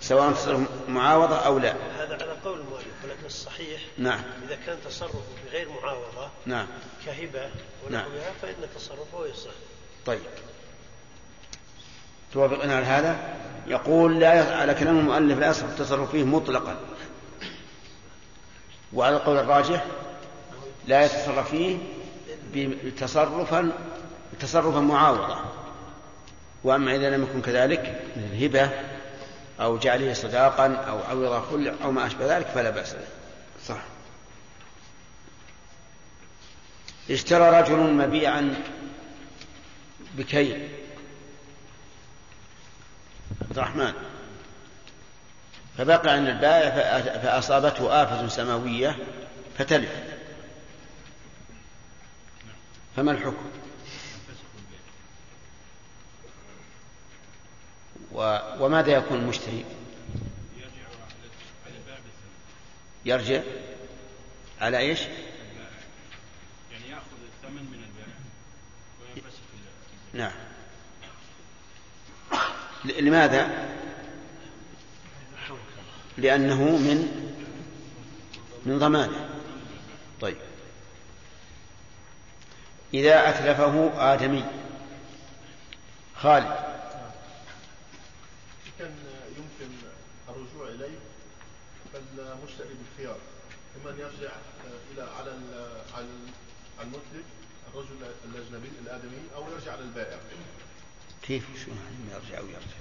سواء 0.00 0.32
تصرف 0.32 0.60
معاوضة 0.88 1.36
أو 1.36 1.58
لا. 1.58 1.70
هذا 1.98 2.14
على 2.14 2.36
قول 2.44 2.60
المؤلف 2.60 2.86
ولكن 3.04 3.26
الصحيح 3.26 3.80
نعم. 3.98 4.20
إذا 4.46 4.58
كان 4.66 4.76
تصرفه 4.88 5.18
بغير 5.46 5.68
معاوضة 5.68 6.30
نعم. 6.46 6.66
كهبة 7.06 7.50
نعم. 7.90 8.04
ونحوها 8.06 8.32
فإن 8.42 8.54
تصرفه 8.76 9.26
يصح. 9.26 9.50
طيب. 10.06 10.20
توافقنا 12.32 12.76
على 12.76 12.86
هذا؟ 12.86 13.34
يقول 13.66 14.20
لا 14.20 14.34
يص- 14.40 14.46
على 14.60 14.74
كلام 14.74 14.98
المؤلف 14.98 15.38
لا 15.38 15.48
يصح 15.50 15.64
التصرف 15.64 16.10
فيه 16.10 16.24
مطلقا. 16.24 16.76
وعلى 18.92 19.16
القول 19.16 19.38
الراجح 19.38 19.84
لا 20.86 21.04
يتصرف 21.04 21.50
فيه 21.50 21.78
تصرفا 23.00 23.72
تصرفا 24.40 24.80
معاوضة. 24.80 25.38
وأما 26.64 26.96
إذا 26.96 27.10
لم 27.10 27.22
يكن 27.22 27.42
كذلك 27.42 28.02
من 28.16 28.30
الهبة 28.32 28.70
أو 29.60 29.78
جعله 29.78 30.12
صداقا 30.12 30.74
أو 30.74 30.98
عوض 30.98 31.44
كل 31.50 31.72
أو 31.84 31.90
ما 31.90 32.06
أشبه 32.06 32.36
ذلك 32.36 32.46
فلا 32.46 32.70
بأس 32.70 32.92
به. 32.92 33.00
صح. 33.66 33.82
اشترى 37.10 37.60
رجل 37.60 37.76
مبيعا 37.76 38.54
بكيل. 40.14 40.68
عبد 43.42 43.58
الرحمن. 43.58 43.92
فبقى 45.78 46.12
عن 46.12 46.26
البائع 46.28 46.70
فأ- 46.70 47.18
فأصابته 47.18 48.02
آفة 48.02 48.28
سماوية 48.28 48.96
فتلف. 49.58 49.90
فما 52.96 53.12
الحكم؟ 53.12 53.50
و... 58.12 58.38
وماذا 58.60 58.92
يكون 58.92 59.18
المشتري؟ 59.18 59.64
يرجع 63.04 63.42
على 64.60 64.78
إيش؟ 64.78 65.00
يعني 66.72 66.88
يأخذ 66.90 67.02
الثمن 67.34 67.62
من 67.62 67.78
البائع 67.84 68.16
وينفسخ 69.00 69.40
نعم. 70.14 70.32
لماذا؟ 72.84 73.72
لأنه 76.18 76.62
من 76.62 77.28
من 78.66 78.78
ضمانه. 78.78 79.30
طيب. 80.20 80.51
إذا 82.94 83.28
أتلفه 83.28 83.90
آدمي. 84.14 84.44
خالد. 86.16 86.56
كان 88.78 88.94
يمكن 89.36 89.74
الرجوع 90.28 90.68
إليه 90.68 90.98
فالمشتري 91.92 92.68
بالخيار. 92.74 93.16
إما 93.82 93.90
أن 93.90 93.98
يرجع 93.98 94.32
إلى 94.94 95.02
على 95.02 95.30
على 95.30 95.30
ال- 95.30 95.74
على 95.96 96.06
المتلف 96.82 97.24
الرجل 97.74 97.96
الأجنبي 98.24 98.68
الآدمي 98.82 99.18
أو 99.36 99.44
يرجع 99.52 99.74
للبائع 99.74 100.18
كيف 101.22 101.44
شو 101.64 101.70
يعني 101.70 102.12
يرجع 102.24 102.40
ويرجع 102.40 102.76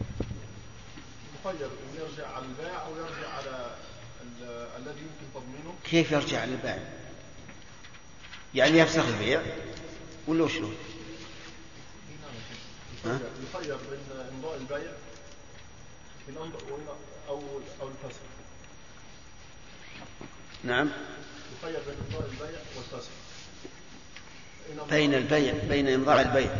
مخير 1.45 1.67
إن 1.67 1.95
يرجع 1.99 2.27
على 2.35 2.45
البائع 2.45 2.85
أو 2.85 2.95
يرجع 2.97 3.29
على 3.29 3.75
ال- 4.21 4.67
الذي 4.81 4.99
يمكن 4.99 5.33
تضمينه. 5.33 5.75
كيف 5.83 6.11
يرجع 6.11 6.45
للبائع 6.45 6.83
يعني 8.55 8.77
يفسخ 8.77 9.07
البيع. 9.07 9.41
ولا 10.31 10.47
شلون؟ 10.47 10.75
يخير 13.53 13.77
بين 13.89 13.99
إمضاء 14.33 14.57
البيع 14.57 14.91
أو 17.27 17.41
أو 17.81 17.87
الفسخ 17.87 18.19
نعم. 20.63 20.89
يخير 21.57 21.79
بين 21.87 21.95
إمضاء 22.07 22.29
البيع 22.31 22.59
والفسخ 22.75 23.11
بين 24.89 25.13
البيع 25.13 25.53
بين 25.67 25.87
إمضاء 25.89 26.21
البيع 26.21 26.55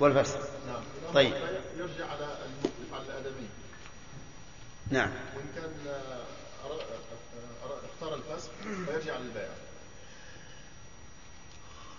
والفسخ. 0.00 0.36
نعم 0.66 0.76
إن 0.76 1.04
أمضى 1.06 1.14
طيب. 1.14 1.32
يرجع 1.78 2.06
على 2.10 2.38
المتلف 2.46 2.94
على 2.94 3.02
الآدمي 3.04 3.48
نعم. 4.90 5.10
وإن 5.36 5.46
كان 5.54 5.72
اختار 7.94 8.14
الفسخ 8.14 8.50
فيرجع 8.86 9.18
للبائع 9.18 9.54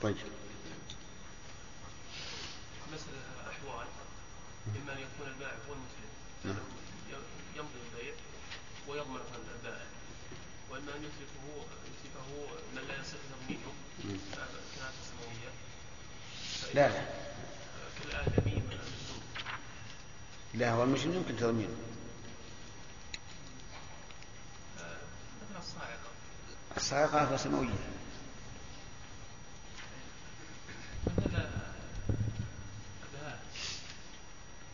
طيب 0.02 0.16
مسألة 2.94 3.50
أحوال 3.50 3.88
إما 4.76 4.94
أن 4.94 4.98
يكون 4.98 5.28
البائع 5.34 5.54
هو 5.70 5.74
المسلم 5.74 6.10
نعم. 6.46 6.56
ي- 7.12 7.58
يمضي 7.60 7.80
البيع 7.92 8.14
ويضمن 8.88 9.20
البائع 9.60 9.86
وإما 10.72 10.96
أن 10.96 11.04
يتلفه 11.04 11.66
يتلفه 11.86 12.48
من 12.76 12.82
لا 12.88 13.00
يصح 13.02 13.18
تضمينه 13.18 13.72
مم. 14.06 14.18
كنافة 14.76 15.02
سماوية 15.10 15.52
لا 16.74 16.90
لا. 16.90 17.02
لا 20.54 20.72
هو 20.72 20.84
المجنون 20.84 21.16
يمكن 21.16 21.38
تضمينه. 21.38 21.76
الصاعقة 25.58 27.08
الصاعقة 27.08 27.38
سماوية. 27.38 27.70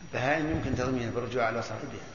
البهائم 0.02 0.50
يمكن 0.50 0.76
تضمينها 0.76 1.10
بالرجوع 1.10 1.44
على 1.44 1.62
صاحبها. 1.62 2.06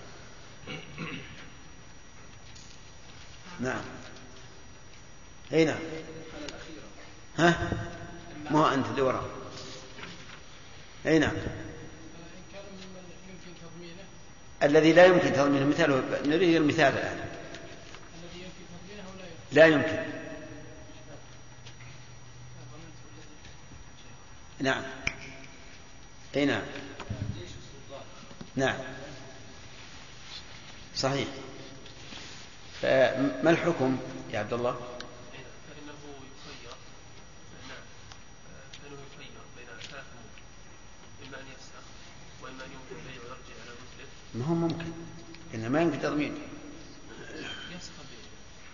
نعم. 3.60 3.82
أي 5.54 5.66
نعم. 5.66 5.80
ها؟ 7.38 7.72
ما 8.52 8.74
أنت 8.74 8.86
اللي 8.88 9.02
وراء 9.02 9.45
أي 11.08 11.20
نعم. 11.20 11.34
الذي 14.64 14.94
لا 14.94 15.06
يمكن 15.06 15.34
تضمينه 15.34 15.66
مثاله 15.66 16.04
نريد 16.26 16.56
المثال 16.56 16.94
الان 16.94 17.18
الذي 18.24 18.46
لا 19.52 19.66
يمكن. 19.66 20.06
نعم. 24.60 24.84
أي 26.36 26.46
نعم. 26.46 26.64
نعم. 28.56 28.78
صحيح. 30.96 31.28
فما 32.82 33.50
الحكم 33.50 33.98
يا 34.34 34.40
عبد 34.40 34.54
الله 34.54 34.72
فإنه 34.74 35.94
يخير 36.32 36.76
نعم 37.70 37.86
فإنه 38.84 39.00
يخير 39.14 39.32
بين 39.58 39.68
ثلاث 39.68 40.06
أمور 40.14 40.36
إما 41.28 41.38
أن 41.42 41.48
يفسخ 41.54 41.84
وإما 42.42 42.66
أن 42.66 42.72
يمكن 42.72 42.96
البيع 43.00 43.22
ويرجع 43.22 43.56
على 43.62 43.72
المسلم 43.72 44.10
ما 44.36 44.46
هو 44.46 44.54
ممكن 44.54 44.86
إنه 45.54 45.68
ما 45.70 45.82
يمكن 45.82 46.06
البيع 46.06 46.32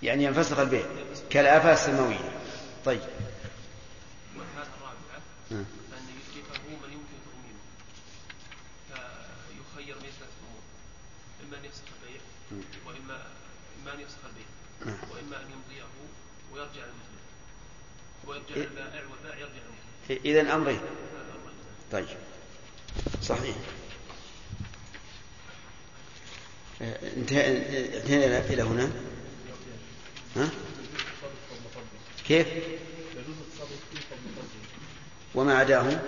يعني 0.03 0.23
ينفسخ 0.23 0.59
البيع 0.59 0.85
كالآفات 1.29 1.77
السماوية 1.77 2.41
طيب 2.85 3.01
والحالة 4.37 4.67
الرابعة 4.77 5.21
من 6.83 6.91
يمكن 6.93 7.21
فيخير 8.87 9.95
ثلاث 9.95 10.31
أمور 10.41 10.61
إما 11.47 11.57
أن 11.57 11.65
يفسخ 11.65 11.81
البيع. 12.01 12.21
وإما 12.85 13.21
إما 13.81 13.93
أن 13.93 13.99
يفسخ 13.99 14.17
البيع. 14.25 14.45
وإما 15.11 15.37
أن 15.37 15.45
يمضيه 15.51 15.83
ويرجع 16.53 16.85
ويرجع. 18.27 18.55
للبائع 18.55 19.03
والبائع 19.11 19.37
يرجع 19.39 20.19
إذا 20.25 20.55
أمرين 20.55 20.79
طيب 21.91 22.07
صحيح 23.21 23.55
انتهينا 27.17 28.45
إلى 28.45 28.61
هنا. 28.61 28.91
ها؟ 30.35 30.49
كيف؟ 32.27 32.47
وما 35.35 35.57
عداه 35.57 36.01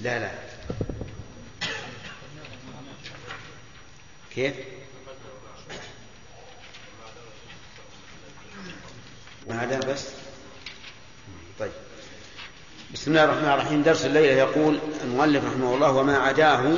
لا 0.00 0.18
لا. 0.18 0.30
كيف؟ 4.34 4.54
ما 9.48 9.60
عداه 9.60 9.78
بس؟ 9.78 10.08
طيب. 11.58 11.72
بسم 12.94 13.10
الله 13.10 13.24
الرحمن 13.24 13.48
الرحيم. 13.48 13.82
درس 13.82 14.04
الليلة 14.04 14.32
يقول 14.32 14.78
المؤلف 15.04 15.44
رحمه 15.44 15.74
الله 15.74 15.92
وما 15.92 16.18
عداه 16.18 16.72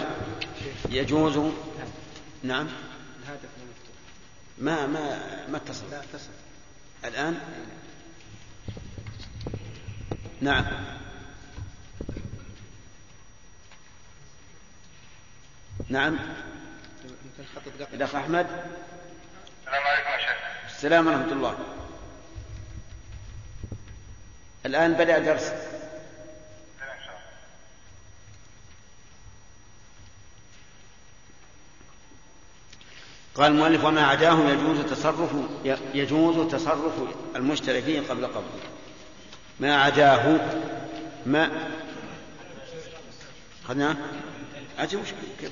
يجوز 0.90 1.52
نعم. 2.42 2.68
الهاتف 3.22 3.44
مفتوح. 3.44 3.94
ما 4.58 4.86
ما 4.86 5.46
ما 5.48 5.56
اتصل. 5.56 5.90
لا 5.90 6.00
اتصل. 6.00 6.30
الآن؟ 7.04 7.40
نعم. 10.40 10.66
نعم. 15.88 16.18
الأخ 17.92 18.14
أحمد. 18.14 18.46
السلام 19.66 19.82
عليكم 19.82 20.10
يا 20.10 20.18
شيخ. 20.18 20.36
السلام 20.76 21.06
ورحمة 21.06 21.32
الله. 21.32 21.58
الآن 24.66 24.92
بدأ 24.92 25.18
درس. 25.18 25.52
قال 33.40 33.52
المؤلف 33.52 33.84
وما 33.84 34.06
عداه 34.06 34.50
يجوز 34.50 34.80
تصرف 34.80 35.30
يجوز 35.94 36.52
تصرف 36.52 36.92
المشتري 37.36 37.82
فيه 37.82 38.00
قبل 38.00 38.26
قبضه. 38.26 38.60
ما 39.60 39.76
عداه 39.76 40.40
ما 41.26 41.50
أخذنا 43.64 43.96
أجل 44.78 44.98
وش 44.98 45.08
كيف 45.40 45.50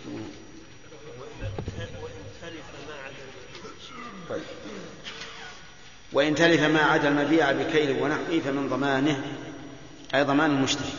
طيب. 4.29 4.43
وإن 6.13 6.35
تلف 6.35 6.63
ما 6.63 6.81
عدا 6.81 7.09
المبيع 7.09 7.53
بكيل 7.53 8.03
ونحوه 8.03 8.41
فمن 8.45 8.69
ضمانه 8.69 9.23
أي 10.15 10.25
ضمان 10.25 10.51
المشتري 10.51 10.93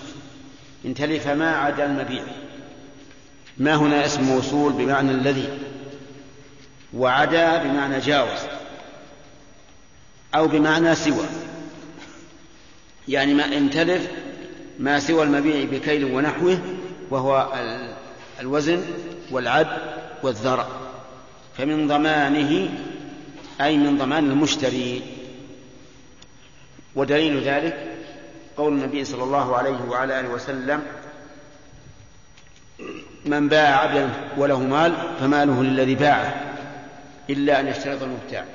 إن 0.85 0.93
تلف 0.93 1.27
ما 1.27 1.55
عدا 1.55 1.85
المبيع. 1.85 2.23
ما 3.57 3.75
هنا 3.75 4.05
اسم 4.05 4.23
موصول 4.23 4.73
بمعنى 4.73 5.11
الذي؟ 5.11 5.68
وعدا 6.93 7.63
بمعنى 7.63 7.99
جاوز 7.99 8.39
أو 10.35 10.47
بمعنى 10.47 10.95
سوى. 10.95 11.25
يعني 13.07 13.33
ما 13.33 13.45
إن 13.45 13.69
تلف 13.69 14.09
ما 14.79 14.99
سوى 14.99 15.23
المبيع 15.23 15.65
بكيل 15.65 16.05
ونحوه 16.05 16.59
وهو 17.09 17.53
الوزن 18.39 18.85
والعد 19.31 19.67
والذرع. 20.23 20.67
فمن 21.57 21.87
ضمانه 21.87 22.69
أي 23.61 23.77
من 23.77 23.97
ضمان 23.97 24.31
المشتري. 24.31 25.01
ودليل 26.95 27.41
ذلك 27.41 27.97
قول 28.57 28.73
النبي 28.73 29.05
صلى 29.05 29.23
الله 29.23 29.57
عليه 29.57 29.81
وعلى 29.89 30.19
آله 30.19 30.29
وسلم 30.29 30.83
من 33.25 33.49
باع 33.49 33.79
عبدا 33.79 34.09
وله 34.37 34.59
مال 34.59 34.93
فماله 35.19 35.63
للذي 35.63 35.95
باعه. 35.95 36.48
إلا 37.29 37.59
أن 37.59 37.67
يشترط 37.67 38.03
المبتاع. 38.03 38.45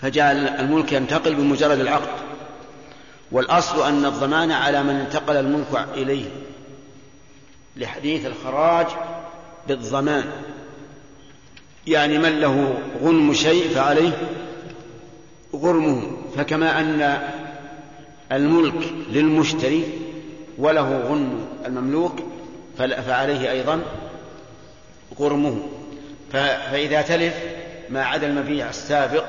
فجعل 0.00 0.36
الملك 0.48 0.92
ينتقل 0.92 1.34
بمجرد 1.34 1.80
العقد. 1.80 2.08
والأصل 3.32 3.88
أن 3.88 4.04
الضمان 4.04 4.52
على 4.52 4.82
من 4.82 4.94
انتقل 4.94 5.36
الملك 5.36 5.88
إليه. 5.94 6.24
لحديث 7.76 8.26
الخراج 8.26 8.86
بالضمان. 9.68 10.24
يعني 11.86 12.18
من 12.18 12.40
له 12.40 12.78
غنم 13.02 13.34
شيء 13.34 13.68
فعليه 13.68 14.28
غرمه. 15.54 16.02
فكما 16.36 16.80
أن 16.80 17.28
الملك 18.32 18.92
للمشتري 19.10 19.84
وله 20.58 20.98
غنم 20.98 21.46
المملوك 21.66 22.18
فعليه 22.78 23.50
أيضا 23.50 23.82
غرمه. 25.18 25.75
فإذا 26.44 27.02
تلف 27.02 27.34
ما 27.88 28.04
عدا 28.04 28.26
المبيع 28.26 28.68
السابق 28.68 29.24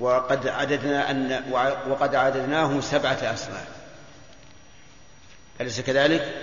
وقد 0.00 0.48
عددنا 0.48 1.10
أن 1.10 1.42
وقد 1.88 2.14
عددناه 2.14 2.80
سبعة 2.80 3.18
أسماء 3.22 3.66
أليس 5.60 5.80
كذلك؟ 5.80 6.34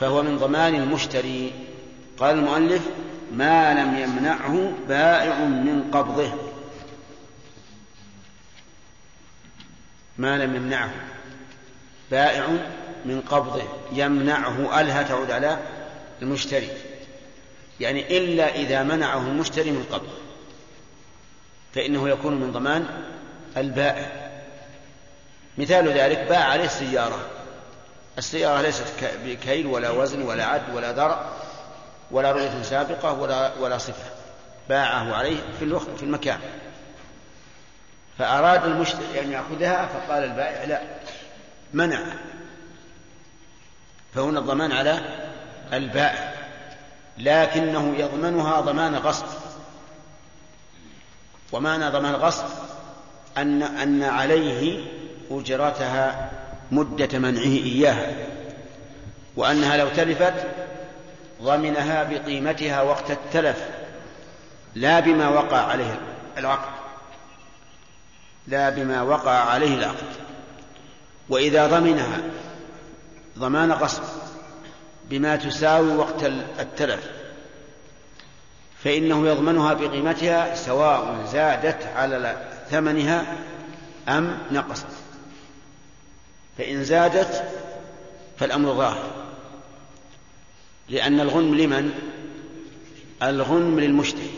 فهو 0.00 0.22
من 0.22 0.38
ضمان 0.38 0.74
المشتري. 0.74 1.52
قال 2.18 2.38
المؤلف 2.38 2.82
ما 3.32 3.74
لم 3.74 3.98
يمنعه 3.98 4.72
بائع 4.88 5.38
من 5.38 5.90
قبضه. 5.92 6.32
ما 10.18 10.38
لم 10.38 10.54
يمنعه 10.54 10.90
بائع 12.10 12.48
من 13.04 13.20
قبضه 13.20 13.62
يمنعه 13.92 14.80
ألها 14.80 15.02
تعود 15.02 15.30
على 15.30 15.58
المشتري. 16.22 16.68
يعني 17.80 18.18
إلا 18.18 18.54
إذا 18.54 18.82
منعه 18.82 19.18
المشتري 19.18 19.70
من 19.70 19.84
قبض 19.92 20.08
فإنه 21.74 22.08
يكون 22.08 22.34
من 22.34 22.52
ضمان 22.52 22.86
البائع. 23.56 24.30
مثال 25.58 25.88
ذلك 25.88 26.18
باع 26.18 26.44
عليه 26.44 26.64
السيارة. 26.64 27.18
السيارة 28.18 28.60
ليست 28.60 28.84
بكيل 29.24 29.66
ولا 29.66 29.90
وزن 29.90 30.22
ولا 30.22 30.44
عد 30.44 30.74
ولا 30.74 30.92
درع 30.92 31.32
ولا 32.10 32.32
رؤية 32.32 32.62
سابقة 32.62 33.12
ولا 33.12 33.52
ولا 33.60 33.78
صفة. 33.78 34.10
باعه 34.68 35.14
عليه 35.14 35.36
في 35.58 35.80
في 35.96 36.02
المكان. 36.02 36.38
فأراد 38.18 38.64
المشتري 38.64 39.20
أن 39.20 39.32
يأخذها 39.32 39.86
فقال 39.86 40.24
البائع 40.24 40.64
لا 40.64 40.80
منع. 41.72 42.00
فهنا 44.14 44.38
الضمان 44.38 44.72
على 44.72 45.00
البائع. 45.72 46.33
لكنه 47.18 47.94
يضمنها 47.98 48.60
ضمان 48.60 48.94
غصب. 48.94 49.26
ومعنى 51.52 51.88
ضمان 51.88 52.14
غصب 52.14 52.44
أن 53.36 53.62
أن 53.62 54.02
عليه 54.02 54.84
أجرتها 55.30 56.30
مدة 56.70 57.18
منعه 57.18 57.42
إياها 57.42 58.12
وأنها 59.36 59.76
لو 59.76 59.88
تلفت 59.88 60.34
ضمنها 61.42 62.02
بقيمتها 62.02 62.82
وقت 62.82 63.10
التلف 63.10 63.68
لا 64.74 65.00
بما 65.00 65.28
وقع 65.28 65.56
عليه 65.56 66.00
العقد. 66.38 66.74
لا 68.46 68.70
بما 68.70 69.02
وقع 69.02 69.30
عليه 69.30 69.74
العقد. 69.74 70.12
وإذا 71.28 71.66
ضمنها 71.66 72.20
ضمان 73.38 73.72
غصب 73.72 74.02
بما 75.10 75.36
تساوي 75.36 75.96
وقت 75.96 76.24
التلف 76.60 77.10
فإنه 78.84 79.28
يضمنها 79.28 79.72
بقيمتها 79.74 80.54
سواء 80.54 81.26
زادت 81.32 81.86
على 81.96 82.36
ثمنها 82.70 83.36
أم 84.08 84.38
نقصت. 84.50 84.86
فإن 86.58 86.84
زادت 86.84 87.44
فالأمر 88.38 88.74
ظاهر 88.74 89.10
لأن 90.88 91.20
الغنم 91.20 91.54
لمن؟ 91.54 91.92
الغنم 93.22 93.80
للمشتري. 93.80 94.30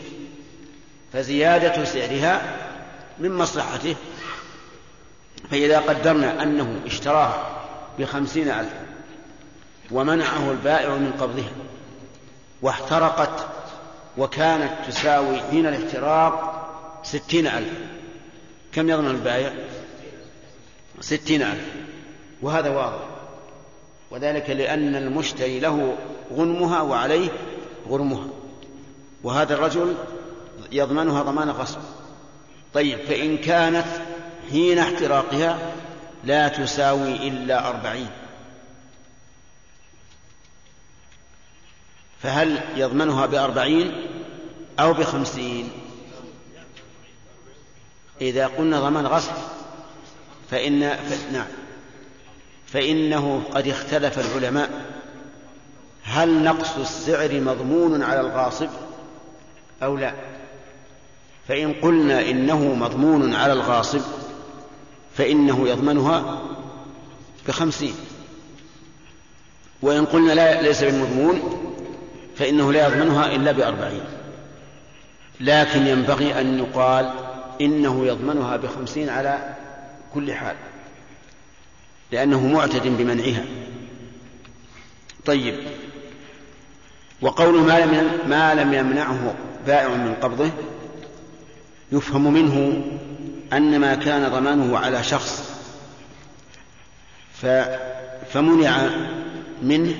فزيادة 1.13 1.85
سعرها 1.85 2.57
من 3.19 3.31
مصلحته. 3.31 3.95
فإذا 5.51 5.79
قدرنا 5.79 6.43
أنه 6.43 6.79
اشتراها 6.85 7.65
بخمسين 7.99 8.49
ألف 8.49 8.86
ومنعه 9.91 10.51
البائع 10.51 10.89
من 10.89 11.11
قبضها 11.19 11.51
واحترقت 12.61 13.47
وكانت 14.17 14.71
تساوي 14.87 15.39
حين 15.51 15.65
الاحتراق 15.65 16.53
ستين 17.03 17.47
ألف. 17.47 17.73
كم 18.73 18.89
يضمن 18.89 19.11
البائع؟ 19.11 19.53
ستين 20.99 21.41
ألف. 21.41 21.65
وهذا 22.41 22.69
واضح. 22.69 22.99
وذلك 24.11 24.49
لأن 24.49 24.95
المشتري 24.95 25.59
له 25.59 25.97
غنمها 26.33 26.81
وعليه 26.81 27.29
غرمها. 27.89 28.27
وهذا 29.23 29.53
الرجل 29.53 29.95
يضمنها 30.71 31.23
ضمان 31.23 31.49
غصب. 31.49 31.79
طيب 32.73 32.99
فإن 32.99 33.37
كانت 33.37 33.87
حين 34.51 34.79
احتراقها 34.79 35.59
لا 36.23 36.47
تساوي 36.47 37.27
إلا 37.27 37.69
أربعين. 37.69 38.09
فهل 42.23 42.59
يضمنها 42.75 43.25
بأربعين 43.25 43.91
أو 44.79 44.93
بخمسين؟ 44.93 45.69
إذا 48.21 48.47
قلنا 48.47 48.79
ضمان 48.79 49.07
غصب 49.07 49.31
فإن 50.51 50.89
ف... 50.89 51.33
نعم. 51.33 51.47
فإنه 52.67 53.43
قد 53.53 53.67
اختلف 53.67 54.19
العلماء 54.19 54.69
هل 56.03 56.43
نقص 56.43 56.77
السعر 56.77 57.41
مضمون 57.41 58.03
على 58.03 58.21
الغاصب 58.21 58.69
أو 59.83 59.97
لا. 59.97 60.13
فإن 61.47 61.73
قلنا 61.73 62.29
إنه 62.29 62.75
مضمون 62.75 63.33
على 63.33 63.53
الغاصب 63.53 64.01
فإنه 65.17 65.69
يضمنها 65.69 66.41
بخمسين. 67.47 67.95
وإن 69.81 70.05
قلنا 70.05 70.31
لا 70.31 70.61
ليس 70.61 70.83
بالمضمون 70.83 71.66
فإنه 72.39 72.73
لا 72.73 72.87
يضمنها 72.87 73.35
إلا 73.35 73.51
بأربعين. 73.51 74.03
لكن 75.39 75.87
ينبغي 75.87 76.41
أن 76.41 76.59
يقال 76.59 77.13
إنه 77.61 78.05
يضمنها 78.05 78.57
بخمسين 78.57 79.09
على 79.09 79.55
كل 80.13 80.33
حال 80.33 80.55
لأنه 82.11 82.47
معتد 82.47 82.87
بمنعها. 82.87 83.45
طيب 85.25 85.55
وقوله 87.21 87.63
ما 87.63 87.79
لم 87.79 88.09
ما 88.29 88.55
لم 88.55 88.73
يمنعه 88.73 89.35
بائع 89.67 89.87
من 89.87 90.13
قبضه 90.13 90.49
يفهم 91.91 92.33
منه 92.33 92.83
أن 93.53 93.79
ما 93.79 93.95
كان 93.95 94.31
ضمانه 94.31 94.77
على 94.77 95.03
شخص 95.03 95.57
فمنع 98.31 98.89
منه 99.61 99.95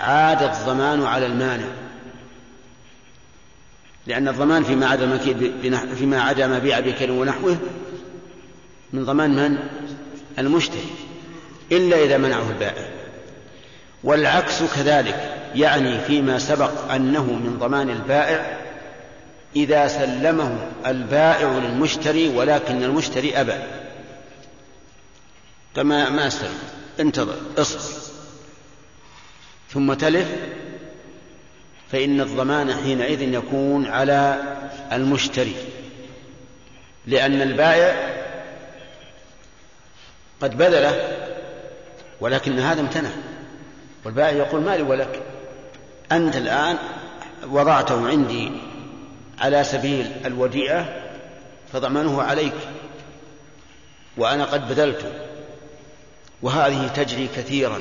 عاد 0.00 0.42
الضمان 0.42 1.02
على 1.02 1.26
المانع. 1.26 1.66
لأن 4.06 4.28
الضمان 4.28 4.64
فيما 4.64 4.86
عدا 4.86 5.18
فيما 5.94 6.22
عدا 6.22 6.46
مبيع 6.46 6.80
بكيل 6.80 7.10
ونحوه 7.10 7.56
من 8.92 9.04
ضمان 9.04 9.30
من؟ 9.30 9.58
المشتري. 10.38 10.90
إلا 11.72 12.04
إذا 12.04 12.18
منعه 12.18 12.50
البائع. 12.50 12.88
والعكس 14.04 14.62
كذلك 14.62 15.36
يعني 15.54 16.00
فيما 16.00 16.38
سبق 16.38 16.92
أنه 16.92 17.22
من 17.22 17.56
ضمان 17.60 17.90
البائع 17.90 18.58
إذا 19.56 19.88
سلمه 19.88 20.58
البائع 20.86 21.48
للمشتري 21.48 22.28
ولكن 22.28 22.82
المشتري 22.82 23.40
أبى. 23.40 23.58
كما 25.76 26.10
ما 26.10 26.26
أسلم 26.26 26.54
انتظر 27.00 27.36
اصبر. 27.58 28.09
ثم 29.72 29.92
تلف 29.92 30.28
فإن 31.92 32.20
الضمان 32.20 32.74
حينئذ 32.74 33.22
يكون 33.22 33.86
على 33.86 34.42
المشتري 34.92 35.54
لأن 37.06 37.42
البائع 37.42 38.10
قد 40.40 40.58
بذله 40.58 41.18
ولكن 42.20 42.58
هذا 42.58 42.80
امتنع 42.80 43.10
والبائع 44.04 44.30
يقول 44.30 44.60
مالي 44.60 44.82
ولك 44.82 45.22
أنت 46.12 46.36
الآن 46.36 46.76
وضعته 47.48 48.08
عندي 48.08 48.50
على 49.38 49.64
سبيل 49.64 50.12
الوديعة 50.26 50.88
فضمنه 51.72 52.22
عليك 52.22 52.54
وأنا 54.16 54.44
قد 54.44 54.68
بذلته 54.68 55.12
وهذه 56.42 56.88
تجري 56.88 57.28
كثيرا. 57.36 57.78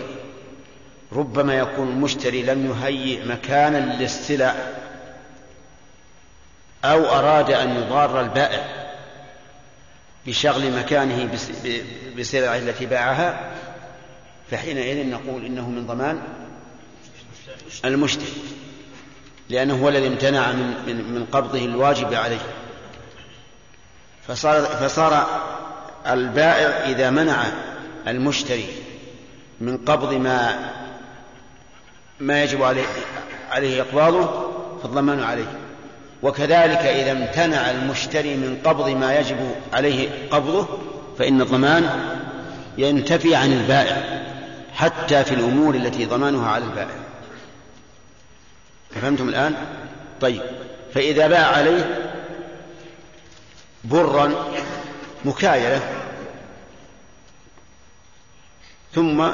ربما 1.12 1.54
يكون 1.54 1.88
المشتري 1.88 2.44
لم 2.44 2.66
يهيئ 2.72 3.26
مكانا 3.26 3.96
للسلع 3.96 4.56
أو 6.86 7.06
أراد 7.06 7.52
أن 7.52 7.76
يضار 7.76 8.22
البائع 8.22 8.80
بشغل 10.28 10.72
مكانه 10.72 11.30
بسلعه 12.18 12.58
التي 12.58 12.86
باعها 12.86 13.52
فحينئذ 14.52 15.10
نقول 15.10 15.46
إنه 15.46 15.70
من 15.70 15.88
ضمان 15.88 16.22
المشتري 17.86 18.34
لأنه 19.50 19.84
هو 19.84 19.90
الذي 19.90 20.08
امتنع 20.08 20.52
من, 20.52 21.14
من 21.14 21.26
قبضه 21.32 21.66
الواجب 21.66 22.14
عليه. 22.14 22.42
فصار, 24.28 24.62
فصار 24.62 25.28
البائع 26.08 26.90
إذا 26.90 27.10
منع 27.10 27.44
المشتري 28.08 28.66
من 29.62 29.78
قبض 29.78 30.14
ما 30.14 30.70
ما 32.20 32.44
يجب 32.44 32.64
عليه 32.64 32.86
عليه 33.52 33.82
إقباضه 33.82 34.52
فالضمان 34.84 35.24
عليه. 35.24 35.52
وكذلك 36.24 36.78
إذا 36.78 37.12
امتنع 37.12 37.72
المشتري 37.72 38.36
من 38.36 38.62
قبض 38.64 38.90
ما 38.90 39.20
يجب 39.20 39.38
عليه 39.74 40.10
قبضه 40.32 40.68
فإن 41.20 41.42
الضمان 41.42 41.90
ينتفي 42.78 43.36
عن 43.36 43.54
البائع 43.54 44.26
حتى 44.74 45.24
في 45.24 45.36
الأمور 45.36 45.76
التي 45.76 46.06
ضمانها 46.06 46.50
على 46.52 46.64
البائع. 46.66 46.96
فهمتم 48.92 49.30
الآن؟ 49.30 49.56
طيب. 50.22 50.42
فإذا 50.94 51.28
باع 51.28 51.48
عليه 51.48 52.10
برا 53.84 54.34
مكايلة 55.26 55.82
ثم 58.94 59.30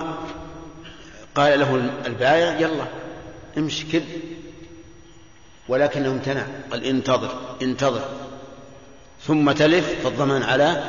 قال 1.36 1.59
له 1.59 1.89
البائع 2.05 2.59
يلا 2.59 2.86
امشي 3.57 3.86
كل 3.91 4.01
ولكنه 5.67 6.07
امتنع 6.07 6.43
قال 6.71 6.83
انتظر 6.86 7.55
انتظر. 7.61 8.05
ثم 9.27 9.51
تلف 9.51 10.03
فالضمان 10.03 10.43
على 10.43 10.83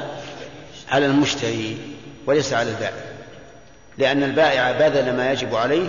على 0.89 1.07
المشتري 1.07 1.79
وليس 2.27 2.53
على 2.53 2.71
البائع. 2.71 3.05
لأن 3.99 4.23
البائع 4.23 4.73
بذل 4.73 5.17
ما 5.17 5.33
يجب 5.33 5.55
عليه 5.55 5.89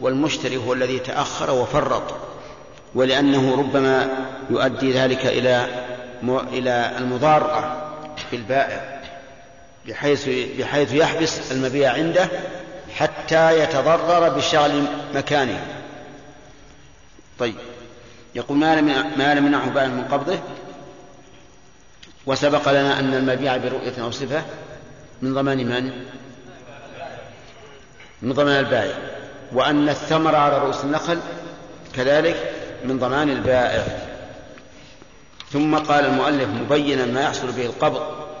والمشتري 0.00 0.56
هو 0.56 0.72
الذي 0.72 0.98
تأخر 0.98 1.50
وفرط. 1.50 2.14
ولأنه 2.94 3.56
ربما 3.58 4.08
يؤدي 4.50 4.92
ذلك 4.92 5.26
إلى 5.26 5.66
إلى 6.52 6.92
المضارة 6.98 7.88
بالبائع 8.32 9.00
بحيث 9.88 10.28
بحيث 10.58 10.94
يحبس 10.94 11.52
المبيع 11.52 11.92
عنده 11.92 12.28
حتى 12.98 13.62
يتضرر 13.62 14.28
بشغل 14.28 14.84
مكانه. 15.14 15.66
طيب. 17.38 17.54
يقول 18.34 18.58
ما 18.58 18.76
لم 18.76 18.86
ما 19.18 19.34
لم 19.34 19.46
يمنعه 19.46 19.70
بائع 19.70 19.86
من 19.86 20.04
قبضه؟ 20.04 20.38
وسبق 22.26 22.68
لنا 22.68 22.98
أن 22.98 23.14
المبيع 23.14 23.56
برؤية 23.56 24.02
أو 24.02 24.10
صفة 24.10 24.42
من 25.22 25.34
ضمان 25.34 25.58
من؟ 25.58 26.04
من 28.22 28.32
ضمان 28.32 28.58
البائع. 28.58 28.94
وأن 29.52 29.88
الثمر 29.88 30.36
على 30.36 30.58
رؤوس 30.58 30.84
النخل 30.84 31.18
كذلك 31.94 32.52
من 32.84 32.98
ضمان 32.98 33.30
البائع. 33.30 33.84
ثم 35.52 35.76
قال 35.76 36.04
المؤلف 36.04 36.48
مبينا 36.48 37.06
ما 37.06 37.22
يحصل 37.22 37.52
به 37.52 37.66
القبض 37.66 38.31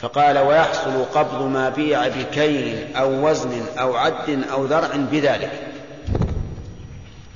فقال 0.00 0.38
ويحصل 0.38 1.04
قبض 1.14 1.42
ما 1.42 1.68
بيع 1.68 2.08
بكيل 2.08 2.96
أو 2.96 3.28
وزن 3.28 3.66
أو 3.78 3.96
عد 3.96 4.44
أو 4.52 4.64
ذرع 4.64 4.88
بذلك. 4.96 5.52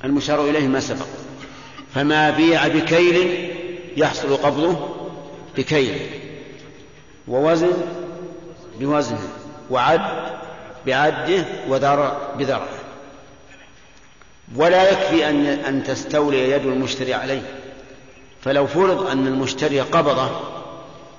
المشار 0.05 0.45
إليه 0.45 0.67
ما 0.67 0.81
سبق. 0.81 1.07
فما 1.95 2.31
بيع 2.31 2.69
بكيل 2.69 3.51
يحصل 3.97 4.37
قبضه 4.37 4.89
بكيل 5.57 5.99
ووزن 7.29 7.73
بوزنه 8.81 9.29
وعد 9.71 10.01
بعده 10.87 11.45
وذرع 11.69 12.17
بذرعه 12.39 12.69
ولا 14.57 14.91
يكفي 14.91 15.31
أن 15.31 15.47
أن 15.47 15.85
تستولي 15.85 16.51
يد 16.51 16.67
المشتري 16.67 17.15
عليه. 17.15 17.43
فلو 18.43 18.67
فرض 18.67 19.07
أن 19.07 19.27
المشتري 19.27 19.81
قبضه 19.81 20.54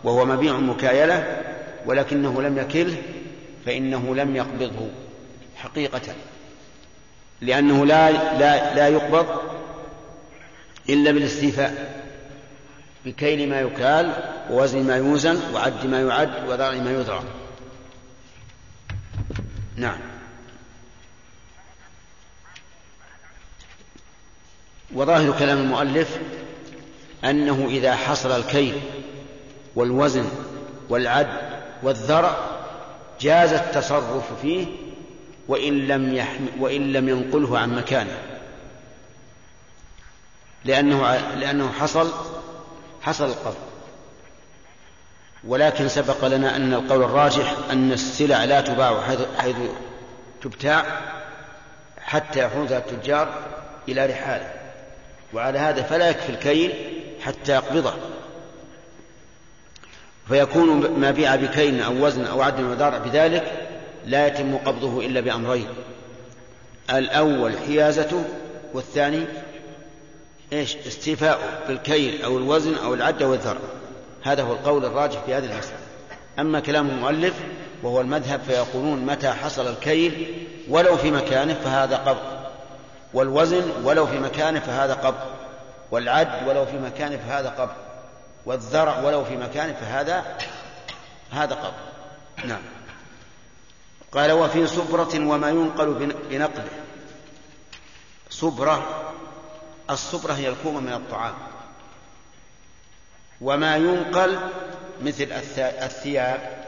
وهو 0.06 0.26
مبيع 0.26 0.54
مكايلة 0.54 1.42
ولكنه 1.86 2.42
لم 2.42 2.58
يكله 2.58 2.98
فإنه 3.66 4.16
لم 4.16 4.36
يقبضه 4.36 4.90
حقيقة 5.56 6.16
لأنه 7.42 7.86
لا 7.86 8.12
لا 8.12 8.76
لا 8.76 8.88
يقبض 8.88 9.28
إلا 10.90 11.12
بالاستيفاء 11.12 12.04
بكيل 13.06 13.50
ما 13.50 13.62
يكال 13.62 14.14
ووزن 14.50 14.84
ما 14.84 14.96
يوزن 14.96 15.54
وعد 15.54 15.86
ما 15.86 16.02
يعد 16.02 16.50
وذرع 16.50 16.72
ما 16.72 16.92
يذرع. 16.92 17.24
نعم. 19.76 20.00
وظاهر 24.94 25.40
كلام 25.40 25.58
المؤلف 25.58 26.20
أنه 27.24 27.68
إذا 27.70 27.96
حصل 27.96 28.32
الكيل 28.32 28.82
والوزن 29.76 30.26
والعد 30.90 31.28
والذرع 31.84 32.38
جاز 33.22 33.54
التصرف 33.54 34.42
فيه 34.42 34.66
وإن 35.48 35.88
لم, 35.88 36.14
يحم 36.14 36.46
وإن 36.60 36.94
لم 36.94 37.10
ينقله 37.10 37.60
عن 37.60 37.76
مكانه. 37.76 38.18
لأنه 40.66 41.18
لأنه 41.18 41.72
حصل 41.72 42.12
حصل 43.02 43.26
القبض 43.26 43.56
ولكن 45.44 45.88
سبق 45.88 46.26
لنا 46.26 46.56
أن 46.56 46.74
القول 46.74 47.04
الراجح 47.04 47.54
أن 47.72 47.92
السلع 47.92 48.44
لا 48.44 48.62
تباع 48.62 49.02
حيث, 49.02 49.20
حيث 49.38 49.56
تبتاع 50.42 50.86
حتى 52.02 52.40
يحوزها 52.40 52.78
التجار 52.78 53.34
إلى 53.90 54.06
رحاله. 54.06 54.54
وعلى 55.34 55.60
هذا 55.60 55.84
فلا 55.84 56.10
يكفي 56.10 56.30
الكيل 56.30 56.74
حتى 57.22 57.52
يقبضه. 57.52 57.94
فيكون 60.28 61.00
ما 61.00 61.12
بيع 61.12 61.36
بكيل 61.36 61.82
أو 61.82 62.06
وزن 62.06 62.26
أو 62.26 62.42
عدل 62.42 62.64
ودار 62.64 63.00
بذلك 63.00 63.44
لا 64.06 64.28
يتم 64.28 64.58
قبضه 64.58 65.06
إلا 65.06 65.22
بأمرين. 65.22 65.68
الأول 66.90 67.58
حيازته 67.68 68.24
والثاني 68.74 69.26
إيش؟ 70.54 70.76
استيفاؤه 70.88 71.68
بالكيل 71.68 72.22
أو 72.24 72.38
الوزن 72.38 72.76
أو 72.76 72.94
العد 72.94 73.24
أو 73.24 73.34
الذر 73.34 73.58
هذا 74.24 74.44
هو 74.44 74.54
القول 74.54 74.86
الراجح 74.86 75.20
في 75.26 75.34
هذه 75.34 75.46
المسألة 75.46 75.78
أما 76.40 76.60
كلام 76.60 76.90
المؤلف 76.90 77.34
وهو 77.84 78.02
المذهب 78.02 78.42
فيقولون 78.48 79.06
متى 79.06 79.30
حصل 79.30 79.68
الكيل 79.68 80.28
ولو 80.70 80.98
في 80.98 81.12
مكانه 81.12 81.54
فهذا 81.54 81.98
قبض 81.98 82.36
والوزن 83.14 83.64
ولو 83.84 84.08
في 84.08 84.20
مكانه 84.20 84.60
فهذا 84.60 84.94
قبض 84.94 85.20
والعد 85.92 86.48
ولو 86.48 86.66
في 86.66 86.78
مكانه 86.78 87.20
فهذا 87.28 87.50
قبض. 87.50 87.85
والذرع 88.46 89.00
ولو 89.00 89.26
في 89.26 89.38
مكان 89.38 89.74
فهذا 89.74 90.38
هذا 91.32 91.56
قبض 91.56 91.96
نعم. 92.46 92.62
قال 94.12 94.32
وفي 94.32 94.68
صبرة 94.68 95.28
وما 95.28 95.50
ينقل 95.50 95.94
بنقله. 96.30 96.70
صبرة 98.30 99.12
الصبرة 99.90 100.34
هي 100.34 100.50
الكومة 100.50 100.80
من 100.80 100.94
الطعام. 100.94 101.34
وما 103.42 103.78
ينقل 103.78 104.40
مثل 105.02 105.28
الثياب 105.58 106.66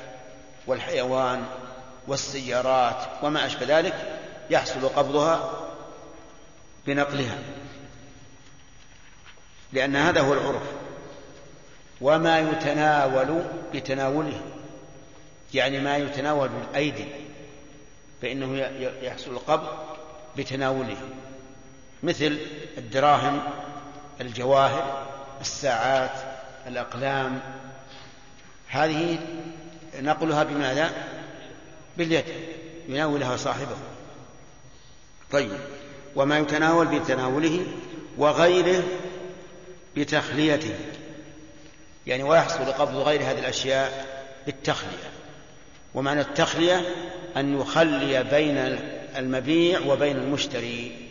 والحيوان 0.67 1.45
والسيارات 2.07 3.07
وما 3.23 3.45
أشبه 3.45 3.80
ذلك 3.80 4.19
يحصل 4.49 4.89
قبضها 4.89 5.51
بنقلها. 6.88 7.38
لأن 9.73 9.95
هذا 9.95 10.21
هو 10.21 10.34
العرف. 10.34 10.86
وما 12.01 12.39
يتناول 12.39 13.41
بتناوله 13.73 14.41
يعني 15.53 15.79
ما 15.79 15.97
يتناول 15.97 16.49
بالأيدي 16.49 17.05
فإنه 18.21 18.57
يحصل 19.01 19.31
القبض 19.31 19.67
بتناوله. 20.37 20.97
مثل 22.03 22.37
الدراهم 22.77 23.41
الجواهر 24.21 25.07
الساعات 25.41 26.11
الأقلام 26.67 27.39
هذه 28.67 29.19
نقلها 29.99 30.43
بماذا؟ 30.43 30.91
باليد 31.97 32.25
يناولها 32.87 33.37
صاحبه. 33.37 33.75
طيب 35.31 35.59
وما 36.15 36.39
يتناول 36.39 36.99
بتناوله 36.99 37.65
وغيره 38.17 38.83
بتخليته. 39.97 40.75
يعني 42.08 42.24
ويحصل 42.24 42.66
قبض 42.66 42.95
غير 42.95 43.22
هذه 43.22 43.39
الأشياء 43.39 44.05
بالتخلية. 44.45 45.12
ومعنى 45.93 46.22
التخلية 46.22 46.82
أن 47.38 47.62
يخلي 47.62 48.24
بين 48.24 48.58
المبيع 49.18 49.80
وبين 49.80 50.18
المشتري. 50.18 51.08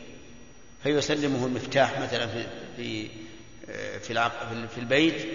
فيسلمه 0.82 1.46
المفتاح 1.46 2.00
مثلا 2.00 2.26
في 2.26 2.46
في 2.76 4.30
في, 4.68 4.78
البيت 4.78 5.28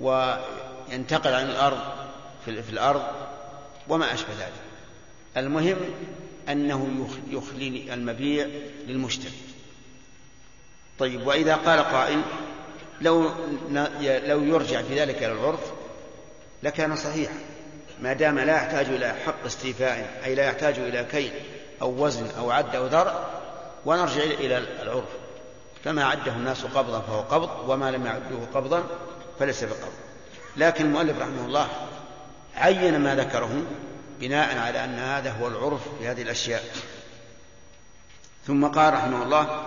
وينتقل 0.00 1.34
عن 1.34 1.50
الأرض 1.50 1.80
في 2.44 2.70
الأرض 2.70 3.02
وما 3.88 4.14
أشبه 4.14 4.32
ذلك. 4.32 4.52
المهم 5.36 5.76
أنه 6.48 7.08
يخلي 7.30 7.94
المبيع 7.94 8.46
للمشتري. 8.86 9.32
طيب 10.98 11.26
وإذا 11.26 11.54
قال 11.54 11.80
قائل 11.80 12.22
لو 13.00 13.30
لو 14.02 14.42
يرجع 14.42 14.82
في 14.82 15.00
ذلك 15.00 15.16
إلى 15.16 15.32
العرف 15.32 15.72
لكان 16.62 16.96
صحيحا 16.96 17.34
ما 18.00 18.12
دام 18.12 18.38
لا 18.38 18.56
يحتاج 18.56 18.86
إلى 18.86 19.14
حق 19.26 19.44
استيفاء 19.46 20.20
أي 20.24 20.34
لا 20.34 20.44
يحتاج 20.44 20.78
إلى 20.78 21.04
كيل 21.04 21.32
أو 21.82 22.04
وزن 22.04 22.26
أو 22.38 22.50
عد 22.50 22.76
أو 22.76 22.86
ذرع 22.86 23.24
ونرجع 23.86 24.22
إلى 24.22 24.58
العرف. 24.82 25.08
فما 25.84 26.04
عده 26.04 26.32
الناس 26.32 26.64
قبضا 26.64 27.00
فهو 27.00 27.20
قبض 27.20 27.68
وما 27.68 27.90
لم 27.90 28.06
يعده 28.06 28.38
قبضا 28.54 28.84
فليس 29.38 29.64
بقبض. 29.64 29.92
لكن 30.56 30.84
المؤلف 30.84 31.18
رحمه 31.18 31.46
الله 31.46 31.68
عين 32.56 33.00
ما 33.00 33.14
ذكره 33.14 33.62
بناء 34.20 34.58
على 34.58 34.84
أن 34.84 34.98
هذا 34.98 35.30
هو 35.30 35.48
العرف 35.48 35.80
في 35.98 36.08
هذه 36.08 36.22
الأشياء. 36.22 36.64
ثم 38.46 38.66
قال 38.66 38.94
رحمه 38.94 39.22
الله 39.22 39.66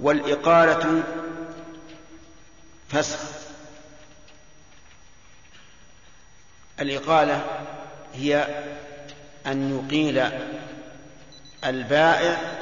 والإقالة 0.00 1.02
فسخ. 2.92 3.18
الإقالة 6.80 7.44
هي 8.14 8.64
أن 9.46 9.78
يقيل 9.78 10.30
البائع 11.64 12.58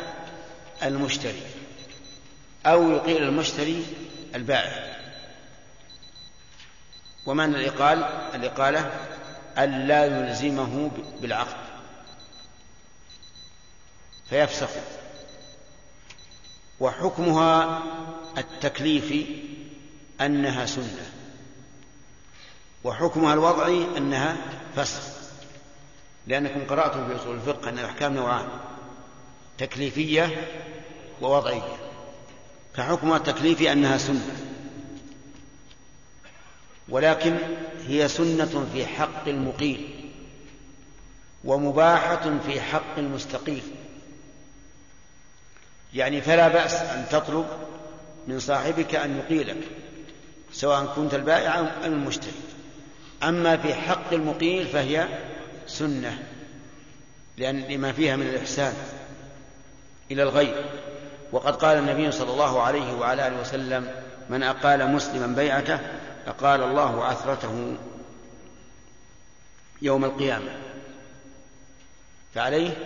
المشتري 0.82 1.42
أو 2.66 2.90
يقيل 2.90 3.22
المشتري 3.22 3.86
البائع. 4.34 4.98
ومعنى 7.26 7.56
الإقال؟ 7.56 8.02
الإقالة 8.34 8.92
ألا 9.58 10.04
يلزمه 10.04 10.90
بالعقد. 11.20 11.56
فيفسخ. 14.30 14.70
وحكمها 16.80 17.82
التكليفي 18.38 19.26
أنها 20.20 20.66
سنة. 20.66 21.10
وحكمها 22.84 23.34
الوضعي 23.34 23.86
أنها 23.96 24.36
فسخ. 24.76 25.02
لأنكم 26.26 26.66
قرأتم 26.66 27.08
في 27.08 27.16
أصول 27.16 27.36
الفقه 27.36 27.68
أن 27.68 27.78
الأحكام 27.78 28.14
نوعان 28.14 28.48
تكليفية 29.58 30.48
ووضعية. 31.20 31.76
فحكمها 32.74 33.16
التكليفي 33.16 33.72
أنها 33.72 33.98
سنة. 33.98 34.36
ولكن 36.88 37.38
هي 37.86 38.08
سنة 38.08 38.66
في 38.72 38.86
حق 38.86 39.28
المقيم 39.28 39.98
ومباحة 41.44 42.38
في 42.46 42.60
حق 42.60 42.98
المستقيم 42.98 43.62
يعني 45.94 46.20
فلا 46.20 46.48
بأس 46.48 46.74
أن 46.74 47.06
تطلب 47.10 47.46
من 48.28 48.40
صاحبك 48.40 48.94
أن 48.94 49.18
يقيلك. 49.18 49.68
سواء 50.52 50.92
كنت 50.96 51.14
البائع 51.14 51.58
أو 51.58 51.66
المشتري. 51.84 52.32
أما 53.22 53.56
في 53.56 53.74
حق 53.74 54.12
المقيل 54.12 54.66
فهي 54.66 55.08
سنة 55.66 56.18
لأن 57.36 57.60
لما 57.60 57.92
فيها 57.92 58.16
من 58.16 58.26
الإحسان 58.26 58.74
إلى 60.10 60.22
الغير. 60.22 60.64
وقد 61.32 61.56
قال 61.56 61.78
النبي 61.78 62.12
صلى 62.12 62.30
الله 62.30 62.62
عليه 62.62 62.92
وعلى 62.92 63.26
آله 63.26 63.40
وسلم 63.40 63.94
من 64.30 64.42
أقال 64.42 64.92
مسلما 64.92 65.26
بيعته 65.26 65.80
أقال 66.26 66.62
الله 66.62 67.04
عثرته 67.04 67.76
يوم 69.82 70.04
القيامة. 70.04 70.50
فعليه 72.34 72.76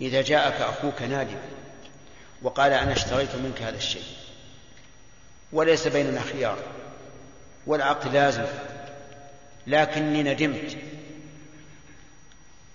إذا 0.00 0.22
جاءك 0.22 0.60
أخوك 0.60 1.02
نادم 1.02 1.38
وقال 2.42 2.72
أنا 2.72 2.92
اشتريت 2.92 3.34
منك 3.34 3.62
هذا 3.62 3.76
الشيء. 3.76 4.27
وليس 5.52 5.88
بيننا 5.88 6.20
خيار 6.20 6.58
والعقد 7.66 8.14
لازم 8.14 8.46
لكني 9.66 10.22
ندمت 10.22 10.76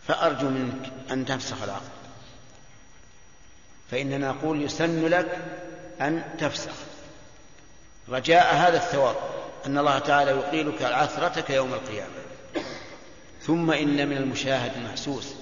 فأرجو 0.08 0.50
منك 0.50 0.92
أن 1.12 1.26
تفسخ 1.26 1.64
العقد 1.64 1.94
فإننا 3.92 4.32
نقول 4.32 4.62
يسن 4.62 5.06
لك 5.08 5.38
أن 6.02 6.24
تفسخ. 6.40 6.74
رجاء 8.10 8.56
هذا 8.56 8.78
الثواب 8.78 9.16
أن 9.66 9.78
الله 9.78 10.00
تعالى 10.00 10.32
يقيلك 10.32 10.82
عثرتك 10.82 11.50
يوم 11.50 11.74
القيامة. 11.74 12.24
ثم 13.42 13.72
إن 13.72 14.08
من 14.10 14.18
المشاهد 14.18 14.72
المحسوس 14.78 15.34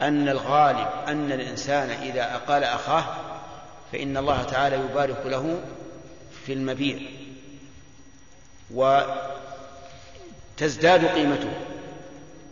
أن 0.00 0.28
الغالب 0.28 0.88
أن 1.08 1.32
الإنسان 1.32 1.90
إذا 1.90 2.34
أقال 2.34 2.64
أخاه 2.64 3.04
فإن 3.92 4.16
الله 4.16 4.42
تعالى 4.42 4.76
يبارك 4.76 5.26
له 5.26 5.60
في 6.46 6.52
المبيع 6.52 6.98
وتزداد 10.56 11.04
قيمته. 11.04 11.50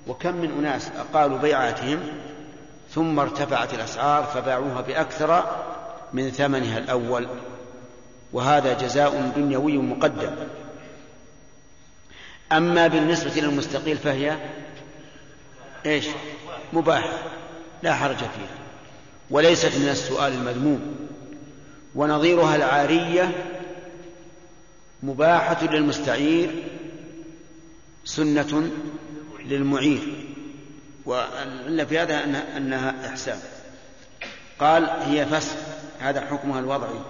وكم 0.06 0.36
من 0.36 0.51
أناس 0.59 0.90
أقالوا 0.98 1.39
بيعاتهم 1.39 2.01
ثم 2.94 3.20
ارتفعت 3.20 3.74
الأسعار 3.74 4.24
فباعوها 4.24 4.81
بأكثر 4.81 5.56
من 6.12 6.31
ثمنها 6.31 6.78
الأول 6.78 7.28
وهذا 8.32 8.73
جزاء 8.73 9.32
دنيوي 9.36 9.78
مقدم. 9.78 10.31
أما 12.52 12.86
بالنسبة 12.86 13.40
للمستقيل 13.40 13.97
فهي 13.97 14.36
إيش؟ 15.86 16.06
مباحة 16.73 17.19
لا 17.82 17.94
حرج 17.94 18.16
فيها 18.16 18.59
وليست 19.31 19.78
من 19.78 19.89
السؤال 19.89 20.32
المذموم. 20.32 21.09
ونظيرها 21.94 22.56
العارية 22.56 23.31
مباحة 25.03 25.65
للمستعير 25.65 26.65
سنة 28.05 28.70
للمعير. 29.45 30.25
وإلا 31.05 31.85
في 31.85 31.99
هذا 31.99 32.25
أنها 32.57 33.09
إحسان. 33.09 33.39
قال 34.59 34.85
هي 34.85 35.27
فسخ. 35.27 35.57
هذا 36.01 36.20
حكمها 36.20 36.61
الوضعي. 36.61 37.01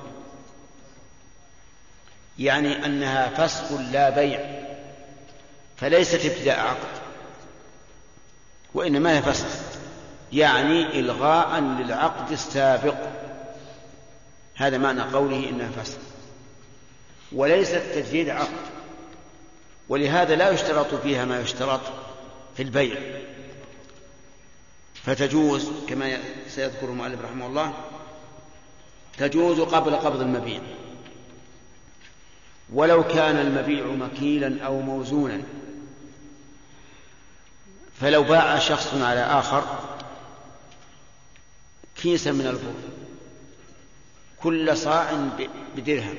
يعني 2.39 2.87
أنها 2.87 3.29
فسخ 3.29 3.73
لا 3.73 4.11
بيع 4.11 4.41
فليست 5.77 6.25
ابتداء 6.25 6.61
عقد 6.61 6.99
وإنما 8.75 9.17
هي 9.17 9.23
فسخ 9.23 9.47
يعني 10.33 11.01
إلغاء 11.01 11.61
للعقد 11.61 12.33
السابق. 12.33 12.97
هذا 14.55 14.79
معنى 14.79 15.03
قوله 15.03 15.49
إنها 15.49 15.71
فسخ. 15.71 16.08
وليست 17.33 17.83
تجديد 17.95 18.29
عقد. 18.29 18.69
ولهذا 19.89 20.37
لا 20.37 20.51
يشترط 20.51 20.95
فيها 20.95 21.25
ما 21.25 21.41
يشترط 21.41 21.81
في 22.57 22.63
البيع. 22.63 22.97
فتجوز 24.95 25.71
كما 25.89 26.19
سيذكر 26.49 26.87
المؤلف 26.87 27.21
رحمه 27.21 27.47
الله 27.47 27.75
تجوز 29.19 29.61
قبل 29.61 29.97
قبض 29.97 30.21
المبيع. 30.21 30.61
ولو 32.73 33.05
كان 33.05 33.37
المبيع 33.37 33.87
مكيلا 33.87 34.65
أو 34.65 34.81
موزونا. 34.81 35.43
فلو 38.01 38.23
باع 38.23 38.59
شخص 38.59 38.95
على 38.95 39.21
آخر 39.21 39.65
كيسا 41.97 42.33
من 42.33 42.47
البر 42.47 42.75
كل 44.43 44.77
صاع 44.77 45.29
بدرهم. 45.77 46.17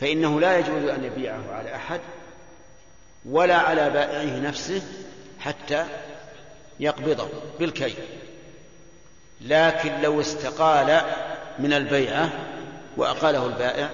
فإنه 0.00 0.40
لا 0.40 0.58
يجوز 0.58 0.84
أن 0.84 1.04
يبيعه 1.04 1.52
على 1.52 1.74
أحد 1.74 2.00
ولا 3.24 3.56
على 3.56 3.90
بائعه 3.90 4.38
نفسه 4.40 4.82
حتى 5.40 5.86
يقبضه 6.80 7.28
بالكي 7.58 7.94
لكن 9.40 10.00
لو 10.00 10.20
استقال 10.20 11.00
من 11.58 11.72
البيعة 11.72 12.30
وأقاله 12.96 13.46
البائع 13.46 13.90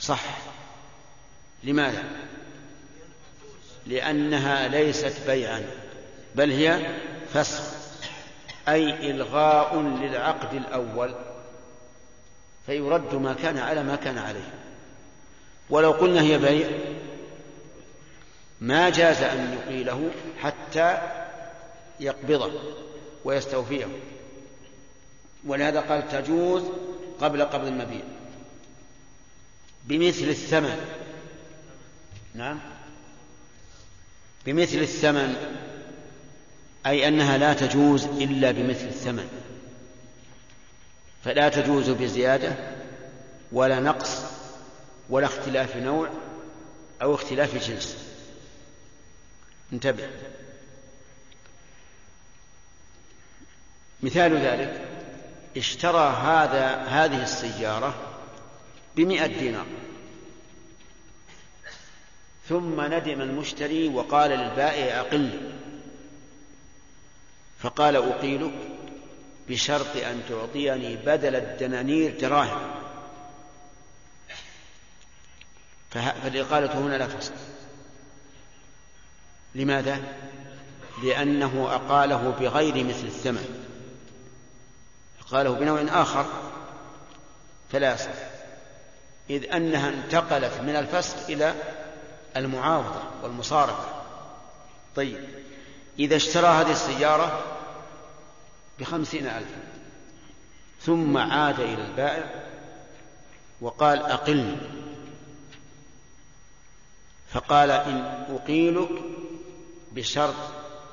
صح. 0.00 0.22
لماذا؟ 1.64 2.04
لأنها 3.86 4.68
ليست 4.68 5.16
بيعا 5.26 5.62
بل 6.34 6.50
هي 6.50 6.86
فسخ 7.34 7.62
أي 8.68 9.10
إلغاء 9.10 9.80
للعقد 9.80 10.54
الأول. 10.54 11.14
فيرد 12.66 13.14
ما 13.14 13.32
كان 13.32 13.58
على 13.58 13.82
ما 13.82 13.96
كان 13.96 14.18
عليه. 14.18 14.50
ولو 15.70 15.90
قلنا 15.90 16.20
هي 16.20 16.38
بيع 16.38 16.68
ما 18.60 18.90
جاز 18.90 19.22
أن 19.22 19.58
يقيله 19.58 20.10
حتى 20.38 20.98
يقبضه 22.00 22.52
ويستوفيه. 23.24 23.86
ولهذا 25.46 25.80
قال 25.80 26.08
تجوز 26.08 26.62
قبل 27.20 27.42
قبض 27.42 27.66
المبيع. 27.66 28.02
بمثل 29.84 30.28
الثمن. 30.28 30.86
نعم. 32.34 32.58
بمثل 34.46 34.78
الثمن 34.78 35.36
أي 36.86 37.08
أنها 37.08 37.38
لا 37.38 37.54
تجوز 37.54 38.04
إلا 38.04 38.50
بمثل 38.50 38.86
الثمن. 38.86 39.41
فلا 41.24 41.48
تجوز 41.48 41.90
بزيادة 41.90 42.56
ولا 43.52 43.80
نقص 43.80 44.22
ولا 45.10 45.26
اختلاف 45.26 45.76
نوع 45.76 46.10
أو 47.02 47.14
اختلاف 47.14 47.68
جنس. 47.68 47.96
انتبه. 49.72 50.08
مثال 54.02 54.36
ذلك 54.36 54.88
اشترى 55.56 56.16
هذا 56.22 56.76
هذه 56.76 57.22
السيارة 57.22 57.94
بمئة 58.96 59.26
دينار. 59.26 59.66
ثم 62.48 62.80
ندم 62.80 63.20
المشتري 63.20 63.88
وقال 63.88 64.30
للبائع 64.30 65.00
أقل. 65.00 65.52
فقال 67.60 67.96
أقيلك 67.96 68.52
بشرط 69.48 69.96
أن 69.96 70.22
تعطيني 70.28 70.96
بدل 70.96 71.36
الدنانير 71.36 72.20
دراهم. 72.20 72.70
فالإقالة 75.90 76.78
هنا 76.78 76.96
لا 76.96 77.06
تصح 77.06 77.32
لماذا؟ 79.54 80.00
لأنه 81.02 81.68
أقاله 81.70 82.30
بغير 82.40 82.84
مثل 82.84 83.04
الثمن. 83.04 83.68
أقاله 85.26 85.50
بنوع 85.50 86.02
آخر 86.02 86.26
فلا 87.72 87.94
يصح. 87.94 88.10
إذ 89.30 89.52
أنها 89.52 89.88
انتقلت 89.88 90.60
من 90.60 90.76
الفسق 90.76 91.16
إلى 91.28 91.54
المعاوضة 92.36 93.02
والمصارفة. 93.22 94.02
طيب 94.96 95.24
إذا 95.98 96.16
اشترى 96.16 96.46
هذه 96.46 96.72
السيارة 96.72 97.42
بخمسين 98.80 99.26
ألفا 99.26 99.62
ثم 100.80 101.16
عاد 101.18 101.60
إلى 101.60 101.84
البائع 101.84 102.44
وقال 103.60 103.98
أقلني 103.98 104.56
فقال 107.32 107.70
إن 107.70 108.26
أقيلك 108.30 108.90
بشرط 109.92 110.34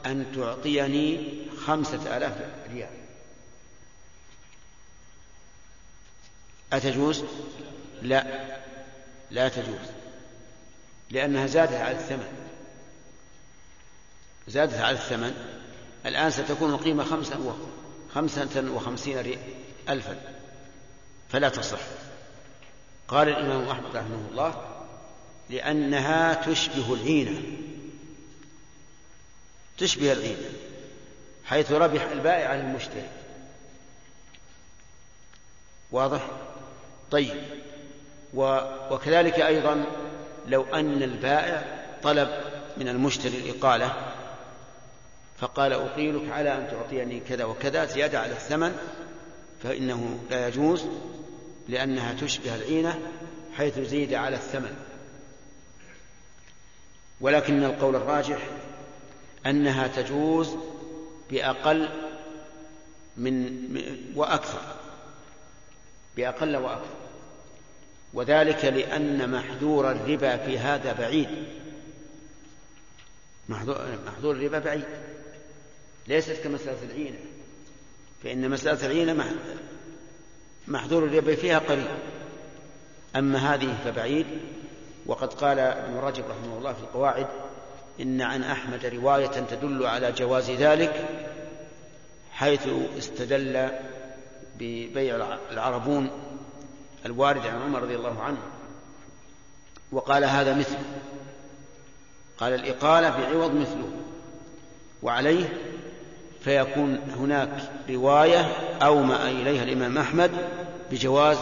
أن 0.05 0.25
تعطيني 0.35 1.39
خمسة 1.65 2.17
آلاف 2.17 2.33
ريال. 2.71 2.89
أتجوز؟ 6.73 7.23
لا. 8.01 8.25
لا 9.31 9.49
تجوز. 9.49 9.89
لأنها 11.09 11.47
زادت 11.47 11.73
على 11.73 11.91
الثمن. 11.97 12.33
زادت 14.47 14.73
على 14.73 14.97
الثمن. 14.97 15.33
الآن 16.05 16.31
ستكون 16.31 16.73
القيمة 16.73 17.03
خمسة 17.03 17.37
خمسة 18.15 18.71
وخمسين 18.71 19.37
ألفا. 19.89 20.21
فلا 21.29 21.49
تصح. 21.49 21.79
قال 23.07 23.29
الإمام 23.29 23.69
أحمد 23.69 23.95
رحمه 23.95 24.27
الله 24.31 24.65
لأنها 25.49 26.33
تشبه 26.33 26.93
العينة. 26.93 27.41
تشبه 29.77 30.11
العينة 30.11 30.49
حيث 31.45 31.71
ربح 31.71 32.01
البائع 32.01 32.49
على 32.49 32.61
المشتري 32.61 33.07
واضح؟ 35.91 36.27
طيب. 37.11 37.41
وكذلك 38.33 39.39
أيضا 39.39 39.85
لو 40.47 40.63
أن 40.63 41.03
البائع 41.03 41.79
طلب 42.03 42.29
من 42.77 42.87
المشتري 42.87 43.37
الإقالة 43.37 44.08
فقال 45.39 45.73
أقيلك 45.73 46.31
على 46.31 46.57
أن 46.57 46.67
تعطيني 46.71 47.19
كذا 47.19 47.43
وكذا 47.43 47.85
زيادة 47.85 48.19
على 48.19 48.31
الثمن 48.31 48.77
فإنه 49.63 50.19
لا 50.31 50.47
يجوز 50.47 50.85
لأنها 51.67 52.13
تشبه 52.13 52.55
العينة 52.55 52.99
حيث 53.53 53.79
زيد 53.79 54.13
على 54.13 54.35
الثمن. 54.35 54.75
ولكن 57.21 57.63
القول 57.63 57.95
الراجح 57.95 58.39
أنها 59.45 59.87
تجوز 59.87 60.55
بأقل 61.31 61.89
من 63.17 63.57
وأكثر 64.15 64.61
بأقل 66.17 66.55
وأكثر. 66.55 66.99
وذلك 68.13 68.65
لأن 68.65 69.31
محذور 69.31 69.91
الربا 69.91 70.37
في 70.37 70.59
هذا 70.59 70.93
بعيد. 70.93 71.29
محذور 73.49 74.35
الربا 74.35 74.59
بعيد. 74.59 74.85
ليست 76.09 76.43
كمسألة 76.43 76.77
العينة 76.83 77.17
فإن 78.23 78.49
مسألة 78.49 78.85
العينة 78.85 79.35
محذور 80.67 81.03
الربا 81.03 81.35
فيها 81.35 81.59
قريب 81.59 81.87
أما 83.15 83.53
هذه 83.53 83.77
فبعيد. 83.85 84.25
وقد 85.05 85.33
قال 85.33 85.59
ابن 85.59 85.97
رجب 85.97 86.23
رحمه 86.29 86.57
الله 86.57 86.73
في 86.73 86.79
القواعد 86.79 87.27
إن 88.01 88.21
عن 88.21 88.43
أحمد 88.43 88.85
رواية 88.85 89.27
تدل 89.27 89.85
على 89.85 90.11
جواز 90.11 90.51
ذلك 90.51 91.09
حيث 92.31 92.67
استدل 92.97 93.69
ببيع 94.59 95.37
العربون 95.51 96.09
الوارد 97.05 97.45
عن 97.45 97.61
عمر 97.61 97.81
رضي 97.81 97.95
الله 97.95 98.23
عنه. 98.23 98.41
وقال 99.91 100.23
هذا 100.23 100.53
مثل 100.53 100.77
قال 102.37 102.53
الإقالة 102.53 103.09
بعوض 103.09 103.53
مثله. 103.53 103.91
وعليه 105.03 105.68
فيكون 106.43 106.99
هناك 107.17 107.49
رواية 107.89 108.51
أومأ 108.81 109.29
إليها 109.29 109.63
الإمام 109.63 109.97
أحمد 109.97 110.31
بجواز 110.91 111.37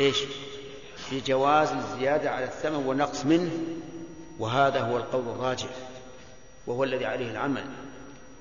إيش؟ 0.00 0.18
بجواز 1.12 1.68
الزيادة 1.72 2.30
على 2.30 2.44
الثمن 2.44 2.86
والنقص 2.86 3.24
منه 3.24 3.50
وهذا 4.38 4.80
هو 4.80 4.96
القول 4.96 5.28
الراجح 5.28 5.68
وهو 6.66 6.84
الذي 6.84 7.04
عليه 7.04 7.30
العمل 7.30 7.64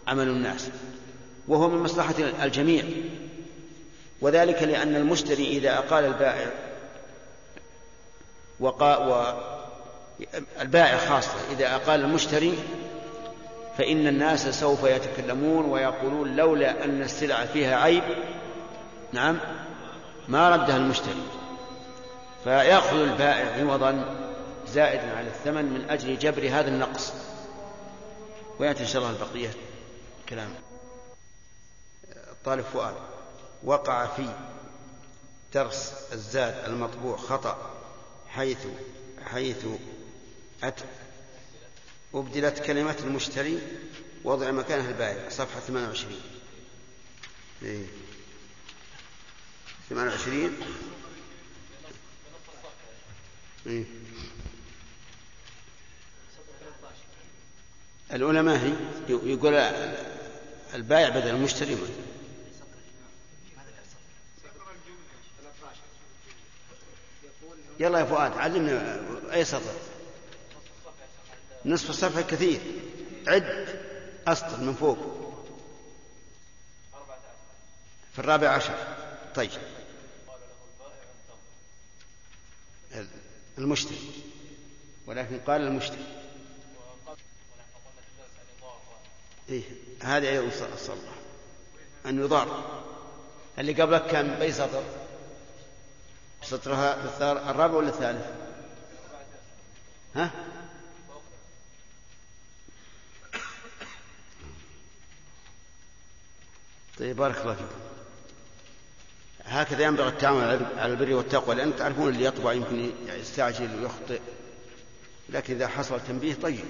عمل 0.07 0.27
الناس 0.27 0.69
وهو 1.47 1.69
من 1.69 1.83
مصلحة 1.83 2.15
الجميع. 2.43 2.83
وذلك 4.21 4.63
لأن 4.63 4.95
المشتري 4.95 5.47
إذا 5.47 5.77
أقال 5.77 6.05
البائع 6.05 6.51
وقا 8.59 8.97
و 8.97 9.33
البائع 10.61 10.97
خاصة 10.97 11.35
إذا 11.51 11.75
أقال 11.75 11.99
المشتري 11.99 12.53
فإن 13.77 14.07
الناس 14.07 14.59
سوف 14.59 14.83
يتكلمون 14.83 15.65
ويقولون 15.65 16.35
لولا 16.35 16.85
أن 16.85 17.01
السلعة 17.01 17.45
فيها 17.45 17.77
عيب. 17.77 18.03
نعم. 19.13 19.39
ما 20.27 20.49
ردها 20.49 20.77
المشتري. 20.77 21.23
فيأخذ 22.43 22.97
البائع 22.97 23.61
عوضا 23.61 24.15
زائدا 24.67 25.17
على 25.17 25.27
الثمن 25.27 25.65
من 25.65 25.89
أجل 25.89 26.19
جبر 26.19 26.47
هذا 26.47 26.67
النقص. 26.67 27.13
ويأتي 28.59 28.83
إن 28.83 28.87
شاء 28.87 29.01
الله 29.01 29.15
البقية 29.15 29.49
كلام. 30.29 30.49
طالب 32.45 32.63
فؤاد. 32.73 32.93
وقع 33.63 34.05
في 34.05 34.25
درس 35.53 35.93
الزاد 36.13 36.55
المطبوع 36.65 37.17
خطأ 37.17 37.57
حيث 38.29 38.67
حيث 39.25 39.65
أت 40.63 40.79
أبدلت 42.13 42.59
كلمة 42.59 42.95
المشتري 42.99 43.59
وضع 44.23 44.51
مكانها 44.51 44.89
البائع 44.89 45.29
صفحة 45.29 45.59
28 45.59 46.21
إيه. 47.63 47.85
28 49.89 50.57
إيه. 53.67 53.83
الأولى 58.13 58.41
ما 58.41 58.63
هي؟ 58.63 58.73
يقول 59.09 59.53
البائع 60.73 61.09
بدل 61.09 61.29
المشتري 61.29 61.75
من 61.75 62.03
يلا 67.79 67.99
يا 67.99 68.05
فؤاد 68.05 68.31
علمنا 68.31 69.01
أي 69.33 69.45
سطر. 69.45 69.86
نصف 71.65 71.89
الصفحة 71.89 72.21
كثير. 72.21 72.61
عد 73.27 73.79
أسطر 74.27 74.57
من 74.57 74.73
فوق. 74.73 74.97
في 78.13 78.19
الرابع 78.19 78.49
عشر. 78.49 78.73
طيب. 79.35 79.51
المشتري. 83.57 83.99
ولكن 85.07 85.39
قال 85.39 85.61
المشتري. 85.61 86.05
إيه 89.49 89.63
هذه 90.01 90.29
أيضا 90.29 90.51
صلى 90.77 90.97
أن 92.05 92.19
يضار. 92.19 92.81
اللي 93.59 93.81
قبلك 93.81 94.07
كان 94.07 94.27
بأي 94.27 94.51
سطر؟ 94.51 94.83
سطرها 96.43 97.51
الرابع 97.51 97.73
ولا 97.73 97.89
الثالث؟ 97.89 98.25
ها؟ 100.15 100.31
طيب 106.99 107.15
بارك 107.15 107.37
الله 107.37 107.53
فيكم. 107.53 107.87
هكذا 109.45 109.83
ينبغي 109.83 110.07
التعامل 110.07 110.65
على 110.77 110.91
البر 110.93 111.13
والتقوى 111.13 111.55
لأن 111.55 111.75
تعرفون 111.75 112.09
اللي 112.09 112.23
يطبع 112.25 112.53
يمكن 112.53 112.91
يستعجل 113.07 113.75
ويخطئ 113.75 114.19
لكن 115.29 115.55
إذا 115.55 115.67
حصل 115.67 116.01
تنبيه 116.07 116.33
طيب. 116.33 116.65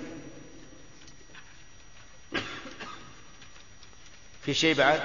في 4.41 4.53
شيء 4.53 4.75
بعد؟ 4.75 5.01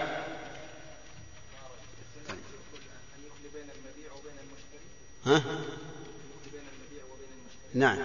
ها؟ 5.26 5.42
نعم. 7.74 7.98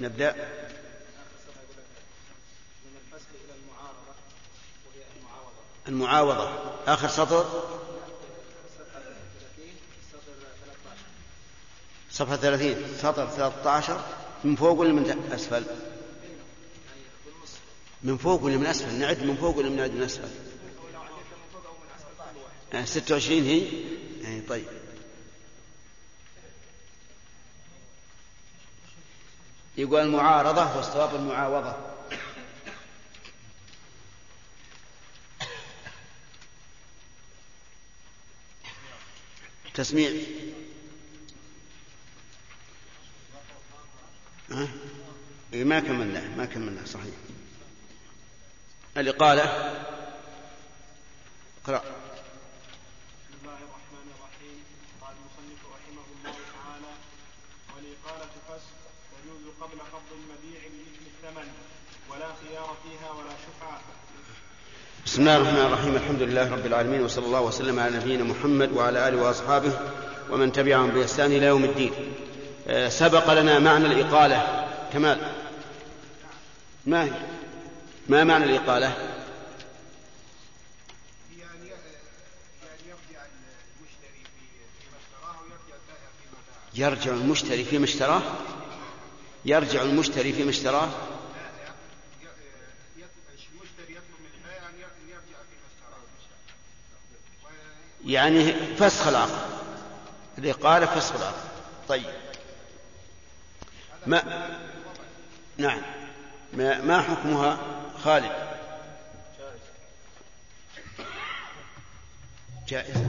نبدأ؟ 0.00 0.34
المعاوضة. 5.88 6.50
آخر 6.86 7.08
سطر. 7.08 7.46
صفحة 12.10 12.36
ثلاثين. 12.36 12.76
سطر 12.98 13.26
ثلاثة 13.26 13.70
عشر 13.70 14.00
من 14.44 14.56
فوق 14.56 14.78
ولا 14.78 14.92
من 14.92 15.30
أسفل؟ 15.32 15.64
من 18.02 18.16
فوق 18.16 18.42
ولا 18.42 18.56
من 18.56 18.66
أسفل؟ 18.66 18.94
نعد 18.94 19.22
من 19.22 19.36
فوق 19.36 19.56
ولا 19.56 19.68
نعد 19.68 19.90
من 19.90 20.02
أسفل؟ 20.02 20.28
آه، 22.74 22.84
ستة 22.84 23.14
وعشرين 23.14 23.44
هي؟ 23.44 23.62
يعني 24.22 24.40
طيب. 24.40 24.64
يقول 29.76 30.00
المعارضة 30.00 30.76
والصواب 30.76 31.14
المعاوضة. 31.14 31.76
تسميع. 39.78 40.10
ها؟ 44.50 44.68
إيه 45.52 45.64
ما 45.64 45.80
كملناه 45.80 46.36
ما 46.36 46.44
كملناه 46.44 46.84
صحيح. 46.84 47.14
الإقالة 48.96 49.42
اقرأ. 51.62 51.78
بسم 51.78 53.38
الله 53.42 53.58
الرحمن 53.68 54.06
الرحيم. 54.14 54.58
قال 55.00 55.14
المصنف 55.16 55.60
رحمه 55.74 56.06
الله 56.14 56.36
تعالى 56.54 56.92
والإقالة 57.74 58.30
فسق 58.48 58.78
تجوز 59.12 59.44
قبل 59.60 59.78
قبض 59.80 60.10
المبيع 60.12 60.60
بمثل 60.72 61.04
الثمن 61.12 61.48
ولا 62.10 62.34
خيار 62.34 62.76
فيها 62.82 63.10
ولا 63.10 63.34
شفعة 63.46 63.80
بسم 65.18 65.28
الله 65.28 65.36
الرحمن 65.36 65.66
الرحيم. 65.66 65.96
الحمد 65.96 66.22
لله 66.22 66.52
رب 66.52 66.66
العالمين 66.66 67.02
وصلى 67.02 67.26
الله 67.26 67.40
وسلم 67.40 67.80
على 67.80 67.96
نبينا 67.96 68.24
محمد 68.24 68.72
وعلى 68.72 69.08
آله 69.08 69.22
وأصحابه 69.22 69.72
ومن 70.30 70.52
تبعهم 70.52 70.90
بإحسان 70.90 71.32
إلى 71.32 71.46
يوم 71.46 71.64
الدين. 71.64 71.92
آه، 72.68 72.88
سبق 72.88 73.32
لنا 73.32 73.58
معنى 73.58 73.86
الإقالة. 73.86 74.68
كمال. 74.92 75.32
ما 76.86 77.04
هي؟ 77.04 77.10
ما 78.08 78.24
معنى 78.24 78.44
الإقالة؟ 78.44 78.92
يرجع 86.74 87.12
المشتري 87.12 87.64
فيما 87.64 87.84
اشتراه. 87.84 88.22
يرجع 89.44 89.82
المشتري 89.82 90.32
فيما 90.32 90.50
اشتراه. 90.50 90.88
يعني 98.08 98.52
فسخ 98.52 99.06
العقد 99.06 99.48
الإقالة 100.38 100.86
فسخ 100.86 101.14
العقد 101.14 101.48
طيب. 101.88 102.06
ما 104.06 104.48
نعم. 105.58 105.82
ما, 106.52 106.80
ما 106.80 107.02
حكمها 107.02 107.58
خالد؟ 108.04 108.32
جائزة. 112.68 113.06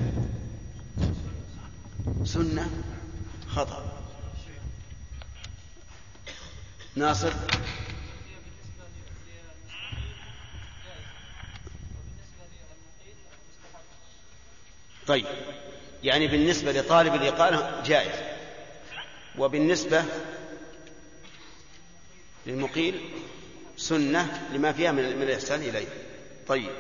سنة. 2.26 2.70
خطأ. 3.50 4.00
ناصر؟ 6.96 7.34
طيب. 15.10 15.26
يعني 16.04 16.28
بالنسبة 16.28 16.72
لطالب 16.72 17.16
الإقامة 17.16 17.84
جائز. 17.86 18.22
وبالنسبة 19.38 20.04
للمقيل 22.46 23.10
سنة 23.78 24.50
لما 24.54 24.72
فيها 24.72 24.92
من 24.92 25.00
الإحسان 25.00 25.62
إليه. 25.62 25.88
طيب. 26.48 26.72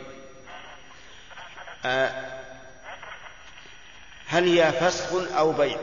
آه 1.86 2.40
هل 4.26 4.60
هي 4.60 4.72
فسخ 4.72 5.14
أو 5.38 5.52
بيع؟ 5.52 5.80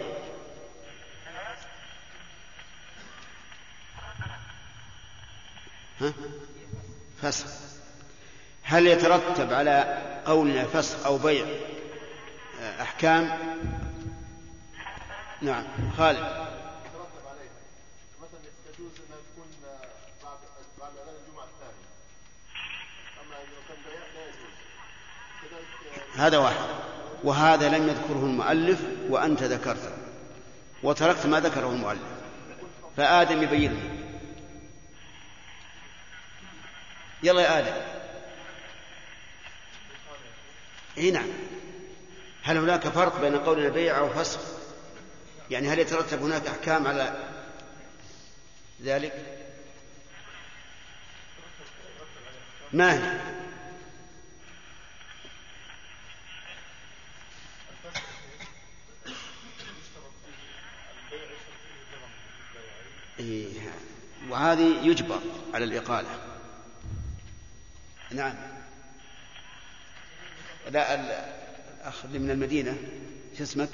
ها؟ 6.01 6.12
فسخ. 7.23 7.47
هل 8.62 8.86
يترتب 8.86 9.52
على 9.52 10.02
قولنا 10.27 10.64
فسخ 10.64 11.06
أو 11.06 11.18
بيع؟ 11.18 11.47
أحكام؟ 12.80 13.38
نعم 15.42 15.64
خالد. 15.98 16.46
هذا 26.16 26.38
واحد. 26.38 26.56
وهذا 27.24 27.68
لم 27.68 27.88
يذكره 27.88 28.24
المؤلف 28.24 28.80
وأنت 29.08 29.42
ذكرته. 29.42 29.90
وتركت 30.82 31.26
ما 31.26 31.40
ذكره 31.40 31.70
المؤلف. 31.70 32.02
فآدم 32.96 33.42
يبين 33.42 34.02
يلا 37.22 37.40
يا 37.40 37.58
آدم. 37.58 37.82
إي 40.98 41.10
نعم. 41.10 41.45
هل 42.47 42.59
هناك 42.59 42.89
فرق 42.89 43.20
بين 43.20 43.70
بيع 43.70 43.98
أو 43.98 44.09
فسخ 44.09 44.40
يعني 45.51 45.68
هل 45.68 45.78
يترتب 45.78 46.23
هناك 46.23 46.47
أحكام 46.47 46.86
على 46.86 47.28
ذلك؟ 48.82 49.12
ما 52.73 52.94
هي؟ 52.94 53.20
إيه، 63.18 63.52
وهذه 64.28 64.86
يجبر 64.86 65.20
على 65.55 65.64
الإقالة. 65.64 66.09
نعم. 68.10 68.35
لا 70.70 71.45
الأخ 71.86 72.04
اللي 72.04 72.18
من 72.18 72.30
المدينة 72.30 72.76
شو 73.38 73.42
اسمك؟ 73.42 73.68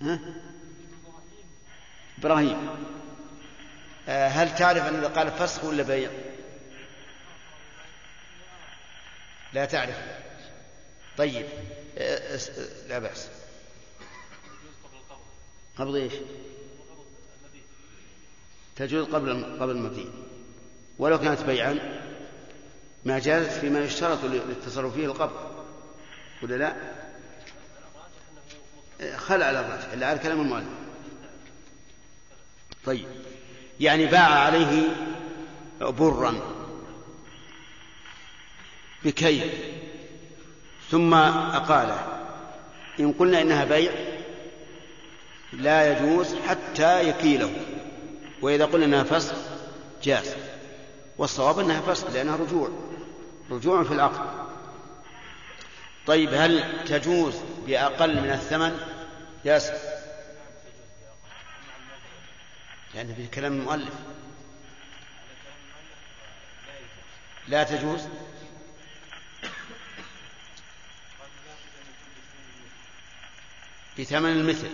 ها؟ 0.00 0.20
إبراهيم 2.18 2.68
آه، 4.08 4.28
هل 4.28 4.54
تعرف 4.54 4.82
أن 4.82 4.94
الإقالة 4.94 5.30
فسخ 5.30 5.64
ولا 5.64 5.82
بيع؟ 5.82 6.10
لا 9.52 9.64
تعرف 9.64 9.96
طيب 11.16 11.46
آه، 11.98 12.38
لا 12.88 12.98
بأس 12.98 13.28
قبل 15.78 15.96
إيش؟ 15.96 16.12
تجوز 18.76 19.06
قبل 19.06 19.44
قبل 19.60 19.70
المبيع 19.70 20.06
ولو 20.98 21.18
كانت 21.18 21.40
بيعا 21.40 22.02
ما 23.04 23.18
جازت 23.18 23.50
فيما 23.50 23.84
يشترط 23.84 24.24
للتصرف 24.24 24.94
فيه 24.94 25.06
القبض 25.06 25.53
ولا 26.44 26.54
لا؟ 26.54 26.74
خلع 29.16 29.46
على 29.46 29.60
الراجح 29.60 29.92
اللي 29.92 30.04
على 30.04 30.18
كلام 30.18 30.40
المؤلف. 30.40 30.66
طيب 32.84 33.06
يعني 33.80 34.06
باع 34.06 34.28
عليه 34.28 34.82
برا 35.80 36.40
بكيل 39.04 39.50
ثم 40.90 41.14
أقاله. 41.14 42.26
إن 43.00 43.12
قلنا 43.12 43.40
إنها 43.40 43.64
بيع 43.64 43.92
لا 45.52 45.92
يجوز 45.92 46.34
حتى 46.34 47.08
يكيله. 47.08 47.52
وإذا 48.42 48.64
قلنا 48.64 48.84
أنها 48.84 49.02
فسخ 49.02 49.34
جاز. 50.02 50.34
والصواب 51.18 51.58
أنها 51.58 51.80
فسخ 51.80 52.10
لأنها 52.10 52.36
رجوع. 52.36 52.68
رجوع 53.50 53.84
في 53.84 53.94
العقد. 53.94 54.43
طيب 56.06 56.34
هل 56.34 56.84
تجوز 56.84 57.34
بأقل 57.66 58.20
من 58.20 58.30
الثمن؟ 58.30 58.78
ياسر 59.44 59.74
لأن 62.94 63.14
في 63.14 63.26
كلام 63.26 63.52
المؤلف. 63.52 63.94
لا 67.48 67.62
تجوز. 67.62 68.00
بثمن 73.98 74.30
المثل. 74.32 74.70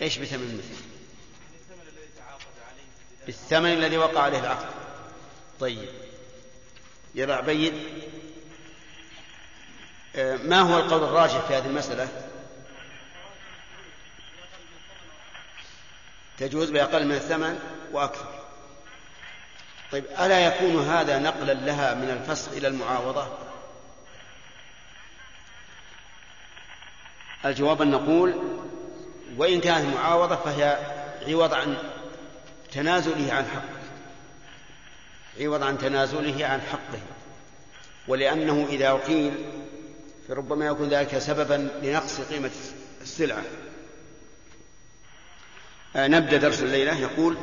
إيش 0.00 0.18
بثمن 0.18 0.42
المثل؟ 0.42 0.84
بالثمن 3.26 3.72
الذي 3.72 3.98
وقع 3.98 4.22
عليه 4.22 4.38
العقد. 4.38 4.70
طيب. 5.60 6.07
يا 7.14 7.34
عبيد 7.34 7.74
آه، 10.16 10.36
ما 10.36 10.60
هو 10.60 10.78
القول 10.78 11.04
الراجح 11.04 11.38
في 11.38 11.54
هذه 11.54 11.66
المسألة؟ 11.66 12.08
تجوز 16.38 16.70
بأقل 16.70 17.06
من 17.06 17.14
الثمن 17.14 17.58
وأكثر. 17.92 18.38
طيب 19.92 20.04
ألا 20.04 20.46
يكون 20.46 20.84
هذا 20.86 21.18
نقلا 21.18 21.52
لها 21.52 21.94
من 21.94 22.10
الفسخ 22.10 22.52
إلى 22.52 22.68
المعاوضة؟ 22.68 23.28
الجواب 27.44 27.82
أن 27.82 27.90
نقول 27.90 28.42
وإن 29.36 29.60
كانت 29.60 29.94
معاوضة 29.96 30.36
فهي 30.36 30.78
عوض 31.26 31.54
عن 31.54 31.76
تنازله 32.72 33.32
عن 33.32 33.46
حقه. 33.46 33.77
عوض 35.40 35.62
عن 35.62 35.78
تنازله 35.78 36.46
عن 36.46 36.60
حقه. 36.60 37.00
ولأنه 38.08 38.66
إذا 38.70 38.92
قيل 38.92 39.32
فربما 40.28 40.66
يكون 40.66 40.88
ذلك 40.88 41.18
سببا 41.18 41.68
لنقص 41.82 42.20
قيمة 42.20 42.50
السلعة. 43.02 43.42
آه 45.96 46.06
نبدأ 46.06 46.36
درس 46.36 46.62
الليلة. 46.62 46.98
يقول 47.00 47.36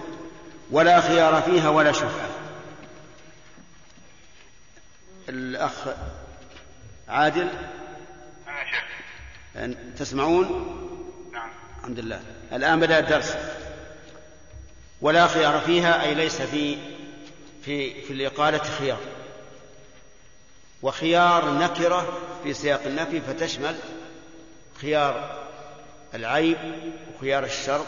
ولا 0.72 1.02
خيار 1.02 1.42
فيها 1.42 1.70
ولا 1.70 1.92
شفعة 1.92 2.30
الأخ 5.30 5.88
عادل؟ 7.08 7.48
تسمعون؟ 9.98 10.48
نعم. 11.34 11.50
الحمد 11.80 12.00
لله. 12.00 12.22
الآن 12.54 12.80
بدأ 12.80 13.00
الدرس. 13.00 13.36
ولا 15.02 15.28
خيار 15.28 15.60
فيها 15.60 16.04
أي 16.04 16.14
ليس 16.14 16.42
في 16.42 16.78
في 17.66 18.02
في 18.02 18.14
الإقالة 18.14 18.58
خيار. 18.58 19.00
وخيار 20.82 21.54
نكرة 21.54 22.18
في 22.44 22.54
سياق 22.54 22.82
النفي 22.86 23.22
فتشمل 23.22 23.76
خيار 24.82 25.46
العيب 26.14 26.58
وخيار 27.16 27.44
الشرط 27.44 27.86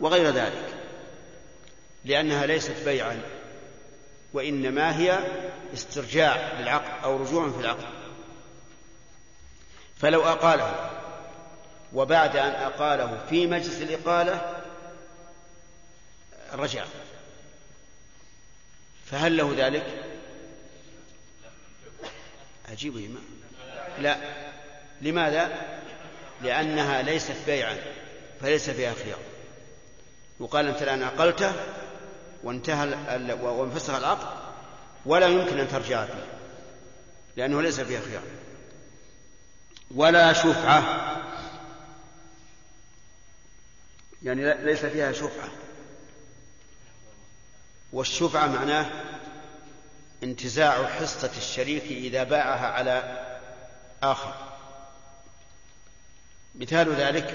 وغير 0.00 0.30
ذلك 0.30 0.74
لأنها 2.04 2.46
ليست 2.46 2.84
بيعا 2.84 3.22
وإنما 4.32 4.98
هي 4.98 5.18
استرجاع 5.74 6.60
للعقد 6.60 7.04
أو 7.04 7.16
رجوع 7.16 7.50
في 7.50 7.60
العقد 7.60 7.86
فلو 9.96 10.22
أقاله 10.22 10.90
وبعد 11.94 12.36
أن 12.36 12.50
أقاله 12.50 13.18
في 13.30 13.46
مجلس 13.46 13.82
الإقالة 13.82 14.62
رجع. 16.52 16.84
فهل 19.10 19.36
له 19.36 19.54
ذلك؟ 19.58 19.86
عجيب 22.68 22.96
ما 22.96 23.20
لا. 23.98 24.16
لماذا؟ 25.02 25.78
لأنها 26.42 27.02
ليست 27.02 27.36
بيعا 27.46 27.76
فليس 28.40 28.70
فيها 28.70 28.94
خيار. 28.94 29.18
يقال 30.40 30.68
أنت 30.68 30.82
الآن 30.82 31.02
أقلته 31.02 31.52
وانتهى 32.42 32.88
وانفسخ 33.42 33.94
العقد 33.94 34.26
ولا 35.06 35.26
يمكن 35.26 35.58
أن 35.58 35.68
ترجع 35.68 36.06
فيه 36.06 36.26
لأنه 37.36 37.62
ليس 37.62 37.80
فيها 37.80 38.00
خيار. 38.00 38.22
ولا 39.94 40.32
شفعة. 40.32 41.06
يعني 44.22 44.64
ليس 44.64 44.86
فيها 44.86 45.12
شفعة. 45.12 45.48
والشفعة 47.92 48.46
معناه 48.46 48.86
انتزاع 50.22 50.86
حصة 50.86 51.30
الشريك 51.36 51.84
إذا 51.84 52.24
باعها 52.24 52.66
على 52.66 53.26
آخر. 54.02 54.34
مثال 56.54 56.94
ذلك 56.94 57.34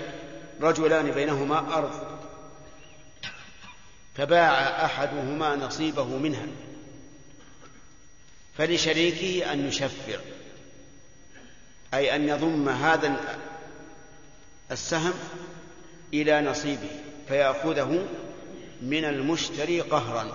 رجلان 0.61 1.11
بينهما 1.11 1.59
أرض 1.59 2.21
فباع 4.15 4.85
أحدهما 4.85 5.55
نصيبه 5.55 6.05
منها 6.05 6.47
فلشريكه 8.57 9.53
أن 9.53 9.67
يشفع 9.67 10.17
أي 11.93 12.15
أن 12.15 12.29
يضم 12.29 12.69
هذا 12.69 13.37
السهم 14.71 15.13
إلى 16.13 16.41
نصيبه 16.41 16.89
فيأخذه 17.27 18.07
من 18.81 19.05
المشتري 19.05 19.81
قهرا. 19.81 20.31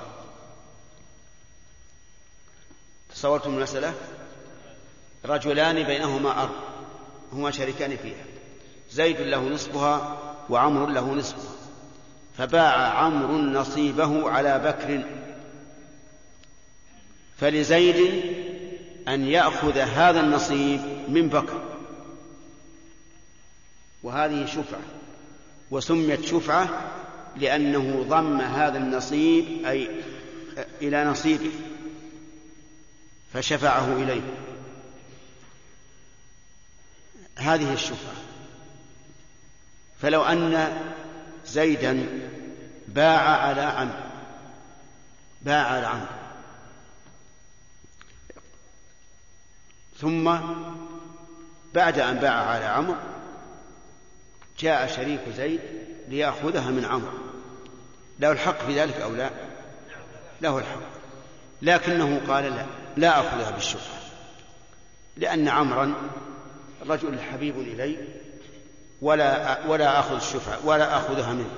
تصورتم 3.14 3.54
المسألة؟ 3.56 3.94
رجلان 5.24 5.82
بينهما 5.82 6.42
أرض 6.42 6.54
هما 7.32 7.50
شريكان 7.50 7.96
فيها. 7.96 8.24
زيد 8.90 9.20
له 9.20 9.40
نصفها 9.40 10.18
وعمر 10.50 10.86
له 10.86 11.14
نصفها. 11.14 11.52
فباع 12.38 12.98
عمرو 12.98 13.38
نصيبه 13.38 14.30
على 14.30 14.58
بكر. 14.58 15.04
فلزيد 17.38 18.24
أن 19.08 19.24
يأخذ 19.24 19.78
هذا 19.78 20.20
النصيب 20.20 20.80
من 21.08 21.28
بكر. 21.28 21.62
وهذه 24.02 24.46
شفعة 24.46 24.80
وسميت 25.70 26.24
شفعة 26.24 26.68
لأنه 27.40 28.04
ضم 28.08 28.40
هذا 28.40 28.78
النصيب 28.78 29.66
أي 29.66 29.90
إلى 30.82 31.04
نصيبه 31.04 31.50
فشفعه 33.32 33.92
إليه. 33.92 34.22
هذه 37.36 37.72
الشفعة. 37.72 38.14
فلو 40.02 40.22
أن 40.22 40.82
زيدا 41.46 42.06
باع 42.88 43.20
على 43.20 43.60
عمرو 43.60 44.06
باع 45.42 45.66
على 45.66 45.86
عمرو 45.86 46.06
ثم 50.00 50.36
بعد 51.74 51.98
أن 51.98 52.16
باع 52.16 52.32
على 52.32 52.64
عمرو 52.64 52.96
جاء 54.58 54.86
شريك 54.86 55.20
زيد 55.36 55.60
ليأخذها 56.08 56.70
من 56.70 56.84
عمرو. 56.84 57.25
له 58.20 58.32
الحق 58.32 58.66
في 58.66 58.80
ذلك 58.80 59.00
أو 59.00 59.14
لا؟ 59.14 59.30
له 60.40 60.58
الحق. 60.58 60.96
لكنه 61.62 62.20
قال 62.28 62.44
لا 62.44 62.66
لا 62.96 63.20
أخذها 63.20 63.50
بالشفعة 63.50 63.96
لأن 65.16 65.48
عمرا 65.48 65.94
رجل 66.86 67.20
حبيب 67.20 67.60
إلي 67.60 67.96
ولا 69.02 69.58
ولا 69.66 69.98
آخذ 69.98 70.14
الشفعة 70.14 70.66
ولا 70.66 70.96
آخذها 70.96 71.32
منه 71.32 71.50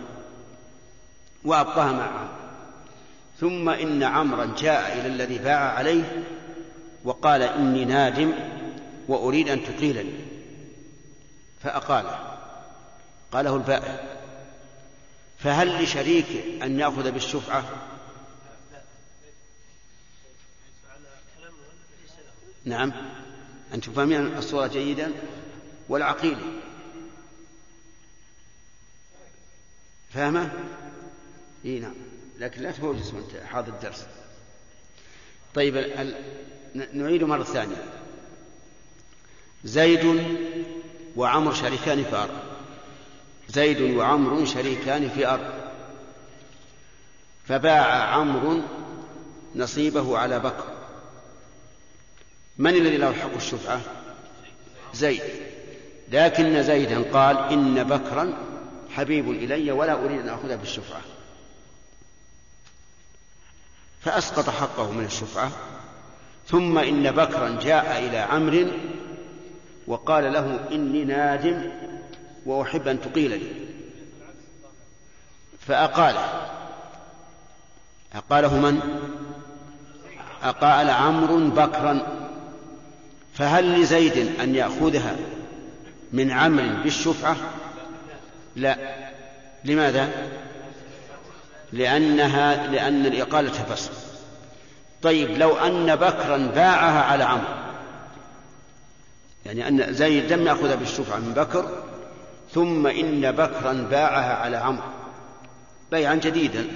وأبقاها 1.45 1.93
مع 1.93 2.07
عمرو 2.07 2.39
ثم 3.41 3.69
إن 3.69 4.03
عمرا 4.03 4.55
جاء 4.59 4.99
إلى 4.99 5.07
الذي 5.07 5.39
باع 5.39 5.73
عليه 5.73 6.23
وقال 7.05 7.43
إني 7.43 7.85
نادم 7.85 8.33
وأريد 9.09 9.49
أن 9.49 9.61
تقيلني. 9.65 10.13
فأقاله. 11.63 12.19
قاله 13.33 13.57
البائع. 13.57 14.18
فهل 15.39 15.83
لشريك 15.83 16.63
أن 16.63 16.81
يأخذ 16.81 17.11
بالشفعة؟ 17.11 17.89
نعم. 22.65 22.93
أنتم 23.75 23.93
فاهمين 23.93 24.37
الصورة 24.37 24.67
جيدا؟ 24.67 25.13
والعقيدة. 25.89 26.43
فاهمة؟ 30.11 30.53
إي 31.65 31.79
نعم. 31.79 31.95
لكن 32.39 32.63
لا 32.63 32.73
توجس 32.73 33.15
وانت 33.15 33.37
حاضر 33.45 33.73
الدرس. 33.73 34.07
طيب 35.55 35.77
ال... 35.77 36.15
نعيد 36.93 37.25
مرة 37.25 37.45
ثانية. 37.45 37.85
زيد 39.65 40.25
وعمر 41.17 41.55
شريكان 41.55 42.05
في 42.05 42.17
أرض. 42.17 42.48
زيد 43.49 43.81
وعمر 43.97 44.45
شريكان 44.45 45.09
في 45.09 45.27
أرض 45.27 45.51
فباع 47.49 48.15
عمرو 48.15 48.61
نصيبه 49.57 50.19
على 50.19 50.39
بكر. 50.39 50.65
من 52.59 52.75
الذي 52.75 52.97
له 52.97 53.13
حق 53.13 53.35
الشفعة؟ 53.37 53.81
زيد. 54.95 55.23
لكن 56.13 56.63
زيدا 56.63 57.13
قال 57.13 57.37
إن 57.39 57.85
بكرا 57.85 58.35
حبيب 58.91 59.31
إلي 59.31 59.73
ولا 59.73 60.05
أريد 60.05 60.21
أن 60.21 60.29
أخذها 60.29 60.57
بالشفعة. 60.57 61.01
فأسقط 64.01 64.51
حقه 64.51 64.93
من 64.93 65.05
الشفعة. 65.05 65.51
ثم 66.47 66.79
إن 66.79 67.11
بكرا 67.11 67.59
جاء 67.63 67.99
إلى 67.99 68.19
عمرو 68.19 68.67
وقال 69.87 70.33
له 70.33 70.69
إني 70.73 71.05
نادم 71.05 71.71
وأحب 72.49 72.89
أن 72.89 73.01
تقيل 73.01 73.31
لي 73.31 73.51
فأقاله 75.67 76.49
أقاله 78.15 78.55
من؟ 78.55 78.81
أقال 80.43 80.91
عمرو 80.91 81.49
بكرا 81.49 82.07
فهل 83.35 83.81
لزيد 83.81 84.41
أن 84.41 84.55
يأخذها 84.55 85.17
من 86.13 86.31
عمرو 86.31 86.83
بالشفعة؟ 86.83 87.37
لا 88.57 88.77
لماذا؟ 89.65 90.09
لأنها 91.73 92.67
لأن 92.67 93.07
الإقالة 93.07 93.53
فسق 93.53 93.93
طيب 95.03 95.31
لو 95.31 95.57
أن 95.57 95.97
بكرا 95.97 96.37
باعها 96.37 97.03
على 97.03 97.25
عمرو 97.25 97.59
يعني 99.47 99.69
أن 99.69 99.95
زيد 99.95 100.33
لم 100.33 100.47
يأخذها 100.47 100.75
بالشفعة 100.75 101.19
من 101.19 101.33
بكر 101.33 101.88
ثم 102.55 102.87
إن 102.87 103.33
بكرا 103.33 103.73
باعها 103.73 104.35
على 104.35 104.57
عمرو. 104.57 104.89
بيعا 105.91 106.15
جديدا. 106.15 106.67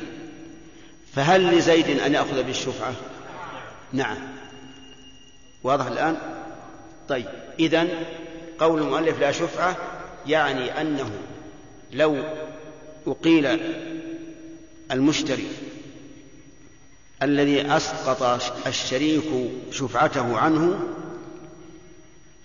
فهل 1.13 1.57
لزيد 1.57 2.01
أن 2.01 2.15
يأخذ 2.15 2.43
بالشفعة؟ 2.43 2.93
نعم. 3.93 4.17
واضح 5.63 5.87
الآن؟ 5.87 6.17
طيب. 7.09 7.27
إذن 7.61 7.89
قول 8.59 8.83
المؤلف 8.83 9.21
لا 9.21 9.33
شفعة 9.33 9.77
يعني 10.27 10.81
أنه 10.81 11.11
لو 11.93 12.25
أقيل 13.07 13.59
المشتري 14.91 15.47
الذي 17.23 17.77
أسقط 17.77 18.23
الشريك 18.67 19.51
شفعته 19.71 20.39
عنه 20.39 20.81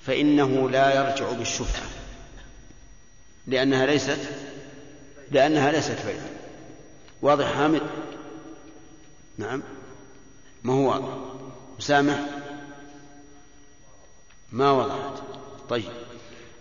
فإنه 0.05 0.69
لا 0.69 0.95
يرجع 0.95 1.31
بالشفعة. 1.31 1.96
لأنها 3.47 3.85
ليست 3.85 4.19
لأنها 5.31 5.71
ليست 5.71 6.05
بيع 6.05 6.21
واضح 7.21 7.53
حامد؟ 7.53 7.81
نعم. 9.37 9.63
ما 10.63 10.73
هو؟ 10.73 10.89
واضح 10.89 11.13
مسامح 11.79 12.19
ما 14.51 14.71
وضحت 14.71 15.21
طيب. 15.69 15.91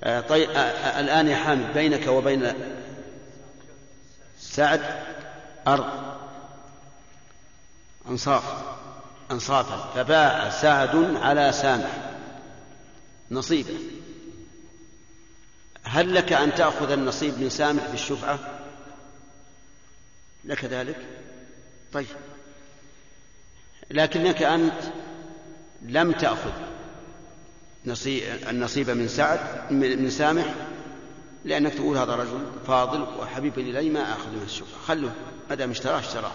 آه 0.04 0.20
طيب 0.20 0.50
آه 0.50 0.54
آه 0.58 1.00
الآن 1.00 1.28
يا 1.28 1.36
حامد 1.36 1.72
بينك 1.74 2.06
وبين 2.06 2.52
سعد 4.40 4.80
أرض 5.68 5.90
أنصاف 8.08 8.44
أنصافا 9.30 9.90
فباع 9.94 10.50
سعد 10.50 11.16
على 11.16 11.52
سامح. 11.52 11.90
نصيبه. 13.30 13.74
هل 15.88 16.14
لك 16.14 16.32
أن 16.32 16.54
تأخذ 16.54 16.90
النصيب 16.90 17.38
من 17.38 17.50
سامح 17.50 17.86
بالشفعة؟ 17.86 18.38
لك 20.44 20.64
ذلك؟ 20.64 20.96
طيب. 21.92 22.06
لكنك 23.90 24.42
أنت 24.42 24.80
لم 25.82 26.12
تأخذ 26.12 26.52
النصيب 28.48 28.90
من 28.90 29.08
سعد 29.08 29.72
من 29.72 30.10
سامح 30.10 30.54
لأنك 31.44 31.74
تقول 31.74 31.96
هذا 31.98 32.14
رجل 32.14 32.46
فاضل 32.66 33.02
وحبيب 33.18 33.58
إلي 33.58 33.90
ما 33.90 34.12
آخذ 34.12 34.30
من 34.30 34.42
الشفعة. 34.44 34.80
خلوه 34.86 35.12
ما 35.50 35.54
دام 35.54 35.70
اشتراه 35.70 35.98
اشتراه. 35.98 36.32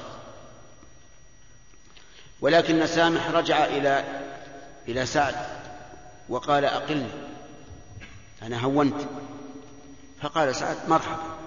ولكن 2.41 2.88
سامح 2.88 3.30
رجع 3.30 3.65
إلى 3.65 4.22
إلى 4.88 5.06
سعد 5.06 5.36
وقال 6.30 6.65
أقلني. 6.65 7.10
أنا 8.44 8.60
هونت. 8.60 9.07
فقال 10.22 10.56
سعد 10.56 10.89
مرحبا 10.89 11.38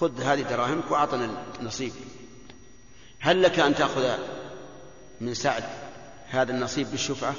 خذ 0.00 0.22
هذه 0.22 0.42
دراهمك 0.42 0.90
وأعطنا 0.90 1.44
النصيب. 1.60 1.92
هل 3.20 3.42
لك 3.42 3.58
أن 3.58 3.74
تأخذ 3.74 4.18
من 5.20 5.34
سعد 5.34 5.64
هذا 6.28 6.52
النصيب 6.52 6.90
بالشفعة؟ 6.90 7.34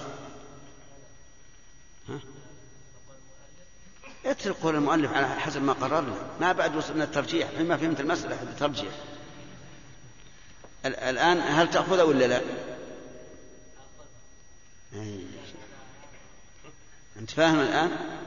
ها؟ 2.10 2.20
اترك 4.26 4.56
قول 4.56 4.76
المؤلف 4.76 5.14
على 5.14 5.28
حسب 5.28 5.62
ما 5.62 5.74
قررنا 5.74 6.16
ما 6.42 6.52
بعد 6.52 6.76
وصلنا 6.76 7.04
الترجيح. 7.04 7.50
فيما 7.50 7.78
فهمت 7.78 8.00
المسألة 8.00 8.44
الترجيح. 8.44 8.94
الآن 10.86 11.40
هل 11.40 11.70
تأخذه 11.70 12.04
ولا 12.04 12.26
لا؟ 12.26 12.42
أنت 17.20 17.32
فاهم 17.32 17.60
الآن؟ 17.60 18.19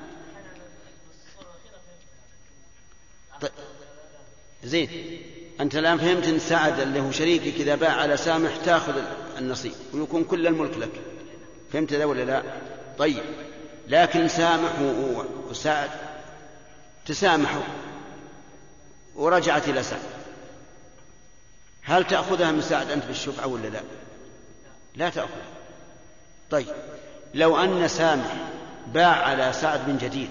طيب. 3.43 3.51
زين. 4.65 4.89
أنت 5.61 5.77
الآن 5.77 5.99
فهمت 5.99 6.27
أن 6.27 6.39
سعد 6.39 6.81
اللي 6.81 7.01
هو 7.01 7.11
شريكك 7.11 7.61
إذا 7.61 7.75
باع 7.75 7.93
على 7.93 8.17
سامح 8.17 8.57
تأخذ 8.57 8.95
النصيب 9.39 9.73
ويكون 9.93 10.25
كل 10.25 10.47
الملك 10.47 10.79
لك. 10.79 10.91
فهمت 11.73 11.93
ذا 11.93 12.05
ولا 12.05 12.23
لا؟ 12.23 12.43
طيب. 12.99 13.23
لكن 13.89 14.29
سامح 14.29 14.71
وسعد 15.51 15.91
تسامحوا 17.07 17.63
ورجعت 19.15 19.69
إلى 19.69 19.83
سعد. 19.83 20.01
هل 21.83 22.05
تأخذها 22.05 22.53
من 22.53 22.63
سعد 22.63 22.91
أنت 22.91 23.05
بالشفعة 23.05 23.47
ولا 23.47 23.69
لا؟ 23.69 23.81
لا 24.97 25.11
تأخذ 25.11 25.29
طيب. 26.51 26.67
لو 27.35 27.57
أن 27.57 27.89
سامح 27.89 28.37
باع 28.87 29.09
على 29.09 29.53
سعد 29.53 29.89
من 29.89 29.99
جديد 29.99 30.29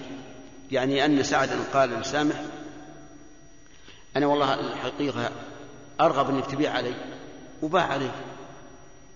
يعني 0.70 1.04
أن 1.04 1.22
سعدا 1.22 1.58
قال 1.72 2.00
لسامح 2.00 2.34
أنا 4.16 4.26
والله 4.26 4.54
الحقيقة 4.54 5.30
أرغب 6.00 6.30
أنك 6.30 6.46
تبيع 6.46 6.72
علي 6.72 6.94
وباع 7.62 7.82
علي. 7.82 8.10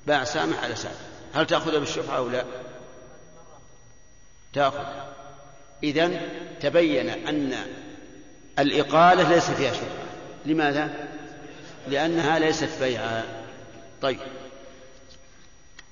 باع 0.07 0.25
سامح 0.25 0.65
على 0.65 0.77
سعد 0.77 0.95
هل 1.35 1.47
تأخذها 1.47 1.79
بالشفعة 1.79 2.17
أو 2.17 2.29
لا؟ 2.29 2.45
تأخذ. 4.53 4.85
إذن 5.83 6.21
تبين 6.61 7.09
أن 7.09 7.55
الإقالة 8.59 9.29
ليس 9.29 9.51
فيها 9.51 9.73
شبهة 9.73 10.07
لماذا؟ 10.47 11.09
لأنها 11.89 12.39
ليست 12.39 12.71
بيعا 12.81 13.25
طيب. 14.03 14.19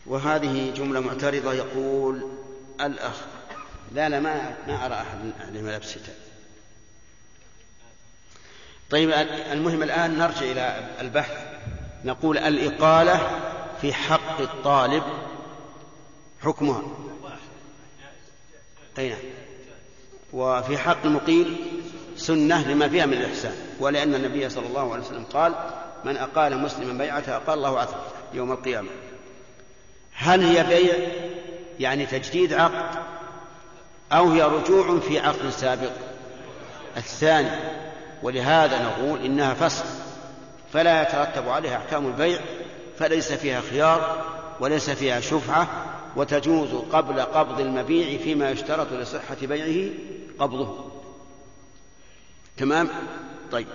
وهذه 0.06 0.72
جملة 0.76 1.00
معترضة 1.00 1.52
يقول 1.52 2.30
الأخ. 2.80 3.16
لا 3.92 4.08
لا 4.08 4.20
ما 4.20 4.56
ما 4.66 4.86
أرى 4.86 4.94
أحد 4.94 5.18
ملابس 5.56 5.86
الشتاء 5.86 6.23
طيب 8.94 9.10
المهم 9.52 9.82
الآن 9.82 10.18
نرجع 10.18 10.40
إلى 10.40 10.76
البحث. 11.00 11.36
نقول 12.04 12.38
الإقالة 12.38 13.40
في 13.80 13.94
حق 13.94 14.40
الطالب 14.40 15.02
حكمها. 16.42 16.82
أي 18.98 19.08
نعم 19.08 19.18
وفي 20.32 20.78
حق 20.78 21.04
المقيم 21.04 21.56
سنة 22.16 22.68
لما 22.68 22.88
فيها 22.88 23.06
من 23.06 23.12
الإحسان. 23.12 23.54
ولأن 23.80 24.14
النبي 24.14 24.48
صلى 24.48 24.66
الله 24.66 24.92
عليه 24.92 25.02
وسلم 25.02 25.24
قال 25.24 25.54
من 26.04 26.16
أقال 26.16 26.58
مسلما 26.58 26.98
بيعته 27.04 27.36
أقال 27.36 27.58
الله 27.58 27.78
عثرته 27.80 28.10
يوم 28.34 28.52
القيامة. 28.52 28.90
هل 30.12 30.42
هي 30.44 30.64
بيع 30.64 30.94
يعني 31.80 32.06
تجديد 32.06 32.52
عقد 32.52 32.98
أو 34.12 34.30
هي 34.30 34.42
رجوع 34.42 35.00
في 35.00 35.18
عقد 35.18 35.50
سابق؟ 35.50 35.92
الثاني. 36.96 37.83
ولهذا 38.24 38.82
نقول 38.82 39.24
إنها 39.24 39.54
فصل 39.54 39.84
فلا 40.72 41.02
يترتب 41.02 41.48
عليها 41.48 41.76
أحكام 41.76 42.06
البيع 42.06 42.40
فليس 42.98 43.32
فيها 43.32 43.60
خيار 43.60 44.24
وليس 44.60 44.90
فيها 44.90 45.20
شفعة 45.20 45.68
وتجوز 46.16 46.68
قبل 46.92 47.20
قبض 47.20 47.60
المبيع 47.60 48.18
فيما 48.18 48.50
يشترط 48.50 48.92
لصحة 48.92 49.36
بيعه 49.42 49.90
قبضه. 50.38 50.90
تمام؟ 52.56 52.88
طيب. 53.52 53.66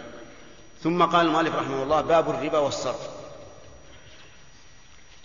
ثم 0.83 1.03
قال 1.03 1.25
المؤلف 1.25 1.55
رحمه 1.55 1.83
الله 1.83 2.01
باب 2.01 2.29
الربا 2.29 2.57
والصرف. 2.57 3.09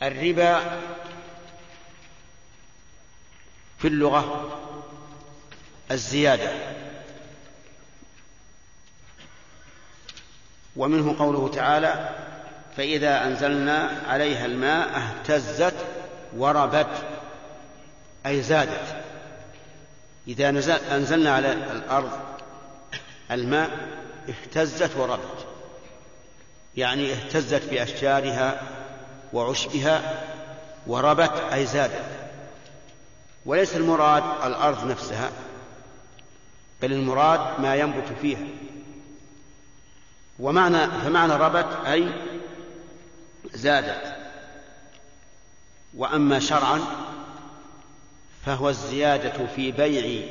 الربا 0.03 0.81
في 3.79 3.89
اللغة 3.89 4.51
الزيادة. 5.91 6.84
ومنه 10.77 11.17
قوله 11.19 11.49
تعالى 11.49 12.09
فإذا 12.77 13.27
أنزلنا 13.27 14.03
عليها 14.09 14.47
الماء 14.47 14.89
اهتزت 14.97 15.75
وربت 16.37 17.05
أي 18.27 18.43
زادت. 18.43 19.03
إذا 20.29 20.51
نزل 20.51 20.73
أنزلنا 20.73 21.35
على 21.35 21.53
الأرض 21.53 22.11
الماء 23.31 23.71
اهتزت 24.29 24.97
وربت 24.97 25.47
يعني 26.77 27.13
اهتزت 27.13 27.71
بأشجارها 27.71 28.63
وعشبها 29.33 30.23
وربت 30.87 31.33
أي 31.53 31.67
زادت. 31.67 32.05
وليس 33.47 33.77
المراد 33.77 34.23
الأرض 34.45 34.91
نفسها 34.91 35.31
بل 36.83 36.93
المراد 36.93 37.61
ما 37.61 37.75
ينبت 37.75 38.07
فيها. 38.23 38.47
ومعنى 40.39 40.87
فمعنى 40.87 41.33
ربت 41.33 41.87
أي 41.87 42.09
زادت. 43.55 44.15
وأما 45.95 46.41
شرعا 46.41 46.81
فهو 48.47 48.69
الزيادة 48.69 49.47
في 49.57 49.73
بيع 49.73 50.27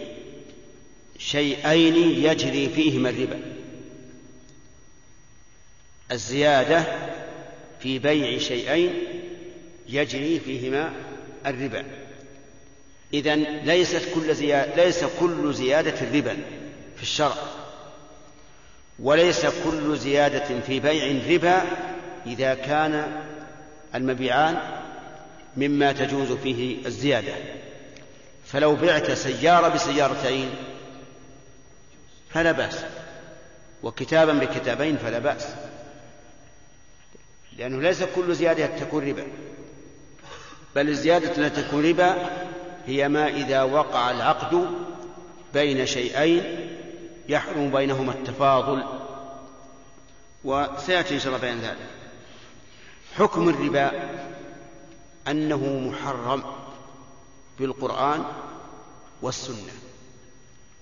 شيئين 1.20 1.96
يجري 2.26 2.70
فيهما 2.70 3.10
الربا. 3.10 3.40
الزيادة 6.12 6.86
في 7.80 8.00
بيع 8.00 8.38
شيئين 8.38 8.94
يجري 9.90 10.40
فيهما 10.40 10.94
الربا. 11.46 11.86
إذا 13.14 13.36
ليست 13.36 14.10
كل 14.16 14.36
زيادة 14.36 14.86
ليس 14.86 15.04
كل 15.20 15.54
زيادة 15.54 16.18
ربا 16.18 16.38
في 16.98 17.04
الشرع. 17.04 17.63
وليس 19.04 19.46
كل 19.46 19.98
زيادة 19.98 20.60
في 20.68 20.80
بيع 20.80 21.34
ربا 21.34 21.62
إذا 22.26 22.54
كان 22.54 23.24
المبيعان 23.96 24.58
مما 25.58 25.92
تجوز 25.92 26.32
فيه 26.32 26.86
الزيادة. 26.86 27.34
فلو 28.46 28.76
بعت 28.76 29.12
سيارة 29.12 29.68
بسيارتين 29.68 30.50
فلا 32.30 32.52
بأس 32.52 32.80
وكتابا 33.84 34.34
بكتابين 34.34 34.98
فلا 34.98 35.20
بأس 35.20 35.48
لأنه 37.58 37.82
ليس 37.82 38.04
كل 38.04 38.36
زيادة 38.36 38.66
تكون 38.66 39.10
ربا 39.10 39.24
بل 40.76 40.90
الزيادة 40.90 41.38
التي 41.38 41.62
تكون 41.62 41.90
ربا 41.90 42.16
هي 42.88 43.10
ما 43.10 43.28
إذا 43.28 43.62
وقع 43.62 44.12
العقد 44.12 44.68
بين 45.54 45.86
شيئين 45.86 46.44
يحرم 47.30 47.72
بينهما 47.72 48.12
التفاضل 48.12 48.84
وسيأتي 50.44 51.16
إن 51.16 51.20
شاء 51.20 51.28
الله 51.28 51.38
بيان 51.38 51.60
ذلك. 51.60 51.90
حكم 53.16 53.50
الربا 53.50 53.92
أنه 55.28 55.80
محرم 55.80 56.44
بالقرآن 57.60 58.26
والسنة 59.22 59.74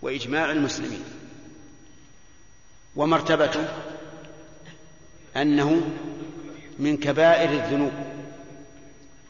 وإجماع 0.01 0.51
المسلمين. 0.51 1.03
ومرتبته 2.95 3.67
أنه 5.37 5.81
من 6.79 6.97
كبائر 6.97 7.49
الذنوب 7.49 7.91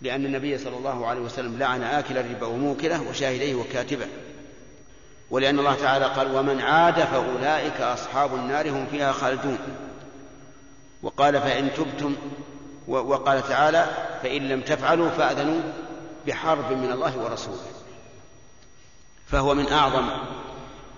لأن 0.02 0.26
النبي 0.26 0.58
صلى 0.58 0.78
الله 0.78 1.08
عليه 1.08 1.22
وسلم 1.22 1.60
لعن 1.60 1.84
آكل 1.84 2.18
الربا 2.18 2.48
وموكله 2.48 3.10
وشاهديه 3.10 3.56
وكاتبه. 3.56 4.08
ولأن 5.32 5.60
الله 5.60 5.76
تعالى 5.76 6.06
قال 6.06 6.36
ومن 6.36 6.62
عاد 6.62 6.99
فأولئك 6.99 7.82
أصحاب 7.82 8.36
النار 8.36 8.70
هم 8.70 8.88
فيها 8.91 9.12
خالدون. 9.12 9.58
وقال 11.03 11.41
فإن 11.41 11.74
تبتم 11.74 12.16
وقال 12.88 13.48
تعالى 13.48 13.86
فإن 14.24 14.49
لم 14.49 14.62
تفعلوا 14.62 15.10
فأذنوا 15.10 15.62
بحرب 16.28 16.72
من 16.72 16.91
الله 16.91 17.18
ورسوله. 17.18 17.66
فهو 19.28 19.53
من 19.53 19.68
أعظم 19.72 20.10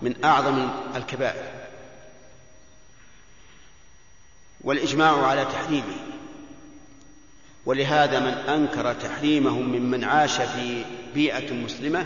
من 0.01 0.25
أعظم 0.25 0.69
الكبائر. 0.95 1.43
والإجماع 4.61 5.25
على 5.25 5.45
تحريمه. 5.45 5.95
ولهذا 7.65 8.19
من 8.19 8.33
أنكر 8.33 8.93
تحريمه 8.93 9.59
ممن 9.59 10.03
عاش 10.03 10.41
في 10.41 10.85
بيئة 11.13 11.53
مسلمة 11.53 12.05